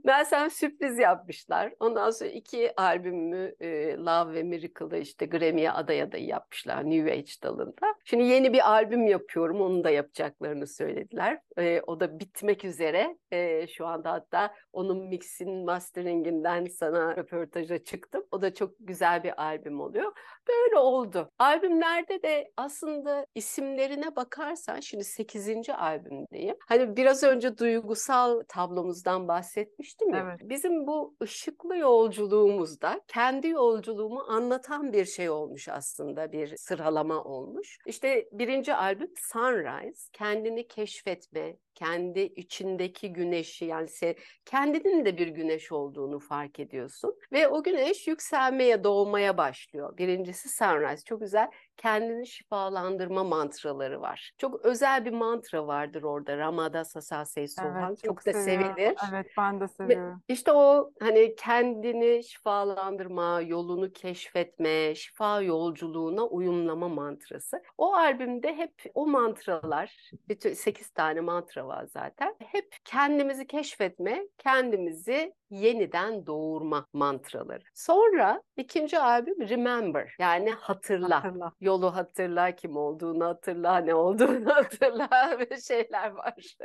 Meğersem 0.05 0.51
sürpriz 0.51 0.99
yapmışlar. 0.99 1.73
Ondan 1.81 2.11
sonra 2.11 2.31
iki 2.31 2.73
albümümü 2.77 3.55
e, 3.61 3.97
Love 3.97 4.35
ve 4.35 4.43
Miracle'da 4.43 4.97
işte 4.97 5.27
Grammy'ye 5.27 5.71
aday 5.71 6.03
adayı 6.03 6.27
yapmışlar 6.27 6.91
New 6.91 7.13
Age 7.13 7.33
dalında. 7.43 7.95
Şimdi 8.05 8.25
yeni 8.25 8.53
bir 8.53 8.71
albüm 8.71 9.07
yapıyorum. 9.07 9.61
Onu 9.61 9.85
da 9.85 9.91
yapacaklarını 9.91 10.67
söylediler. 10.67 11.41
E, 11.59 11.81
o 11.87 12.01
da 12.01 12.21
bitmek 12.21 12.65
üzere. 12.65 13.17
E, 13.31 13.67
şu 13.67 13.87
anda 13.87 14.13
hatta 14.13 14.55
onun 14.73 15.09
mixin 15.09 15.65
masteringinden 15.65 16.65
sana 16.65 17.17
röportaja 17.17 17.85
çıktım. 17.85 18.25
O 18.31 18.43
da 18.43 18.55
çok 18.55 18.75
güzel 18.81 19.23
bir 19.23 19.43
albüm 19.43 19.81
oluyor. 19.81 20.13
Böyle 20.49 20.79
oldu. 20.79 21.31
Albümlerde 21.39 22.23
de 22.23 22.53
aslında 22.57 23.27
isimlerine 23.35 24.17
bakarsan 24.17 24.81
şimdi 24.81 25.05
8. 25.05 25.71
albümdeyim. 25.71 26.57
Hani 26.69 26.97
biraz 26.97 27.23
önce 27.23 27.59
duygusal 27.59 28.42
tablomuzdan 28.49 29.29
bahsetmiştim 29.29 30.15
ya. 30.15 30.21
Evet. 30.21 30.41
Bizim 30.51 30.87
bu 30.87 31.17
ışıklı 31.23 31.77
yolculuğumuzda 31.77 33.01
kendi 33.09 33.49
yolculuğumu 33.49 34.25
anlatan 34.29 34.93
bir 34.93 35.05
şey 35.05 35.31
olmuş 35.31 35.69
aslında. 35.69 36.33
Bir 36.33 36.57
sıralama 36.57 37.25
olmuş. 37.25 37.79
İşte 37.87 38.29
birinci 38.33 38.75
albüm 38.75 39.13
Sunrise. 39.33 40.09
Kendini 40.13 40.69
keşfetme, 40.69 41.57
kendi 41.75 42.21
içindeki 42.21 43.13
güneşi 43.13 43.65
yani 43.65 43.89
se 43.89 44.17
kendinin 44.45 45.05
de 45.05 45.19
bir 45.19 45.29
güneş 45.29 45.73
olduğunu 45.73 46.19
fark 46.19 46.61
ediyorsun 46.61 47.15
ve 47.33 47.49
o 47.49 47.63
güneş 47.63 48.09
yükselmeye 48.09 48.85
doğmaya 48.85 49.37
başlıyor. 49.37 49.97
Birincisi 49.99 50.49
Sunrise 50.49 51.05
çok 51.05 51.21
güzel 51.21 51.51
kendini 51.77 52.27
şifalandırma 52.27 53.25
mantraları 53.25 54.01
var. 54.01 54.33
Çok 54.39 54.65
özel 54.65 55.05
bir 55.05 55.13
mantra 55.13 55.67
vardır 55.67 56.03
orada 56.03 56.39
Ramada 56.39 56.85
Sasase 56.85 57.49
Sohan 57.49 57.89
Evet, 57.89 57.99
çok, 58.05 58.05
çok 58.05 58.27
da 58.27 58.33
seviyorum. 58.33 58.75
sevilir. 58.77 58.97
Evet 59.13 59.27
ben 59.39 59.61
de 59.61 59.69
seviyorum. 59.69 60.23
işte 60.29 60.53
o 60.53 60.91
hani 61.01 61.35
kendini 61.35 62.25
şifalandırma, 62.25 63.41
yolunu 63.41 63.93
keşfetme, 63.93 64.95
şifa 64.95 65.41
yolculuğuna 65.43 66.25
uyumlama 66.27 66.89
mantrası. 66.89 67.63
O 67.79 67.95
albümde 67.95 68.57
hep 68.57 68.73
o 68.95 69.07
mantralar, 69.07 70.11
bütün 70.29 70.53
8 70.53 70.91
tane 70.91 71.21
mantra 71.21 71.62
var 71.67 71.85
zaten. 71.85 72.37
Hep 72.39 72.77
kendimizi 72.85 73.47
keşfetme, 73.47 74.23
kendimizi 74.39 75.35
yeniden 75.51 76.27
doğurma 76.27 76.87
mantraları. 76.93 77.65
Sonra 77.75 78.43
ikinci 78.57 78.99
albüm 78.99 79.49
Remember 79.49 80.15
yani 80.19 80.51
hatırla. 80.51 81.25
Hatırla. 81.25 81.53
Yolu 81.61 81.97
hatırla, 81.97 82.55
kim 82.55 82.77
olduğunu 82.77 83.25
hatırla, 83.25 83.77
ne 83.77 83.95
olduğunu 83.95 84.51
hatırla 84.55 85.09
ve 85.39 85.61
şeyler 85.61 86.11
var. 86.11 86.57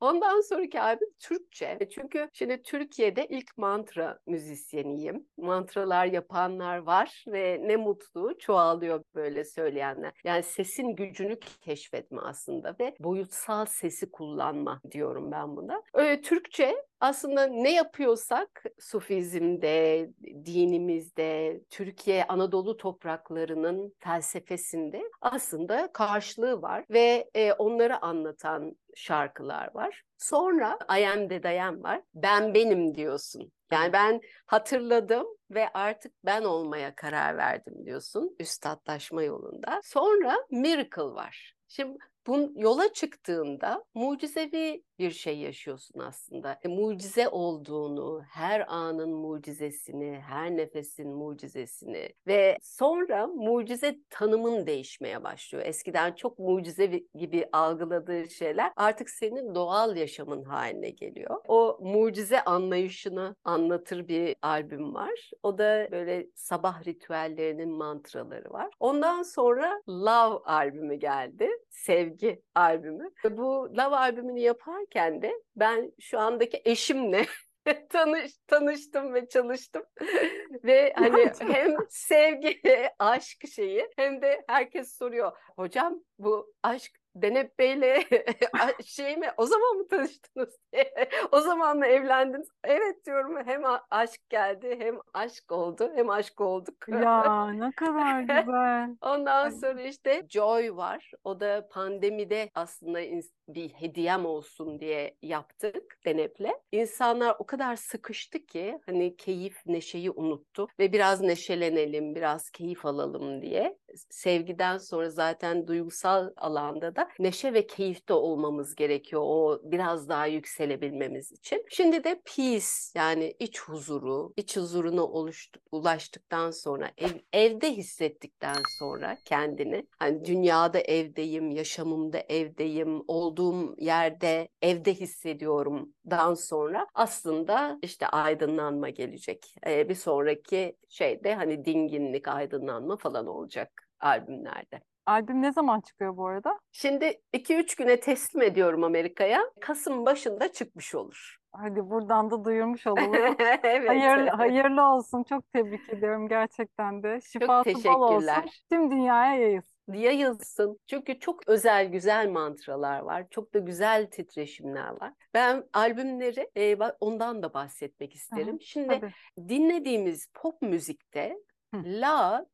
Ondan 0.00 0.40
sonraki 0.40 0.80
albüm 0.80 1.08
Türkçe. 1.18 1.78
Çünkü 1.94 2.28
şimdi 2.32 2.62
Türkiye'de 2.62 3.26
ilk 3.26 3.58
mantra 3.58 4.18
müzisyeniyim. 4.26 5.26
Mantralar 5.36 6.06
yapanlar 6.06 6.78
var 6.78 7.24
ve 7.28 7.60
ne 7.62 7.76
mutlu 7.76 8.38
çoğalıyor 8.38 9.02
böyle 9.14 9.44
söyleyenler. 9.44 10.12
Yani 10.24 10.42
sesin 10.42 10.96
gücünü 10.96 11.40
keşfetme 11.40 12.20
aslında 12.20 12.76
ve 12.80 12.94
boyutsal 13.00 13.66
sesi 13.66 14.10
kullanma 14.10 14.80
diyorum 14.90 15.30
ben 15.32 15.56
buna. 15.56 15.82
Öyle 15.94 16.22
Türkçe 16.22 16.84
aslında 17.00 17.46
ne 17.46 17.74
yapıyorsak 17.74 18.64
Sufizm'de, 18.78 20.10
dinimizde, 20.46 21.60
Türkiye, 21.70 22.24
Anadolu 22.24 22.76
topraklarının 22.76 23.94
felsefesinde 23.98 25.02
aslında 25.20 25.92
karşılığı 25.92 26.62
var 26.62 26.84
ve 26.90 27.30
e, 27.34 27.52
onları 27.52 28.02
anlatan 28.02 28.76
şarkılar 28.98 29.74
var. 29.74 30.02
Sonra 30.18 30.78
I 30.98 31.08
am 31.08 31.28
the 31.28 31.54
I 31.54 31.62
am 31.62 31.82
var. 31.82 32.02
Ben 32.14 32.54
benim 32.54 32.94
diyorsun. 32.94 33.52
Yani 33.72 33.92
ben 33.92 34.20
hatırladım 34.46 35.26
ve 35.50 35.68
artık 35.74 36.12
ben 36.24 36.42
olmaya 36.42 36.94
karar 36.94 37.36
verdim 37.36 37.74
diyorsun 37.86 38.36
üstadlaşma 38.38 39.22
yolunda. 39.22 39.80
Sonra 39.84 40.36
Miracle 40.50 41.02
var. 41.02 41.54
Şimdi 41.68 41.98
bu 42.26 42.52
yola 42.54 42.92
çıktığında 42.92 43.84
mucizevi 43.94 44.82
bir 44.98 45.10
şey 45.10 45.38
yaşıyorsun 45.38 46.00
aslında. 46.00 46.58
E, 46.64 46.68
mucize 46.68 47.28
olduğunu, 47.28 48.22
her 48.30 48.74
anın 48.74 49.10
mucizesini, 49.10 50.20
her 50.20 50.50
nefesin 50.56 51.08
mucizesini 51.08 52.08
ve 52.26 52.58
sonra 52.62 53.26
mucize 53.26 53.98
tanımın 54.10 54.66
değişmeye 54.66 55.24
başlıyor. 55.24 55.64
Eskiden 55.66 56.12
çok 56.12 56.38
mucize 56.38 56.86
gibi 57.14 57.48
algıladığı 57.52 58.30
şeyler 58.30 58.72
artık 58.76 59.10
senin 59.10 59.54
doğal 59.54 59.96
yaşamın 59.96 60.44
haline 60.44 60.90
geliyor. 60.90 61.40
O 61.48 61.78
mucize 61.80 62.44
anlayışını 62.44 63.36
anlatır 63.44 64.08
bir 64.08 64.36
albüm 64.42 64.94
var. 64.94 65.30
O 65.42 65.58
da 65.58 65.88
böyle 65.90 66.26
sabah 66.34 66.86
ritüellerinin 66.86 67.70
mantraları 67.70 68.50
var. 68.50 68.70
Ondan 68.80 69.22
sonra 69.22 69.82
Love 69.88 70.38
albümü 70.44 70.94
geldi. 70.94 71.50
Sevgi 71.70 72.42
albümü. 72.54 73.10
Bu 73.30 73.68
Love 73.76 73.96
albümünü 73.96 74.40
yaparken 74.88 75.22
de 75.22 75.32
ben 75.56 75.92
şu 76.00 76.18
andaki 76.18 76.62
eşimle 76.64 77.26
tanış, 77.90 78.38
tanıştım 78.46 79.14
ve 79.14 79.28
çalıştım. 79.28 79.82
ve 80.64 80.92
hani 80.96 81.32
hem 81.38 81.76
sevgi, 81.88 82.60
aşk 82.98 83.48
şeyi 83.54 83.88
hem 83.96 84.22
de 84.22 84.44
herkes 84.48 84.98
soruyor. 84.98 85.32
Hocam 85.56 86.00
bu 86.18 86.52
aşk 86.62 86.92
Denep 87.14 87.58
Bey'le 87.58 88.04
şey 88.84 89.16
mi 89.16 89.26
o 89.36 89.46
zaman 89.46 89.76
mı 89.76 89.88
tanıştınız 89.88 90.56
diye. 90.72 91.08
o 91.32 91.40
zaman 91.40 91.78
mı 91.78 91.86
evlendiniz? 91.86 92.48
Evet 92.64 93.06
diyorum 93.06 93.46
hem 93.46 93.62
aşk 93.90 94.28
geldi 94.28 94.76
hem 94.78 94.98
aşk 95.14 95.52
oldu 95.52 95.92
hem 95.94 96.10
aşk 96.10 96.40
olduk. 96.40 96.88
Ya 96.88 97.50
ne 97.52 97.72
kadar 97.72 98.20
güzel. 98.20 98.96
Ondan 99.00 99.50
sonra 99.50 99.82
işte 99.82 100.26
Joy 100.28 100.76
var. 100.76 101.12
O 101.24 101.40
da 101.40 101.68
pandemide 101.70 102.50
aslında 102.54 103.00
bir 103.48 103.68
hediyem 103.68 104.26
olsun 104.26 104.80
diye 104.80 105.16
yaptık 105.22 105.98
Denep'le. 106.06 106.50
İnsanlar 106.72 107.36
o 107.38 107.46
kadar 107.46 107.76
sıkıştı 107.76 108.46
ki 108.46 108.78
hani 108.86 109.16
keyif, 109.16 109.66
neşeyi 109.66 110.10
unuttu 110.10 110.68
ve 110.78 110.92
biraz 110.92 111.20
neşelenelim, 111.20 112.14
biraz 112.14 112.50
keyif 112.50 112.86
alalım 112.86 113.42
diye. 113.42 113.78
Sevgiden 114.10 114.78
sonra 114.78 115.10
zaten 115.10 115.66
duygusal 115.66 116.30
alanda 116.36 116.96
da 116.96 117.08
neşe 117.18 117.54
ve 117.54 117.66
keyifte 117.66 118.12
olmamız 118.12 118.74
gerekiyor 118.74 119.22
o 119.24 119.60
biraz 119.64 120.08
daha 120.08 120.26
yükselebilmemiz 120.26 121.32
için. 121.32 121.64
Şimdi 121.70 122.04
de 122.04 122.22
peace 122.36 122.66
yani 122.94 123.34
iç 123.38 123.60
huzuru, 123.60 124.32
iç 124.36 124.56
huzuruna 124.56 125.04
oluştu, 125.04 125.60
ulaştıktan 125.72 126.50
sonra 126.50 126.90
ev, 126.98 127.10
evde 127.32 127.72
hissettikten 127.72 128.62
sonra 128.78 129.18
kendini 129.24 129.86
hani 129.98 130.24
dünyada 130.24 130.80
evdeyim, 130.80 131.50
yaşamımda 131.50 132.18
evdeyim, 132.28 133.02
olduğum 133.38 133.74
yerde 133.78 134.48
evde 134.62 134.94
hissediyorum 134.94 135.94
dan 136.10 136.34
sonra 136.34 136.86
aslında 136.94 137.78
işte 137.82 138.06
aydınlanma 138.06 138.88
gelecek. 138.88 139.54
Ee, 139.66 139.88
bir 139.88 139.94
sonraki 139.94 140.76
şeyde 140.88 141.34
hani 141.34 141.64
dinginlik, 141.64 142.28
aydınlanma 142.28 142.96
falan 142.96 143.26
olacak 143.26 143.70
albümlerde. 144.00 144.80
Albüm 145.06 145.42
ne 145.42 145.52
zaman 145.52 145.80
çıkıyor 145.80 146.16
bu 146.16 146.26
arada? 146.26 146.58
Şimdi 146.72 147.20
2-3 147.32 147.78
güne 147.78 148.00
teslim 148.00 148.42
ediyorum 148.42 148.84
Amerika'ya. 148.84 149.40
Kasım 149.60 150.06
başında 150.06 150.52
çıkmış 150.52 150.94
olur. 150.94 151.36
Hadi 151.52 151.90
buradan 151.90 152.30
da 152.30 152.44
duyurmuş 152.44 152.86
olalım. 152.86 153.36
evet. 153.62 153.88
Hayırlı, 153.88 154.30
hayırlı 154.30 154.82
olsun. 154.82 155.22
Çok 155.22 155.52
tebrik 155.52 155.88
ediyorum 155.88 156.28
gerçekten 156.28 157.02
de. 157.02 157.20
Şifası 157.20 157.84
bol 157.84 158.00
olsun. 158.00 158.26
teşekkürler. 158.26 158.62
Tüm 158.70 158.90
dünyaya 158.90 159.34
yayılsın. 159.34 159.77
Yayılsın. 159.88 160.78
Çünkü 160.86 161.18
çok 161.18 161.48
özel 161.48 161.86
güzel 161.86 162.28
mantralar 162.28 163.00
var. 163.00 163.26
Çok 163.30 163.54
da 163.54 163.58
güzel 163.58 164.10
titreşimler 164.10 165.00
var. 165.00 165.12
Ben 165.34 165.64
albümleri 165.72 166.50
e, 166.56 166.76
ondan 167.00 167.42
da 167.42 167.54
bahsetmek 167.54 168.14
isterim. 168.14 168.48
Aha, 168.48 168.58
Şimdi 168.60 168.88
Tabii. 168.88 169.12
dinlediğimiz 169.48 170.26
pop 170.34 170.62
müzikte 170.62 171.38
Hı. 171.74 171.82
La 171.84 172.46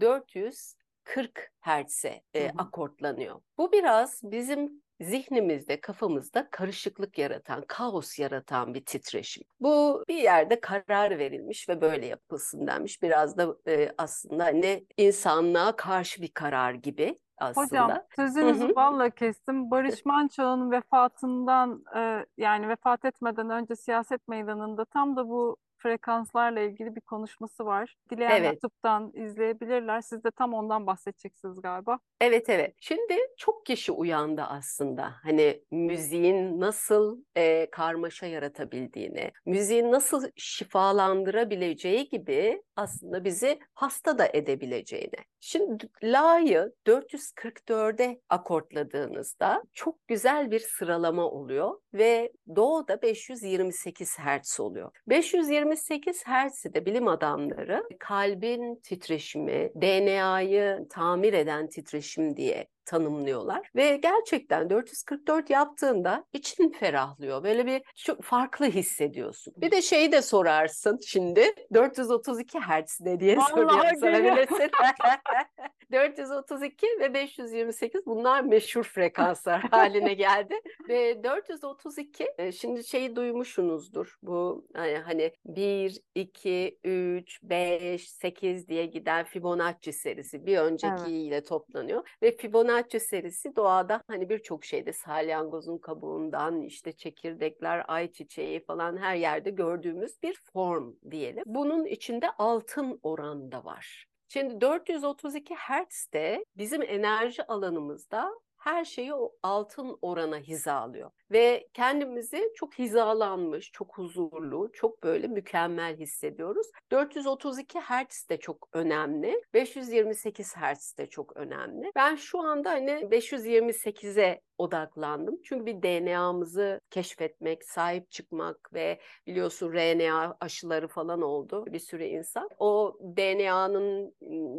440 0.00 1.52
Hz'e 1.60 2.22
e, 2.34 2.50
akortlanıyor. 2.58 3.40
Bu 3.58 3.72
biraz 3.72 4.20
bizim 4.24 4.82
zihnimizde, 5.00 5.80
kafamızda 5.80 6.48
karışıklık 6.50 7.18
yaratan, 7.18 7.64
kaos 7.68 8.18
yaratan 8.18 8.74
bir 8.74 8.84
titreşim. 8.84 9.44
Bu 9.60 10.04
bir 10.08 10.18
yerde 10.18 10.60
karar 10.60 11.18
verilmiş 11.18 11.68
ve 11.68 11.80
böyle 11.80 12.06
yapılsın 12.06 12.66
denmiş. 12.66 13.02
Biraz 13.02 13.36
da 13.36 13.56
e, 13.68 13.92
aslında 13.98 14.46
ne 14.46 14.82
insanlığa 14.96 15.76
karşı 15.76 16.22
bir 16.22 16.30
karar 16.34 16.74
gibi 16.74 17.18
aslında. 17.38 17.84
Hocam 17.84 18.02
sözünüzü 18.16 18.74
balla 18.76 19.10
kestim. 19.10 19.70
Barış 19.70 20.04
Manço'nun 20.04 20.70
vefatından 20.70 21.84
e, 21.96 22.26
yani 22.36 22.68
vefat 22.68 23.04
etmeden 23.04 23.50
önce 23.50 23.76
siyaset 23.76 24.28
meydanında 24.28 24.84
tam 24.84 25.16
da 25.16 25.28
bu 25.28 25.56
frekanslarla 25.86 26.60
ilgili 26.60 26.96
bir 26.96 27.00
konuşması 27.00 27.66
var. 27.66 27.96
Dileyenler 28.10 28.40
Evet. 28.40 28.52
YouTube'dan 28.52 29.12
izleyebilirler. 29.14 30.00
Siz 30.00 30.24
de 30.24 30.30
tam 30.30 30.54
ondan 30.54 30.86
bahsedeceksiniz 30.86 31.60
galiba. 31.60 31.98
Evet 32.20 32.48
evet. 32.48 32.74
Şimdi 32.80 33.14
çok 33.36 33.66
kişi 33.66 33.92
uyandı 33.92 34.42
aslında. 34.42 35.14
Hani 35.22 35.62
müziğin 35.70 36.60
nasıl 36.60 37.22
e, 37.36 37.70
karmaşa 37.70 38.26
yaratabildiğini, 38.26 39.32
müziğin 39.46 39.92
nasıl 39.92 40.30
şifalandırabileceği 40.36 42.08
gibi 42.08 42.62
aslında 42.76 43.24
bizi 43.24 43.58
hasta 43.74 44.18
da 44.18 44.28
edebileceğini. 44.32 45.16
Şimdi 45.40 45.88
La'yı 46.02 46.72
444'e 46.86 48.20
akortladığınızda 48.28 49.62
çok 49.74 50.08
güzel 50.08 50.50
bir 50.50 50.60
sıralama 50.60 51.30
oluyor 51.30 51.80
ve 51.98 52.32
Do'da 52.56 53.02
528 53.02 54.18
Hz 54.18 54.60
oluyor. 54.60 54.90
528 55.08 56.24
Hz'i 56.24 56.74
de 56.74 56.86
bilim 56.86 57.08
adamları 57.08 57.88
kalbin 57.98 58.76
titreşimi, 58.76 59.70
DNA'yı 59.74 60.86
tamir 60.90 61.32
eden 61.32 61.68
titreşim 61.68 62.36
diye 62.36 62.66
tanımlıyorlar 62.84 63.70
ve 63.76 63.96
gerçekten 63.96 64.70
444 64.70 65.50
yaptığında 65.50 66.24
için 66.32 66.70
ferahlıyor. 66.70 67.44
Böyle 67.44 67.66
bir 67.66 67.82
çok 67.96 68.22
farklı 68.22 68.66
hissediyorsun. 68.66 69.54
Bir 69.56 69.70
de 69.70 69.82
şeyi 69.82 70.12
de 70.12 70.22
sorarsın 70.22 70.98
şimdi 71.06 71.54
432 71.74 72.58
Hz 72.58 73.00
ne 73.00 73.20
diye 73.20 73.36
Vallahi 73.36 73.50
soruyorum 73.50 73.96
sana 74.00 74.10
geliyor. 74.10 74.36
bilirsin. 74.36 74.70
432 75.92 76.86
ve 77.00 77.14
528 77.14 78.06
bunlar 78.06 78.40
meşhur 78.40 78.84
frekanslar 78.84 79.60
haline 79.70 80.14
geldi. 80.14 80.54
Ve 80.88 81.24
432 81.24 82.28
e, 82.38 82.52
şimdi 82.52 82.84
şeyi 82.84 83.16
duymuşsunuzdur. 83.16 84.16
Bu 84.22 84.66
hani, 84.74 84.96
hani 84.96 85.32
1, 85.44 86.00
2, 86.14 86.78
3, 86.84 87.42
5, 87.42 88.10
8 88.10 88.68
diye 88.68 88.86
giden 88.86 89.24
Fibonacci 89.24 89.92
serisi 89.92 90.46
bir 90.46 90.58
öncekiyle 90.58 91.44
toplanıyor. 91.44 92.08
Ve 92.22 92.36
Fibonacci 92.36 93.00
serisi 93.00 93.56
doğada 93.56 94.02
hani 94.06 94.28
birçok 94.28 94.64
şeyde 94.64 94.92
salyangozun 94.92 95.78
kabuğundan 95.78 96.62
işte 96.62 96.92
çekirdekler, 96.92 97.84
ayçiçeği 97.88 98.64
falan 98.64 98.96
her 98.96 99.16
yerde 99.16 99.50
gördüğümüz 99.50 100.22
bir 100.22 100.40
form 100.52 100.94
diyelim. 101.10 101.42
Bunun 101.46 101.84
içinde 101.84 102.30
altın 102.38 103.00
oran 103.02 103.52
da 103.52 103.64
var. 103.64 104.06
Şimdi 104.28 104.60
432 104.60 105.54
Hz 105.54 106.12
de 106.12 106.44
bizim 106.56 106.82
enerji 106.82 107.46
alanımızda 107.46 108.30
her 108.56 108.84
şeyi 108.84 109.14
o 109.14 109.32
altın 109.42 109.98
orana 110.02 110.36
hizalıyor. 110.38 111.10
Ve 111.30 111.68
kendimizi 111.74 112.52
çok 112.56 112.78
hizalanmış, 112.78 113.72
çok 113.72 113.98
huzurlu, 113.98 114.70
çok 114.72 115.02
böyle 115.02 115.26
mükemmel 115.26 115.96
hissediyoruz. 115.96 116.66
432 116.90 117.78
Hz 117.78 118.28
de 118.28 118.36
çok 118.36 118.68
önemli. 118.72 119.42
528 119.54 120.56
Hz 120.56 120.98
de 120.98 121.06
çok 121.06 121.36
önemli. 121.36 121.90
Ben 121.96 122.14
şu 122.14 122.40
anda 122.40 122.70
hani 122.70 122.90
528'e 122.90 124.40
odaklandım. 124.58 125.40
Çünkü 125.44 125.66
bir 125.66 125.82
DNA'mızı 125.82 126.80
keşfetmek, 126.90 127.64
sahip 127.64 128.10
çıkmak 128.10 128.72
ve 128.74 129.00
biliyorsun 129.26 129.72
RNA 129.72 130.36
aşıları 130.40 130.88
falan 130.88 131.22
oldu 131.22 131.64
bir 131.66 131.78
sürü 131.78 132.04
insan. 132.04 132.48
O 132.58 132.98
DNA'nın 133.16 134.14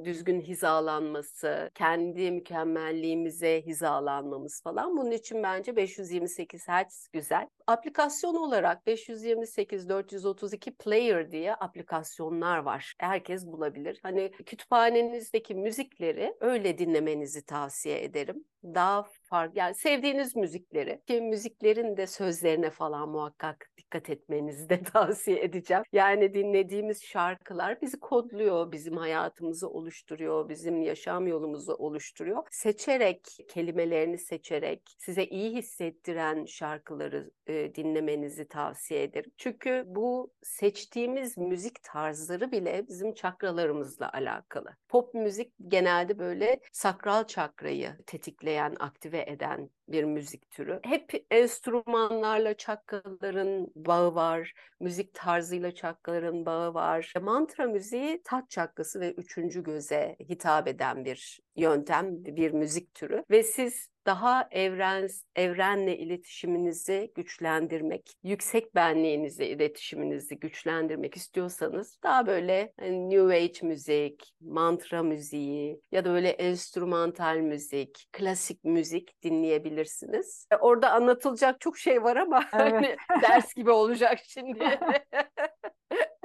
düzgün 0.06 0.42
hizalanması, 0.42 1.72
kendi 1.76 2.32
mükemmelliğimize 2.32 3.62
hizalanmamız 3.66 4.62
falan. 4.64 4.98
Bunun 4.98 5.12
için 5.12 5.44
bence 5.44 5.76
528 5.76 6.57
Hz 6.68 7.08
güzel. 7.14 7.48
Aplikasyon 7.68 8.36
olarak 8.36 8.88
528 8.88 9.90
432 9.90 10.76
Player 10.76 11.32
diye 11.32 11.56
aplikasyonlar 11.56 12.58
var. 12.58 12.94
Herkes 13.00 13.46
bulabilir. 13.46 14.00
Hani 14.04 14.32
kütüphanenizdeki 14.32 15.56
müzikleri 15.56 16.36
öyle 16.40 16.78
dinlemenizi 16.78 17.46
tavsiye 17.46 18.04
ederim. 18.04 18.46
Daha 18.64 19.04
farklı 19.28 19.60
yani 19.60 19.76
sevdiğiniz 19.76 20.36
müzikleri 20.36 21.02
ki 21.08 21.22
müziklerin 21.22 21.98
de 21.98 22.08
sözlerine 22.08 22.70
falan 22.70 23.10
muhakkak 23.10 23.72
dikkat 23.78 24.10
etmenizi 24.10 24.70
de 24.70 24.84
tavsiye 24.94 25.44
edeceğim. 25.44 25.84
Yani 25.92 26.34
dinlediğimiz 26.34 27.04
şarkılar 27.04 27.82
bizi 27.82 28.00
kodluyor, 28.00 28.72
bizim 28.72 28.98
hayatımızı 28.98 29.70
oluşturuyor, 29.70 30.50
bizim 30.50 30.82
yaşam 30.82 31.28
yolumuzu 31.28 31.74
oluşturuyor. 31.74 32.44
Seçerek, 32.52 33.28
kelimelerini 33.50 34.18
seçerek 34.18 34.96
size 34.98 35.26
iyi 35.26 35.56
hissettiren 35.56 36.46
şarkıları 36.46 37.32
e, 37.48 37.76
dinlemenizi 37.76 38.48
tavsiye 38.48 39.04
ederim. 39.04 39.32
Çünkü 39.38 39.84
bu 39.88 40.32
seçtiğimiz 40.44 41.38
müzik 41.38 41.84
tarzları 41.84 42.52
bile 42.52 42.86
bizim 42.88 43.14
çakralarımızla 43.14 44.12
alakalı. 44.14 44.76
Pop 44.90 45.14
müzik 45.14 45.54
genelde 45.68 46.20
böyle 46.20 46.60
sakral 46.72 47.24
çakrayı 47.28 47.98
tetikleyen, 48.06 48.76
aktive 48.80 49.17
eden 49.22 49.70
bir 49.88 50.04
müzik 50.04 50.52
türü. 50.52 50.80
Hep 50.84 51.26
enstrümanlarla 51.32 52.54
çakraların 52.58 53.72
bağı 53.76 54.16
var, 54.16 54.54
müzik 54.80 55.14
tarzıyla 55.14 55.76
çakraların 55.76 56.46
bağı 56.46 56.74
var. 56.74 57.14
Mantra 57.22 57.66
müziği 57.66 58.22
taç 58.24 58.50
çakrası 58.50 59.00
ve 59.00 59.14
üçüncü 59.14 59.64
göze 59.64 60.16
hitap 60.30 60.68
eden 60.68 61.06
bir 61.06 61.40
yöntem, 61.56 62.26
bir 62.26 62.52
müzik 62.52 62.94
türü 62.94 63.24
ve 63.30 63.44
siz 63.44 63.90
daha 64.08 64.48
evren 64.52 65.08
evrenle 65.36 65.98
iletişiminizi 65.98 67.12
güçlendirmek, 67.16 68.14
yüksek 68.24 68.76
benliğinizle 68.76 69.50
iletişiminizi 69.50 70.40
güçlendirmek 70.40 71.16
istiyorsanız 71.18 72.00
daha 72.04 72.28
böyle 72.28 72.74
hani 72.80 73.10
New 73.10 73.36
Age 73.36 73.68
müzik, 73.68 74.34
mantra 74.42 75.04
müziği 75.04 75.82
ya 75.92 76.06
da 76.06 76.10
böyle 76.10 76.30
enstrümantal 76.30 77.38
müzik, 77.38 78.08
klasik 78.14 78.64
müzik 78.64 79.24
dinleyebilirsiniz. 79.24 80.48
E, 80.52 80.56
Orada 80.56 80.92
anlatılacak 80.92 81.62
çok 81.62 81.78
şey 81.78 82.04
var 82.04 82.16
ama 82.16 82.44
Evet. 82.54 82.74
hani 82.74 83.22
ders 83.22 83.54
gibi 83.54 83.72
olacak 83.72 84.20
şimdi. 84.28 84.80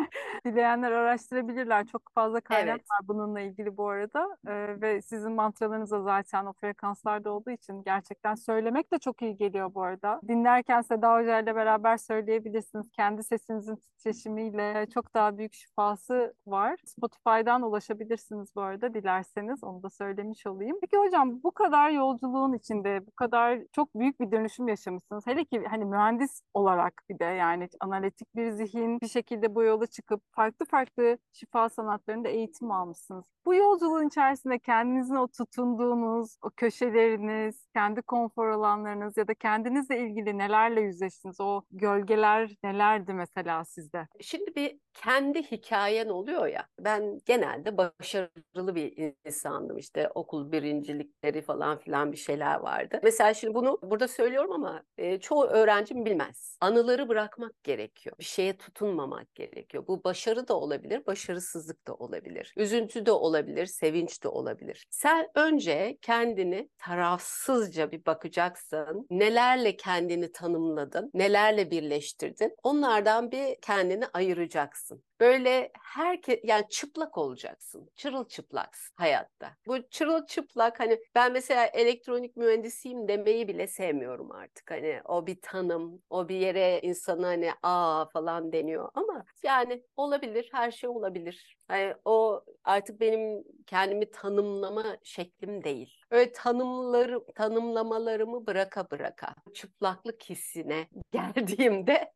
Dileyenler 0.46 0.92
araştırabilirler. 0.92 1.86
Çok 1.86 2.02
fazla 2.14 2.40
kaynak 2.40 2.76
Evet. 2.76 2.90
var 2.90 3.08
bununla 3.08 3.40
ilgili 3.40 3.76
bu 3.76 3.88
arada. 3.88 4.36
Ee, 4.46 4.80
ve 4.80 5.02
sizin 5.02 5.32
mantralarınız 5.32 5.90
da 5.90 6.02
zaten 6.02 6.46
o 6.46 6.52
frekanslarda 6.52 7.30
olduğu 7.30 7.50
için 7.50 7.82
gerçekten 7.84 8.34
söylemek 8.34 8.92
de 8.92 8.98
çok 8.98 9.22
iyi 9.22 9.36
geliyor 9.36 9.74
bu 9.74 9.82
arada. 9.82 10.20
Dinlerken 10.28 10.82
Seda 10.82 11.14
Hoca 11.18 11.38
ile 11.40 11.56
beraber 11.56 11.96
söyleyebilirsiniz. 11.96 12.90
Kendi 12.92 13.22
sesinizin 13.22 13.76
titreşimiyle 13.76 14.86
çok 14.94 15.14
daha 15.14 15.38
büyük 15.38 15.54
şifası 15.54 16.34
var. 16.46 16.76
Spotify'dan 16.86 17.62
ulaşabilirsiniz 17.62 18.56
bu 18.56 18.60
arada 18.62 18.94
dilerseniz. 18.94 19.64
Onu 19.64 19.82
da 19.82 19.90
söylemiş 19.90 20.46
olayım. 20.46 20.76
Peki 20.80 20.96
hocam 20.96 21.42
bu 21.42 21.50
kadar 21.50 21.90
yolculuğun 21.90 22.52
içinde 22.52 23.06
bu 23.06 23.10
kadar 23.10 23.58
çok 23.72 23.94
büyük 23.94 24.20
bir 24.20 24.32
dönüşüm 24.32 24.68
yaşamışsınız. 24.68 25.26
Hele 25.26 25.44
ki 25.44 25.64
hani 25.70 25.84
mühendis 25.84 26.42
olarak 26.54 27.02
bir 27.10 27.18
de 27.18 27.24
yani 27.24 27.68
analitik 27.80 28.36
bir 28.36 28.50
zihin 28.50 29.00
bir 29.00 29.08
şekilde 29.08 29.54
bu 29.54 29.62
yola 29.62 29.86
çıkıp 30.03 30.22
farklı 30.32 30.66
farklı 30.66 31.18
şifa 31.32 31.68
sanatlarında 31.68 32.28
eğitim 32.28 32.70
almışsınız. 32.70 33.24
Bu 33.46 33.55
yolculuğun 33.55 34.09
içerisinde 34.09 34.59
kendinizin 34.59 35.14
o 35.14 35.28
tutunduğunuz, 35.28 36.36
o 36.42 36.50
köşeleriniz, 36.50 37.66
kendi 37.74 38.03
konfor 38.03 38.48
alanlarınız 38.48 39.16
ya 39.16 39.28
da 39.28 39.34
kendinizle 39.34 39.98
ilgili 39.98 40.38
nelerle 40.38 40.80
yüzleştiniz? 40.80 41.40
O 41.40 41.62
gölgeler 41.70 42.50
nelerdi 42.64 43.12
mesela 43.14 43.64
sizde? 43.64 44.09
Şimdi 44.20 44.55
bir 44.57 44.78
kendi 44.94 45.42
hikayen 45.42 46.09
oluyor 46.09 46.46
ya. 46.46 46.66
Ben 46.80 47.18
genelde 47.26 47.76
başarılı 47.76 48.74
bir 48.74 49.14
insandım. 49.26 49.78
İşte 49.78 50.09
okul 50.14 50.53
birincilikleri 50.53 51.42
falan 51.42 51.78
filan 51.78 52.12
bir 52.12 52.16
şeyler 52.16 52.61
vardı. 52.61 53.00
Mesela 53.03 53.34
şimdi 53.34 53.55
bunu 53.55 53.78
burada 53.82 54.09
söylüyorum 54.09 54.53
ama 54.53 54.82
e, 54.98 55.20
çoğu 55.20 55.44
öğrencim 55.44 56.05
bilmez. 56.05 56.59
Anıları 56.61 57.09
bırakmak 57.09 57.64
gerekiyor. 57.64 58.16
Bir 58.18 58.24
şeye 58.24 58.57
tutunmamak 58.57 59.34
gerekiyor. 59.34 59.86
Bu 59.86 59.91
başarı 60.05 60.49
da 60.49 60.59
olabilir, 60.59 61.07
başarısızlık 61.07 61.86
da 61.86 61.95
olabilir. 61.95 62.55
Üzüntü 62.57 63.07
de 63.07 63.12
olabilir, 63.12 63.66
sevinç 63.66 64.22
de 64.22 64.28
olabilir. 64.28 64.86
Sen 64.90 65.28
önce 65.34 65.99
kendini 66.03 66.68
tarafsızca 66.78 67.90
bir 67.93 68.07
bakacaksın. 68.07 69.07
Nelerle 69.11 69.76
kendini 69.76 70.32
tanımladın, 70.32 71.11
nelerle 71.14 71.70
birleştirdin. 71.70 72.55
Onlardan 72.62 73.30
bir 73.30 73.57
kendini 73.62 74.07
ayıracaksın. 74.07 75.05
Böyle 75.22 75.70
herkes 75.80 76.40
yani 76.44 76.64
çıplak 76.68 77.18
olacaksın. 77.18 77.90
Çırılçıplaksın 77.96 78.94
hayatta. 78.96 79.56
Bu 79.66 79.88
çırılçıplak 79.90 80.80
hani 80.80 80.98
ben 81.14 81.32
mesela 81.32 81.66
elektronik 81.66 82.36
mühendisiyim 82.36 83.08
demeyi 83.08 83.48
bile 83.48 83.66
sevmiyorum 83.66 84.32
artık. 84.32 84.70
Hani 84.70 85.00
o 85.04 85.26
bir 85.26 85.38
tanım, 85.42 86.02
o 86.10 86.28
bir 86.28 86.36
yere 86.36 86.80
insana 86.80 87.26
hani 87.26 87.52
aa 87.62 88.04
falan 88.12 88.52
deniyor 88.52 88.88
ama 88.94 89.24
yani 89.42 89.82
olabilir, 89.96 90.48
her 90.52 90.70
şey 90.70 90.90
olabilir. 90.90 91.56
Yani 91.70 91.94
o 92.04 92.44
artık 92.64 93.00
benim 93.00 93.44
kendimi 93.66 94.10
tanımlama 94.10 94.96
şeklim 95.02 95.64
değil. 95.64 96.00
Öyle 96.10 96.32
tanımları, 96.32 97.26
tanımlamalarımı 97.34 98.46
bıraka 98.46 98.90
bıraka 98.90 99.34
çıplaklık 99.54 100.22
hissine 100.22 100.88
geldiğimde 101.12 102.12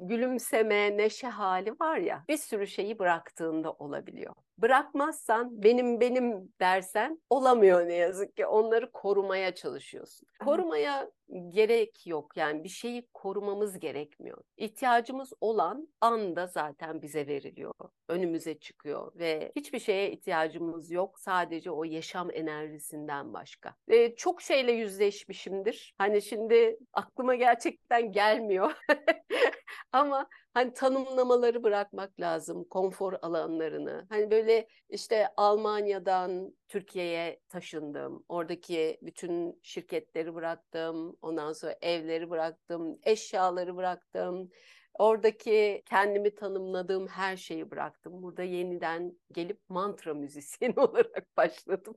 gülümseme, 0.00 0.96
neşe 0.96 1.26
hali 1.28 1.70
var 1.70 1.96
ya 1.96 2.17
bir 2.28 2.36
sürü 2.36 2.66
şeyi 2.66 2.98
bıraktığında 2.98 3.72
olabiliyor. 3.72 4.34
Bırakmazsan 4.58 5.62
benim 5.62 6.00
benim 6.00 6.52
dersen 6.60 7.20
olamıyor 7.30 7.88
ne 7.88 7.94
yazık 7.94 8.36
ki. 8.36 8.46
Onları 8.46 8.92
korumaya 8.92 9.54
çalışıyorsun. 9.54 10.28
Korumaya 10.44 11.10
gerek 11.48 12.06
yok 12.06 12.36
yani 12.36 12.64
bir 12.64 12.68
şeyi 12.68 13.08
korumamız 13.14 13.78
gerekmiyor. 13.78 14.38
İhtiyacımız 14.56 15.32
olan 15.40 15.88
anda 16.00 16.46
zaten 16.46 17.02
bize 17.02 17.26
veriliyor. 17.26 17.72
Önümüze 18.08 18.58
çıkıyor 18.58 19.12
ve 19.14 19.52
hiçbir 19.56 19.78
şeye 19.78 20.12
ihtiyacımız 20.12 20.90
yok. 20.90 21.18
Sadece 21.20 21.70
o 21.70 21.84
yaşam 21.84 22.30
enerjisinden 22.30 23.32
başka. 23.34 23.74
Ee, 23.88 24.16
çok 24.16 24.42
şeyle 24.42 24.72
yüzleşmişimdir. 24.72 25.94
Hani 25.98 26.22
şimdi 26.22 26.78
aklıma 26.92 27.34
gerçekten 27.34 28.12
gelmiyor. 28.12 28.72
Ama 29.92 30.28
hani 30.54 30.72
tanımlamaları 30.72 31.62
bırakmak 31.62 32.20
lazım, 32.20 32.64
konfor 32.64 33.12
alanlarını. 33.22 34.06
Hani 34.10 34.30
böyle 34.30 34.47
işte 34.88 35.28
Almanya'dan 35.36 36.56
Türkiye'ye 36.68 37.40
taşındım. 37.48 38.24
Oradaki 38.28 38.98
bütün 39.02 39.60
şirketleri 39.62 40.34
bıraktım. 40.34 41.16
Ondan 41.22 41.52
sonra 41.52 41.76
evleri 41.82 42.30
bıraktım, 42.30 42.98
eşyaları 43.02 43.76
bıraktım. 43.76 44.50
Oradaki 44.98 45.82
kendimi 45.86 46.34
tanımladığım 46.34 47.06
her 47.06 47.36
şeyi 47.36 47.70
bıraktım. 47.70 48.22
Burada 48.22 48.42
yeniden 48.42 49.18
gelip 49.32 49.60
mantra 49.68 50.14
müzisyeni 50.14 50.74
olarak 50.80 51.36
başladım. 51.36 51.94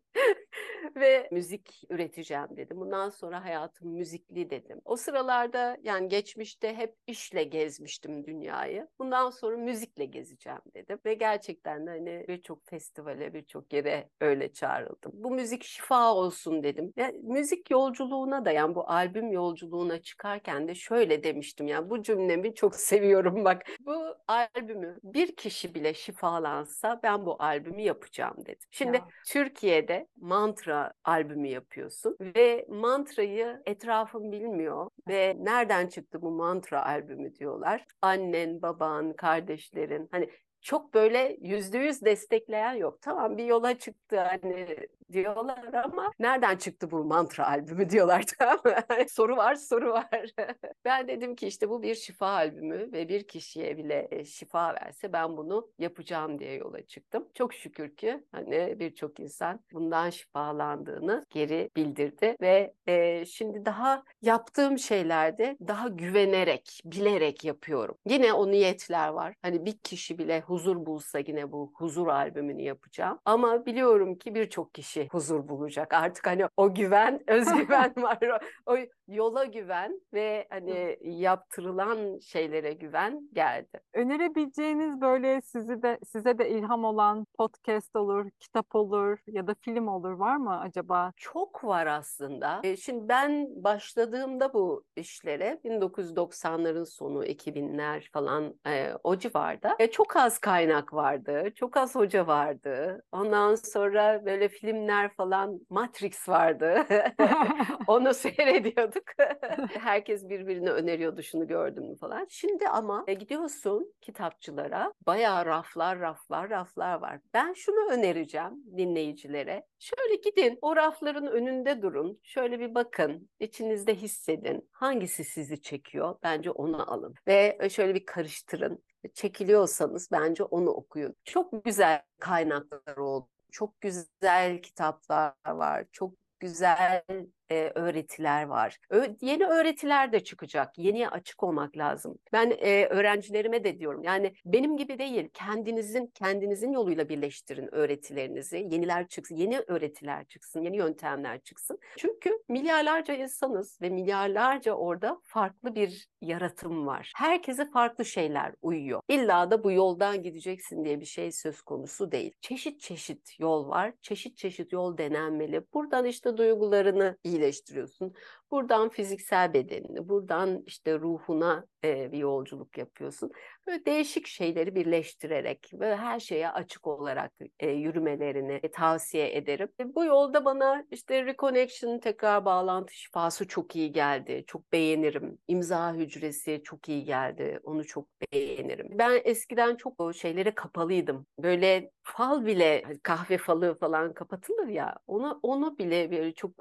Ve 0.95 1.27
müzik 1.31 1.81
üreteceğim 1.89 2.47
dedim. 2.57 2.77
Bundan 2.79 3.09
sonra 3.09 3.43
hayatım 3.45 3.89
müzikli 3.89 4.49
dedim. 4.49 4.81
O 4.85 4.95
sıralarda 4.95 5.77
yani 5.83 6.07
geçmişte 6.07 6.75
hep 6.75 6.95
işle 7.07 7.43
gezmiştim 7.43 8.25
dünyayı. 8.25 8.87
Bundan 8.99 9.29
sonra 9.29 9.57
müzikle 9.57 10.05
gezeceğim 10.05 10.59
dedim. 10.75 10.99
Ve 11.05 11.13
gerçekten 11.13 11.85
de 11.87 11.89
hani 11.89 12.25
birçok 12.27 12.65
festivale, 12.65 13.33
birçok 13.33 13.73
yere 13.73 14.09
öyle 14.21 14.53
çağrıldım. 14.53 15.11
Bu 15.15 15.31
müzik 15.31 15.63
şifa 15.63 16.13
olsun 16.13 16.63
dedim. 16.63 16.93
Yani 16.97 17.19
müzik 17.23 17.71
yolculuğuna 17.71 18.45
da 18.45 18.51
yani 18.51 18.75
bu 18.75 18.89
albüm 18.89 19.31
yolculuğuna 19.31 20.01
çıkarken 20.01 20.67
de 20.67 20.75
şöyle 20.75 21.23
demiştim. 21.23 21.67
Yani 21.67 21.89
bu 21.89 22.03
cümlemi 22.03 22.55
çok 22.55 22.75
seviyorum 22.81 23.45
bak. 23.45 23.61
Bu 23.79 24.15
albümü 24.27 24.99
bir 25.03 25.35
kişi 25.35 25.75
bile 25.75 25.93
şifalansa 25.93 26.99
ben 27.03 27.25
bu 27.25 27.35
albümü 27.43 27.81
yapacağım 27.81 28.35
dedim. 28.45 28.67
Şimdi 28.71 28.97
Ya. 28.97 29.07
Türkiye'de 29.27 30.07
mantra 30.41 30.93
albümü 31.03 31.47
yapıyorsun 31.47 32.17
ve 32.21 32.65
mantrayı 32.69 33.61
etrafın 33.65 34.31
bilmiyor 34.31 34.89
ve 35.07 35.37
nereden 35.39 35.87
çıktı 35.87 36.21
bu 36.21 36.31
mantra 36.31 36.85
albümü 36.85 37.35
diyorlar. 37.35 37.85
Annen, 38.01 38.61
baban, 38.61 39.13
kardeşlerin 39.13 40.07
hani 40.11 40.29
çok 40.61 40.93
böyle 40.93 41.37
yüzde 41.41 41.77
yüz 41.77 42.01
destekleyen 42.01 42.73
yok. 42.73 43.01
Tamam 43.01 43.37
bir 43.37 43.45
yola 43.45 43.77
çıktı 43.77 44.19
hani 44.19 44.77
diyorlar 45.13 45.73
ama 45.73 46.11
nereden 46.19 46.57
çıktı 46.57 46.91
bu 46.91 47.03
mantra 47.03 47.47
albümü 47.47 47.89
diyorlar 47.89 48.23
tamam 48.39 48.59
mı? 48.65 48.75
soru 49.09 49.37
var 49.37 49.55
soru 49.55 49.91
var. 49.91 50.25
ben 50.85 51.07
dedim 51.07 51.35
ki 51.35 51.47
işte 51.47 51.69
bu 51.69 51.81
bir 51.83 51.95
şifa 51.95 52.27
albümü 52.27 52.91
ve 52.91 53.09
bir 53.09 53.27
kişiye 53.27 53.77
bile 53.77 54.07
e, 54.11 54.25
şifa 54.25 54.73
verse 54.73 55.13
ben 55.13 55.37
bunu 55.37 55.69
yapacağım 55.79 56.39
diye 56.39 56.53
yola 56.53 56.81
çıktım. 56.81 57.27
Çok 57.33 57.53
şükür 57.53 57.95
ki 57.95 58.23
hani 58.31 58.79
birçok 58.79 59.19
insan 59.19 59.59
bundan 59.73 60.09
şifalandığını 60.09 61.25
geri 61.29 61.69
bildirdi 61.75 62.35
ve 62.41 62.73
e, 62.87 63.25
şimdi 63.25 63.65
daha 63.65 64.03
yaptığım 64.21 64.79
şeylerde 64.79 65.57
daha 65.67 65.87
güvenerek, 65.87 66.81
bilerek 66.85 67.43
yapıyorum. 67.43 67.97
Yine 68.05 68.33
o 68.33 68.51
niyetler 68.51 69.07
var. 69.07 69.35
Hani 69.41 69.65
bir 69.65 69.77
kişi 69.77 70.17
bile 70.17 70.41
huzur 70.41 70.85
bulsa 70.85 71.19
yine 71.19 71.51
bu 71.51 71.71
huzur 71.75 72.07
albümünü 72.07 72.61
yapacağım. 72.61 73.19
Ama 73.25 73.65
biliyorum 73.65 74.15
ki 74.15 74.35
birçok 74.35 74.73
kişi 74.73 75.00
huzur 75.11 75.47
bulacak. 75.47 75.93
Artık 75.93 76.27
hani 76.27 76.45
o 76.57 76.73
güven, 76.73 77.19
özgüven 77.27 77.93
var. 78.01 78.19
O, 78.65 78.73
o 78.73 78.77
yola 79.07 79.45
güven 79.45 80.01
ve 80.13 80.47
hani 80.49 80.97
yaptırılan 81.01 82.19
şeylere 82.19 82.73
güven 82.73 83.29
geldi. 83.33 83.79
Önerebileceğiniz 83.93 85.01
böyle 85.01 85.41
sizi 85.41 85.81
de 85.83 85.99
size 86.07 86.37
de 86.37 86.49
ilham 86.49 86.83
olan 86.83 87.25
podcast 87.37 87.95
olur, 87.95 88.29
kitap 88.39 88.75
olur 88.75 89.17
ya 89.27 89.47
da 89.47 89.55
film 89.61 89.87
olur 89.87 90.11
var 90.11 90.35
mı 90.37 90.59
acaba? 90.59 91.13
Çok 91.17 91.63
var 91.63 91.87
aslında. 91.87 92.59
E, 92.63 92.77
Şimdi 92.77 93.07
ben 93.09 93.47
başladığımda 93.63 94.53
bu 94.53 94.83
işlere 94.95 95.59
1990'ların 95.63 96.85
sonu 96.85 97.25
2000'ler 97.25 98.11
falan 98.11 98.59
e, 98.67 98.93
o 99.03 99.15
civarda 99.17 99.75
e, 99.79 99.91
çok 99.91 100.15
az 100.15 100.39
kaynak 100.39 100.93
vardı. 100.93 101.43
Çok 101.55 101.77
az 101.77 101.95
hoca 101.95 102.27
vardı. 102.27 103.03
Ondan 103.11 103.55
sonra 103.55 104.25
böyle 104.25 104.49
filmler 104.49 104.90
falan 105.17 105.59
Matrix 105.69 106.29
vardı. 106.29 106.85
Onu 107.87 108.13
seyrediyorduk. 108.13 109.03
Herkes 109.79 110.29
birbirine 110.29 110.69
öneriyordu 110.69 111.23
şunu 111.23 111.47
gördüm 111.47 111.83
mü 111.83 111.97
falan. 111.97 112.27
Şimdi 112.29 112.67
ama 112.67 113.03
e, 113.07 113.13
gidiyorsun 113.13 113.93
kitapçılara 114.01 114.93
bayağı 115.07 115.45
raflar 115.45 115.99
raflar 115.99 116.49
raflar 116.49 117.01
var. 117.01 117.19
Ben 117.33 117.53
şunu 117.53 117.91
önereceğim 117.91 118.77
dinleyicilere. 118.77 119.65
Şöyle 119.79 120.15
gidin 120.15 120.59
o 120.61 120.75
rafların 120.75 121.27
önünde 121.27 121.81
durun. 121.81 122.19
Şöyle 122.23 122.59
bir 122.59 122.75
bakın. 122.75 123.29
içinizde 123.39 123.95
hissedin. 123.95 124.69
Hangisi 124.71 125.23
sizi 125.23 125.61
çekiyor? 125.61 126.15
Bence 126.23 126.51
onu 126.51 126.93
alın. 126.93 127.13
Ve 127.27 127.57
e, 127.59 127.69
şöyle 127.69 127.95
bir 127.95 128.05
karıştırın. 128.05 128.83
Çekiliyorsanız 129.13 130.11
bence 130.11 130.43
onu 130.43 130.69
okuyun. 130.69 131.15
Çok 131.23 131.65
güzel 131.65 132.01
kaynaklar 132.19 132.97
oldu. 132.97 133.27
Çok 133.51 133.81
güzel 133.81 134.61
kitaplar 134.61 135.33
var. 135.47 135.85
Çok 135.91 136.13
güzel 136.39 137.03
e, 137.51 137.71
öğretiler 137.75 138.43
var. 138.43 138.77
Ö- 138.89 139.15
yeni 139.21 139.45
öğretiler 139.45 140.11
de 140.11 140.23
çıkacak. 140.23 140.77
Yeniye 140.77 141.09
açık 141.09 141.43
olmak 141.43 141.77
lazım. 141.77 142.17
Ben 142.33 142.51
e, 142.59 142.85
öğrencilerime 142.85 143.63
de 143.63 143.79
diyorum. 143.79 144.03
Yani 144.03 144.33
benim 144.45 144.77
gibi 144.77 144.99
değil. 144.99 145.29
Kendinizin 145.33 146.07
kendinizin 146.07 146.71
yoluyla 146.71 147.09
birleştirin 147.09 147.75
öğretilerinizi. 147.75 148.57
Yeniler 148.57 149.07
çıksın, 149.07 149.35
yeni 149.35 149.59
öğretiler 149.67 150.25
çıksın, 150.25 150.61
yeni 150.61 150.77
yöntemler 150.77 151.39
çıksın. 151.41 151.79
Çünkü 151.97 152.37
milyarlarca 152.49 153.13
insanız 153.13 153.81
ve 153.81 153.89
milyarlarca 153.89 154.73
orada 154.73 155.21
farklı 155.23 155.75
bir 155.75 156.10
yaratım 156.21 156.87
var. 156.87 157.11
Herkese 157.15 157.71
farklı 157.71 158.05
şeyler 158.05 158.53
uyuyor. 158.61 159.01
İlla 159.09 159.51
da 159.51 159.63
bu 159.63 159.71
yoldan 159.71 160.23
gideceksin 160.23 160.85
diye 160.85 160.99
bir 160.99 161.05
şey 161.05 161.31
söz 161.31 161.61
konusu 161.61 162.11
değil. 162.11 162.31
Çeşit 162.41 162.79
çeşit 162.81 163.39
yol 163.39 163.69
var. 163.69 163.93
Çeşit 164.01 164.37
çeşit 164.37 164.73
yol 164.73 164.97
denenmeli. 164.97 165.61
Buradan 165.73 166.05
işte 166.05 166.37
duygularını 166.37 167.17
iyileştiriyorsun. 167.23 168.13
Buradan 168.51 168.89
fiziksel 168.89 169.53
bedenini, 169.53 170.09
buradan 170.09 170.63
işte 170.65 170.99
ruhuna 170.99 171.65
e, 171.83 172.11
bir 172.11 172.17
yolculuk 172.17 172.77
yapıyorsun. 172.77 173.31
Böyle 173.67 173.85
değişik 173.85 174.27
şeyleri 174.27 174.75
birleştirerek 174.75 175.71
ve 175.73 175.95
her 175.95 176.19
şeye 176.19 176.49
açık 176.49 176.87
olarak 176.87 177.31
e, 177.59 177.69
yürümelerini 177.69 178.59
e, 178.63 178.71
tavsiye 178.71 179.35
ederim. 179.37 179.69
E, 179.79 179.95
bu 179.95 180.05
yolda 180.05 180.45
bana 180.45 180.85
işte 180.91 181.25
reconnection, 181.25 181.99
tekrar 181.99 182.45
bağlantı 182.45 182.93
şifası 182.93 183.47
çok 183.47 183.75
iyi 183.75 183.91
geldi. 183.91 184.43
Çok 184.47 184.71
beğenirim. 184.71 185.37
İmza 185.47 185.93
hücresi 185.93 186.61
çok 186.63 186.89
iyi 186.89 187.03
geldi. 187.03 187.59
Onu 187.63 187.85
çok 187.85 188.07
beğenirim. 188.21 188.87
Ben 188.91 189.21
eskiden 189.23 189.75
çok 189.75 189.99
o 189.99 190.13
şeylere 190.13 190.55
kapalıydım. 190.55 191.25
Böyle 191.39 191.91
fal 192.03 192.45
bile 192.45 192.81
hani 192.85 192.99
kahve 192.99 193.37
falı 193.37 193.75
falan 193.79 194.13
kapatılır 194.13 194.67
ya. 194.67 194.95
Ona 195.07 195.39
onu 195.43 195.77
bile 195.77 196.11
böyle 196.11 196.33
çok 196.33 196.51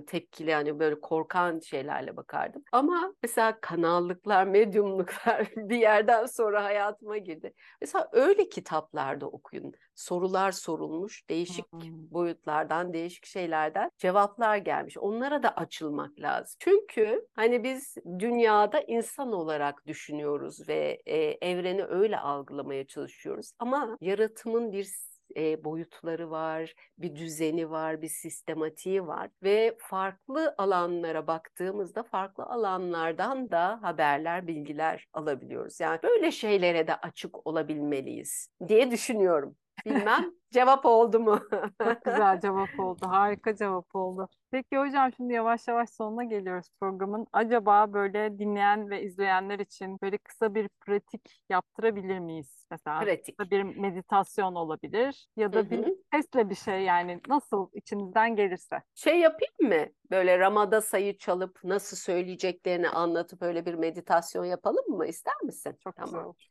e, 0.00 0.04
tepkili 0.06 0.50
yani 0.50 0.78
böyle 0.78 1.00
korkak 1.00 1.34
bakan 1.34 1.60
şeylerle 1.60 2.16
bakardım. 2.16 2.62
Ama 2.72 3.14
mesela 3.22 3.60
kanallıklar, 3.60 4.46
medyumluklar 4.46 5.48
bir 5.56 5.76
yerden 5.76 6.26
sonra 6.26 6.64
hayatıma 6.64 7.18
girdi. 7.18 7.54
Mesela 7.80 8.08
öyle 8.12 8.48
kitaplarda 8.48 9.26
okuyun. 9.26 9.72
Sorular 9.94 10.52
sorulmuş, 10.52 11.28
değişik 11.30 11.72
boyutlardan, 12.10 12.92
değişik 12.92 13.26
şeylerden 13.26 13.90
cevaplar 13.98 14.56
gelmiş. 14.56 14.98
Onlara 14.98 15.42
da 15.42 15.56
açılmak 15.56 16.20
lazım. 16.20 16.56
Çünkü 16.58 17.26
hani 17.34 17.64
biz 17.64 17.94
dünyada 18.18 18.80
insan 18.80 19.32
olarak 19.32 19.86
düşünüyoruz 19.86 20.68
ve 20.68 21.02
e, 21.06 21.16
evreni 21.50 21.84
öyle 21.84 22.18
algılamaya 22.18 22.86
çalışıyoruz. 22.86 23.52
Ama 23.58 23.98
yaratımın 24.00 24.72
bir 24.72 24.88
e, 25.36 25.64
boyutları 25.64 26.30
var, 26.30 26.74
bir 26.98 27.16
düzeni 27.16 27.70
var, 27.70 28.02
bir 28.02 28.08
sistematiği 28.08 29.06
var 29.06 29.30
ve 29.42 29.76
farklı 29.80 30.54
alanlara 30.58 31.26
baktığımızda 31.26 32.02
farklı 32.02 32.44
alanlardan 32.44 33.50
da 33.50 33.82
haberler, 33.82 34.46
bilgiler 34.46 35.06
alabiliyoruz. 35.12 35.80
Yani 35.80 35.98
böyle 36.02 36.30
şeylere 36.30 36.86
de 36.86 36.96
açık 36.96 37.46
olabilmeliyiz 37.46 38.48
diye 38.68 38.90
düşünüyorum. 38.90 39.56
Bilmem 39.86 40.34
cevap 40.50 40.86
oldu 40.86 41.20
mu? 41.20 41.40
Çok 41.82 42.04
güzel 42.04 42.40
cevap 42.40 42.68
oldu. 42.80 43.06
Harika 43.06 43.56
cevap 43.56 43.94
oldu. 43.94 44.28
Peki 44.50 44.78
hocam 44.78 45.12
şimdi 45.16 45.32
yavaş 45.32 45.68
yavaş 45.68 45.90
sonuna 45.90 46.24
geliyoruz 46.24 46.66
programın. 46.80 47.26
Acaba 47.32 47.92
böyle 47.92 48.38
dinleyen 48.38 48.90
ve 48.90 49.02
izleyenler 49.02 49.58
için 49.58 49.98
böyle 50.02 50.18
kısa 50.18 50.54
bir 50.54 50.68
pratik 50.80 51.40
yaptırabilir 51.48 52.18
miyiz? 52.18 52.66
Mesela 52.70 53.00
Pratik. 53.00 53.38
kısa 53.38 53.50
bir 53.50 53.62
meditasyon 53.62 54.54
olabilir 54.54 55.26
ya 55.36 55.52
da 55.52 55.70
bir 55.70 55.86
hı. 55.86 55.96
sesle 56.12 56.50
bir 56.50 56.54
şey 56.54 56.82
yani 56.82 57.20
nasıl 57.28 57.70
içinizden 57.72 58.36
gelirse. 58.36 58.82
Şey 58.94 59.18
yapayım 59.18 59.54
mı? 59.82 59.92
Böyle 60.10 60.38
Ramada 60.38 60.80
sayı 60.80 61.18
çalıp 61.18 61.64
nasıl 61.64 61.96
söyleyeceklerini 61.96 62.88
anlatıp 62.88 63.42
öyle 63.42 63.66
bir 63.66 63.74
meditasyon 63.74 64.44
yapalım 64.44 64.84
mı? 64.88 65.06
İster 65.06 65.42
misin? 65.42 65.76
Çok 65.84 66.00
güzel 66.00 66.10
Tamam. 66.10 66.26
olur. 66.26 66.48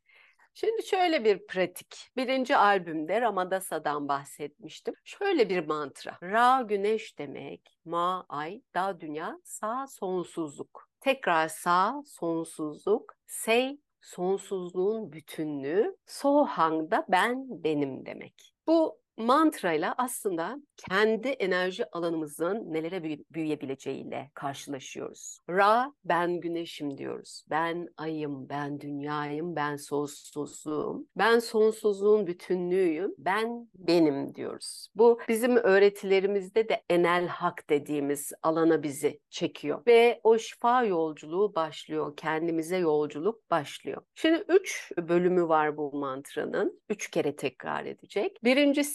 Şimdi 0.53 0.85
şöyle 0.85 1.23
bir 1.23 1.47
pratik. 1.47 2.09
Birinci 2.17 2.57
albümde 2.57 3.21
Ramadasa'dan 3.21 4.07
bahsetmiştim. 4.07 4.93
Şöyle 5.03 5.49
bir 5.49 5.67
mantra. 5.67 6.17
Ra 6.23 6.61
güneş 6.61 7.19
demek, 7.19 7.79
ma 7.85 8.25
ay, 8.29 8.61
da 8.75 8.99
dünya, 8.99 9.39
sa 9.43 9.87
sonsuzluk. 9.87 10.89
Tekrar 10.99 11.47
sa 11.47 12.03
sonsuzluk, 12.05 13.15
sey 13.27 13.79
sonsuzluğun 14.01 15.11
bütünlüğü, 15.11 15.97
sohang 16.05 16.91
da 16.91 17.05
ben 17.09 17.45
benim 17.63 18.05
demek. 18.05 18.53
Bu 18.67 19.02
mantrayla 19.17 19.95
aslında 19.97 20.57
kendi 20.89 21.27
enerji 21.27 21.91
alanımızın 21.91 22.73
nelere 22.73 23.03
büyü- 23.03 23.25
büyüyebileceğiyle 23.31 24.31
karşılaşıyoruz. 24.33 25.39
Ra, 25.49 25.93
ben 26.05 26.39
güneşim 26.39 26.97
diyoruz. 26.97 27.43
Ben 27.49 27.87
ayım, 27.97 28.49
ben 28.49 28.81
dünyayım, 28.81 29.55
ben 29.55 29.75
sonsuzluğum. 29.75 31.07
Ben 31.17 31.39
sonsuzluğun 31.39 32.27
bütünlüğüyüm. 32.27 33.15
Ben 33.17 33.69
benim 33.75 34.35
diyoruz. 34.35 34.87
Bu 34.95 35.19
bizim 35.29 35.55
öğretilerimizde 35.57 36.69
de 36.69 36.83
enel 36.89 37.27
hak 37.27 37.69
dediğimiz 37.69 38.31
alana 38.43 38.83
bizi 38.83 39.19
çekiyor. 39.29 39.81
Ve 39.87 40.19
o 40.23 40.37
şifa 40.37 40.83
yolculuğu 40.83 41.55
başlıyor. 41.55 42.15
Kendimize 42.17 42.77
yolculuk 42.77 43.51
başlıyor. 43.51 44.01
Şimdi 44.15 44.43
üç 44.49 44.91
bölümü 44.97 45.47
var 45.47 45.77
bu 45.77 45.91
mantranın. 45.97 46.81
Üç 46.89 47.11
kere 47.11 47.35
tekrar 47.35 47.85
edecek. 47.85 48.37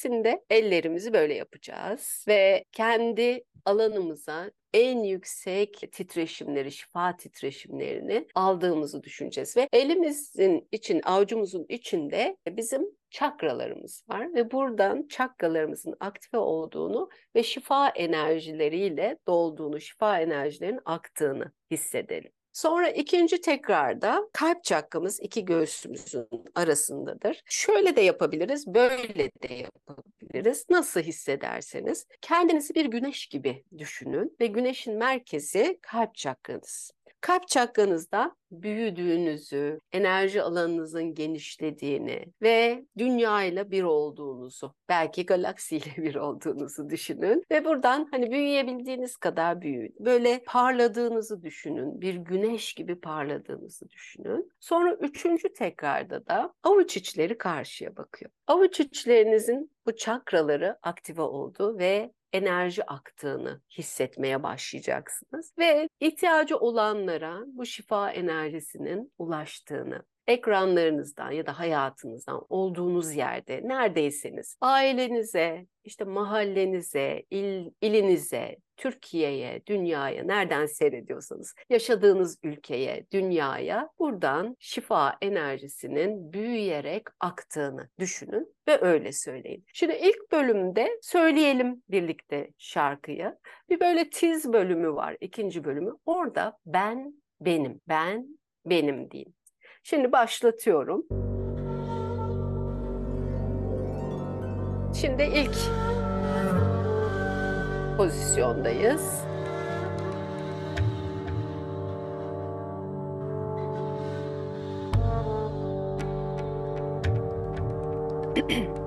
Birincisinde 0.08 0.44
ellerimizi 0.50 1.12
böyle 1.12 1.34
yapacağız 1.34 2.24
ve 2.28 2.64
kendi 2.72 3.44
alanımıza 3.64 4.50
en 4.74 5.02
yüksek 5.02 5.92
titreşimleri, 5.92 6.72
şifa 6.72 7.16
titreşimlerini 7.16 8.26
aldığımızı 8.34 9.02
düşüneceğiz 9.02 9.56
ve 9.56 9.68
elimizin 9.72 10.68
için, 10.72 11.00
avucumuzun 11.04 11.66
içinde 11.68 12.36
bizim 12.48 12.82
çakralarımız 13.10 14.04
var 14.08 14.34
ve 14.34 14.50
buradan 14.50 15.06
çakralarımızın 15.08 15.94
aktive 16.00 16.40
olduğunu 16.40 17.08
ve 17.34 17.42
şifa 17.42 17.88
enerjileriyle 17.88 19.18
dolduğunu, 19.26 19.80
şifa 19.80 20.20
enerjilerinin 20.20 20.80
aktığını 20.84 21.52
hissedelim. 21.70 22.32
Sonra 22.52 22.88
ikinci 22.90 23.40
tekrarda 23.40 24.28
kalp 24.32 24.64
çakramız 24.64 25.20
iki 25.20 25.44
göğsümüzün 25.44 26.28
arasındadır. 26.54 27.42
Şöyle 27.44 27.96
de 27.96 28.00
yapabiliriz, 28.00 28.66
böyle 28.66 29.30
de 29.42 29.54
yapabiliriz. 29.54 30.66
Nasıl 30.70 31.00
hissederseniz 31.00 32.06
kendinizi 32.20 32.74
bir 32.74 32.84
güneş 32.86 33.26
gibi 33.26 33.64
düşünün 33.78 34.36
ve 34.40 34.46
güneşin 34.46 34.94
merkezi 34.94 35.78
kalp 35.82 36.14
çakranız. 36.14 36.92
Kalp 37.20 37.48
çakranızda 37.48 38.36
büyüdüğünüzü, 38.50 39.78
enerji 39.92 40.42
alanınızın 40.42 41.14
genişlediğini 41.14 42.24
ve 42.42 42.84
dünyayla 42.98 43.70
bir 43.70 43.82
olduğunuzu, 43.82 44.74
belki 44.88 45.26
galaksiyle 45.26 45.96
bir 45.96 46.14
olduğunuzu 46.14 46.90
düşünün 46.90 47.44
ve 47.50 47.64
buradan 47.64 48.08
hani 48.10 48.30
büyüyebildiğiniz 48.30 49.16
kadar 49.16 49.60
büyüyün. 49.60 49.94
Böyle 50.00 50.42
parladığınızı 50.46 51.42
düşünün, 51.42 52.00
bir 52.00 52.14
güneş 52.14 52.74
gibi 52.74 53.00
parladığınızı 53.00 53.88
düşünün. 53.90 54.52
Sonra 54.60 54.94
üçüncü 54.94 55.52
tekrarda 55.52 56.26
da 56.26 56.52
avuç 56.62 56.96
içleri 56.96 57.38
karşıya 57.38 57.96
bakıyor. 57.96 58.30
Avuç 58.46 58.80
içlerinizin 58.80 59.70
bu 59.86 59.96
çakraları 59.96 60.78
aktive 60.82 61.22
oldu 61.22 61.78
ve 61.78 62.12
enerji 62.32 62.86
aktığını 62.86 63.60
hissetmeye 63.78 64.42
başlayacaksınız 64.42 65.52
ve 65.58 65.88
ihtiyacı 66.00 66.56
olanlara 66.56 67.40
bu 67.46 67.66
şifa 67.66 68.10
enerjisinin 68.10 69.12
ulaştığını 69.18 70.04
ekranlarınızdan 70.26 71.30
ya 71.30 71.46
da 71.46 71.58
hayatınızdan 71.58 72.46
olduğunuz 72.48 73.14
yerde 73.14 73.60
neredeyseniz 73.64 74.56
ailenize, 74.60 75.66
işte 75.84 76.04
mahallenize, 76.04 77.22
il, 77.30 77.70
ilinize, 77.80 78.56
Türkiye'ye, 78.78 79.62
dünyaya, 79.66 80.24
nereden 80.24 80.66
seyrediyorsanız, 80.66 81.54
yaşadığınız 81.70 82.38
ülkeye, 82.42 83.06
dünyaya 83.12 83.90
buradan 83.98 84.56
şifa 84.58 85.16
enerjisinin 85.22 86.32
büyüyerek 86.32 87.02
aktığını 87.20 87.88
düşünün 87.98 88.54
ve 88.68 88.80
öyle 88.80 89.12
söyleyin. 89.12 89.64
Şimdi 89.72 89.98
ilk 90.02 90.32
bölümde 90.32 90.98
söyleyelim 91.02 91.82
birlikte 91.88 92.50
şarkıyı. 92.58 93.36
Bir 93.70 93.80
böyle 93.80 94.10
tiz 94.10 94.52
bölümü 94.52 94.94
var, 94.94 95.16
ikinci 95.20 95.64
bölümü. 95.64 95.92
Orada 96.06 96.58
ben 96.66 97.14
benim, 97.40 97.80
ben 97.88 98.38
benim 98.66 99.10
diyeyim. 99.10 99.34
Şimdi 99.82 100.12
başlatıyorum. 100.12 101.06
Şimdi 105.00 105.22
ilk 105.22 105.87
pozisyondayız. 107.98 109.24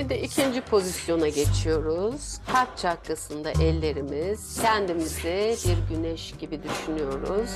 Şimdi 0.00 0.14
ikinci 0.14 0.60
pozisyona 0.60 1.28
geçiyoruz. 1.28 2.38
Kalp 2.52 2.76
çakrasında 2.76 3.50
ellerimiz. 3.50 4.62
Kendimizi 4.62 5.56
bir 5.64 5.96
güneş 5.96 6.34
gibi 6.40 6.60
düşünüyoruz. 6.62 7.50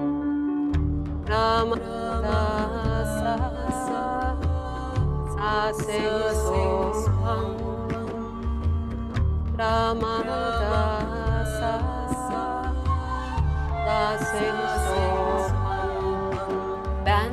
Ben 17.05 17.31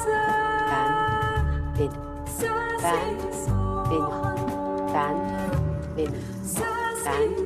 Ben 0.69 0.91
benim 1.75 2.01
Ben 2.53 2.97
benim 5.97 6.13
Ben 6.13 6.13
benim 7.07 7.42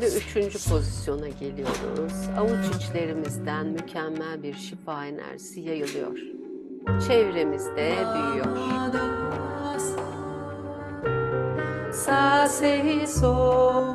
Şimdi 0.00 0.14
üçüncü 0.16 0.68
pozisyona 0.68 1.28
geliyoruz. 1.28 2.12
Avuç 2.38 2.76
içlerimizden 2.76 3.66
mükemmel 3.66 4.42
bir 4.42 4.54
şifa 4.54 5.06
enerjisi 5.06 5.60
yayılıyor. 5.60 6.18
Çevremizde 7.08 7.94
büyüyor. 8.14 8.46
Sa 11.92 12.48
se 12.48 13.06
so 13.06 13.85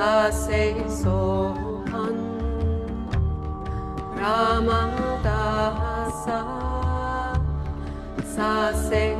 sase 0.00 0.80
sohan 0.88 2.16
ramadasa 4.16 5.68
sase 8.24 9.04
sohan 9.04 9.19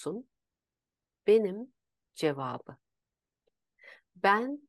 olsun. 0.00 0.28
Benim 1.26 1.72
cevabı. 2.14 2.76
Ben 4.16 4.68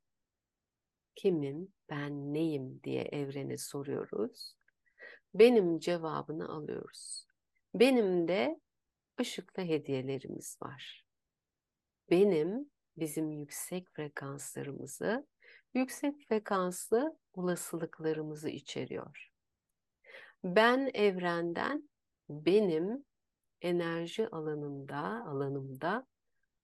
kimim, 1.16 1.74
ben 1.90 2.34
neyim 2.34 2.84
diye 2.84 3.02
evrene 3.02 3.58
soruyoruz. 3.58 4.56
Benim 5.34 5.80
cevabını 5.80 6.50
alıyoruz. 6.50 7.28
Benim 7.76 8.28
de 8.28 8.60
ışıklı 9.22 9.64
hediyelerimiz 9.64 10.58
var. 10.62 11.06
Benim 12.10 12.72
bizim 12.98 13.32
yüksek 13.32 13.90
frekanslarımızı, 13.90 15.28
yüksek 15.74 16.28
frekanslı 16.28 17.18
olasılıklarımızı 17.34 18.50
içeriyor. 18.50 19.32
Ben 20.44 20.92
evrenden 20.94 21.90
benim 22.30 23.06
enerji 23.62 24.30
alanında, 24.30 25.26
alanımda 25.26 26.08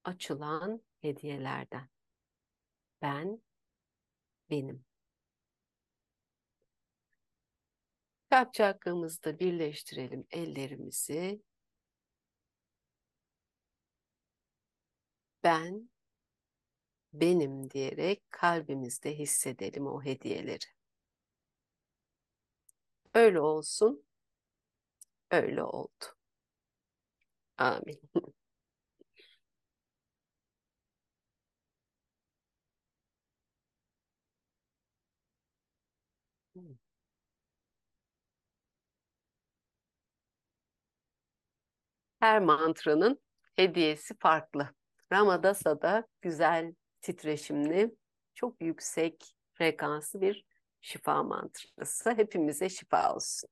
açılan 0.04 0.82
hediyelerden. 1.00 1.88
Ben 3.02 3.42
benim. 4.50 4.84
Kalp 8.30 8.54
çakramızda 8.54 9.38
birleştirelim 9.38 10.26
ellerimizi. 10.30 11.42
Ben 15.44 15.90
benim 17.12 17.70
diyerek 17.70 18.30
kalbimizde 18.30 19.18
hissedelim 19.18 19.86
o 19.86 20.02
hediyeleri. 20.02 20.64
Öyle 23.14 23.40
olsun. 23.40 24.04
Öyle 25.30 25.62
oldu. 25.62 26.17
Amin. 27.58 27.98
Her 42.20 42.40
mantranın 42.42 43.20
hediyesi 43.56 44.14
farklı. 44.18 44.68
Ramadasa'da 45.12 46.06
güzel, 46.22 46.74
titreşimli, 47.02 47.94
çok 48.34 48.60
yüksek 48.62 49.34
frekanslı 49.54 50.20
bir 50.20 50.44
şifa 50.80 51.22
mantrası. 51.22 52.10
Hepimize 52.10 52.68
şifa 52.68 53.14
olsun. 53.14 53.50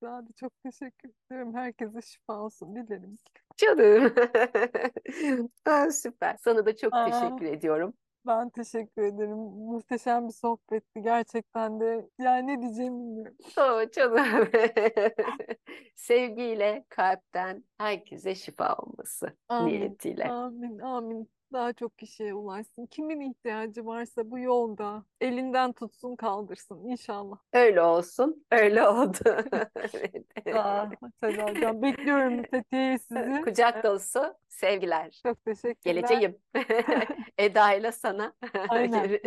Güzeldi. 0.00 0.32
Çok 0.36 0.52
teşekkür 0.62 1.10
ederim. 1.30 1.54
Herkese 1.54 2.02
şifa 2.02 2.40
olsun 2.40 2.76
dilerim. 2.76 3.18
Canım. 3.56 4.14
Aa, 5.66 5.90
süper. 5.90 6.36
Sana 6.36 6.66
da 6.66 6.76
çok 6.76 6.94
Aa. 6.94 7.04
teşekkür 7.10 7.46
ediyorum. 7.46 7.94
Ben 8.26 8.50
teşekkür 8.50 9.02
ederim. 9.02 9.36
Muhteşem 9.38 10.28
bir 10.28 10.32
sohbetti. 10.32 11.02
Gerçekten 11.02 11.80
de 11.80 12.08
yani 12.18 12.46
ne 12.46 12.62
diyeceğimi 12.62 12.98
bilmiyorum. 12.98 13.36
Oo, 13.58 13.90
canım. 13.90 14.48
Sevgiyle, 15.96 16.84
kalpten 16.88 17.64
herkese 17.78 18.34
şifa 18.34 18.74
olması 18.74 19.36
Amin. 19.48 19.72
niyetiyle. 19.72 20.24
Amin. 20.24 20.78
Amin. 20.78 21.30
Daha 21.52 21.72
çok 21.72 21.98
kişiye 21.98 22.34
ulaşsın. 22.34 22.86
Kimin 22.86 23.20
ihtiyacı 23.20 23.86
varsa 23.86 24.30
bu 24.30 24.38
yolda 24.38 25.04
elinden 25.20 25.72
tutsun 25.72 26.16
kaldırsın 26.16 26.84
inşallah. 26.84 27.38
Öyle 27.52 27.82
olsun. 27.82 28.44
Öyle 28.52 28.88
oldu. 28.88 29.18
Aa, 30.54 30.86
Seda 31.20 31.50
Hocam 31.50 31.82
bekliyorum 31.82 32.42
Fethiye'ye 32.42 32.98
sizi. 32.98 33.40
Kucak 33.44 33.84
dolusu 33.84 34.34
sevgiler. 34.48 35.20
Çok 35.22 35.44
teşekkürler. 35.44 35.94
Geleceğim. 35.94 36.38
Eda 37.38 37.74
ile 37.74 37.92
sana. 37.92 38.32
Aynen. 38.68 39.18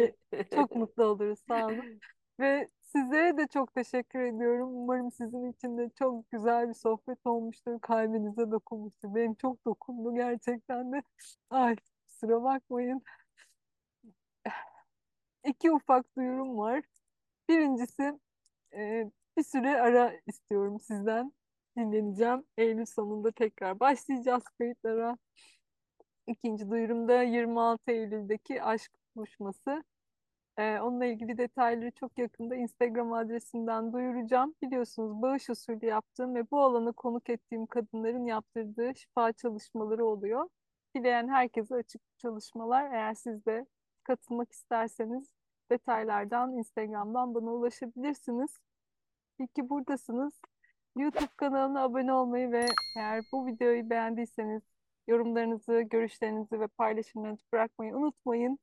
Çok 0.56 0.76
mutlu 0.76 1.04
oluruz. 1.04 1.40
Sağ 1.48 1.66
olun. 1.66 2.00
Ve 2.40 2.68
size 2.82 3.38
de 3.38 3.48
çok 3.54 3.74
teşekkür 3.76 4.20
ediyorum. 4.20 4.70
Umarım 4.74 5.12
sizin 5.12 5.52
için 5.52 5.78
de 5.78 5.90
çok 6.00 6.32
güzel 6.32 6.70
bir 6.70 6.74
sohbet 6.74 7.26
olmuştur. 7.26 7.80
Kalbinize 7.82 8.52
dokunmuştur. 8.52 9.16
Benim 9.16 9.36
çok 9.36 9.66
dokundu 9.66 10.16
gerçekten 10.16 10.92
de. 10.92 11.02
Ay 11.50 11.76
kusura 12.24 12.44
bakmayın. 12.44 13.04
İki 15.46 15.72
ufak 15.72 16.16
duyurum 16.18 16.58
var. 16.58 16.84
Birincisi 17.50 18.20
e, 18.74 19.12
bir 19.38 19.44
süre 19.44 19.82
ara 19.82 20.14
istiyorum 20.28 20.80
sizden. 20.80 21.34
Dinleneceğim. 21.78 22.44
Eylül 22.58 22.86
sonunda 22.86 23.32
tekrar 23.32 23.80
başlayacağız 23.80 24.44
kayıtlara. 24.58 25.18
İkinci 26.28 26.70
duyurumda 26.70 27.24
26 27.24 27.92
Eylül'deki 27.92 28.64
aşk 28.64 28.92
buluşması. 29.16 29.84
Ee, 30.58 30.80
onunla 30.80 31.06
ilgili 31.06 31.38
detayları 31.38 31.92
çok 31.92 32.18
yakında 32.18 32.56
Instagram 32.56 33.14
adresinden 33.14 33.94
duyuracağım. 33.94 34.56
Biliyorsunuz 34.62 35.22
bağış 35.22 35.50
usulü 35.50 35.86
yaptığım 35.86 36.36
ve 36.36 36.52
bu 36.52 36.62
alanı 36.62 36.94
konuk 36.94 37.30
ettiğim 37.30 37.66
kadınların 37.66 38.26
yaptırdığı 38.26 38.96
şifa 38.96 39.34
çalışmaları 39.34 40.06
oluyor. 40.06 40.50
Dileyen 40.96 41.28
herkese 41.28 41.76
açık 41.76 42.02
çalışmalar. 42.18 42.92
Eğer 42.92 43.14
siz 43.14 43.46
de 43.46 43.66
katılmak 44.04 44.52
isterseniz 44.52 45.28
detaylardan 45.72 46.54
Instagram'dan 46.58 47.36
bana 47.36 47.52
ulaşabilirsiniz. 47.52 48.60
İyi 49.40 49.48
ki 49.48 49.70
buradasınız. 49.70 50.34
YouTube 50.98 51.34
kanalına 51.38 51.84
abone 51.84 52.14
olmayı 52.14 52.52
ve 52.52 52.66
eğer 52.98 53.24
bu 53.32 53.46
videoyu 53.48 53.90
beğendiyseniz 53.90 54.62
yorumlarınızı, 55.08 55.82
görüşlerinizi 55.82 56.60
ve 56.60 56.68
paylaşımlarınızı 56.68 57.44
bırakmayı 57.54 57.96
unutmayın. 57.96 58.60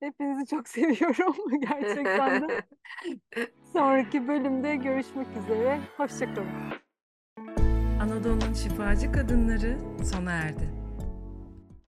Hepinizi 0.00 0.46
çok 0.46 0.68
seviyorum 0.76 1.60
gerçekten 1.60 2.48
de. 2.48 2.62
Sonraki 3.72 4.28
bölümde 4.28 4.76
görüşmek 4.76 5.26
üzere. 5.36 5.80
Hoşçakalın. 5.96 6.48
Anadolu'nun 8.00 8.52
şifacı 8.52 9.12
kadınları 9.12 9.78
sona 10.04 10.32
erdi. 10.32 10.83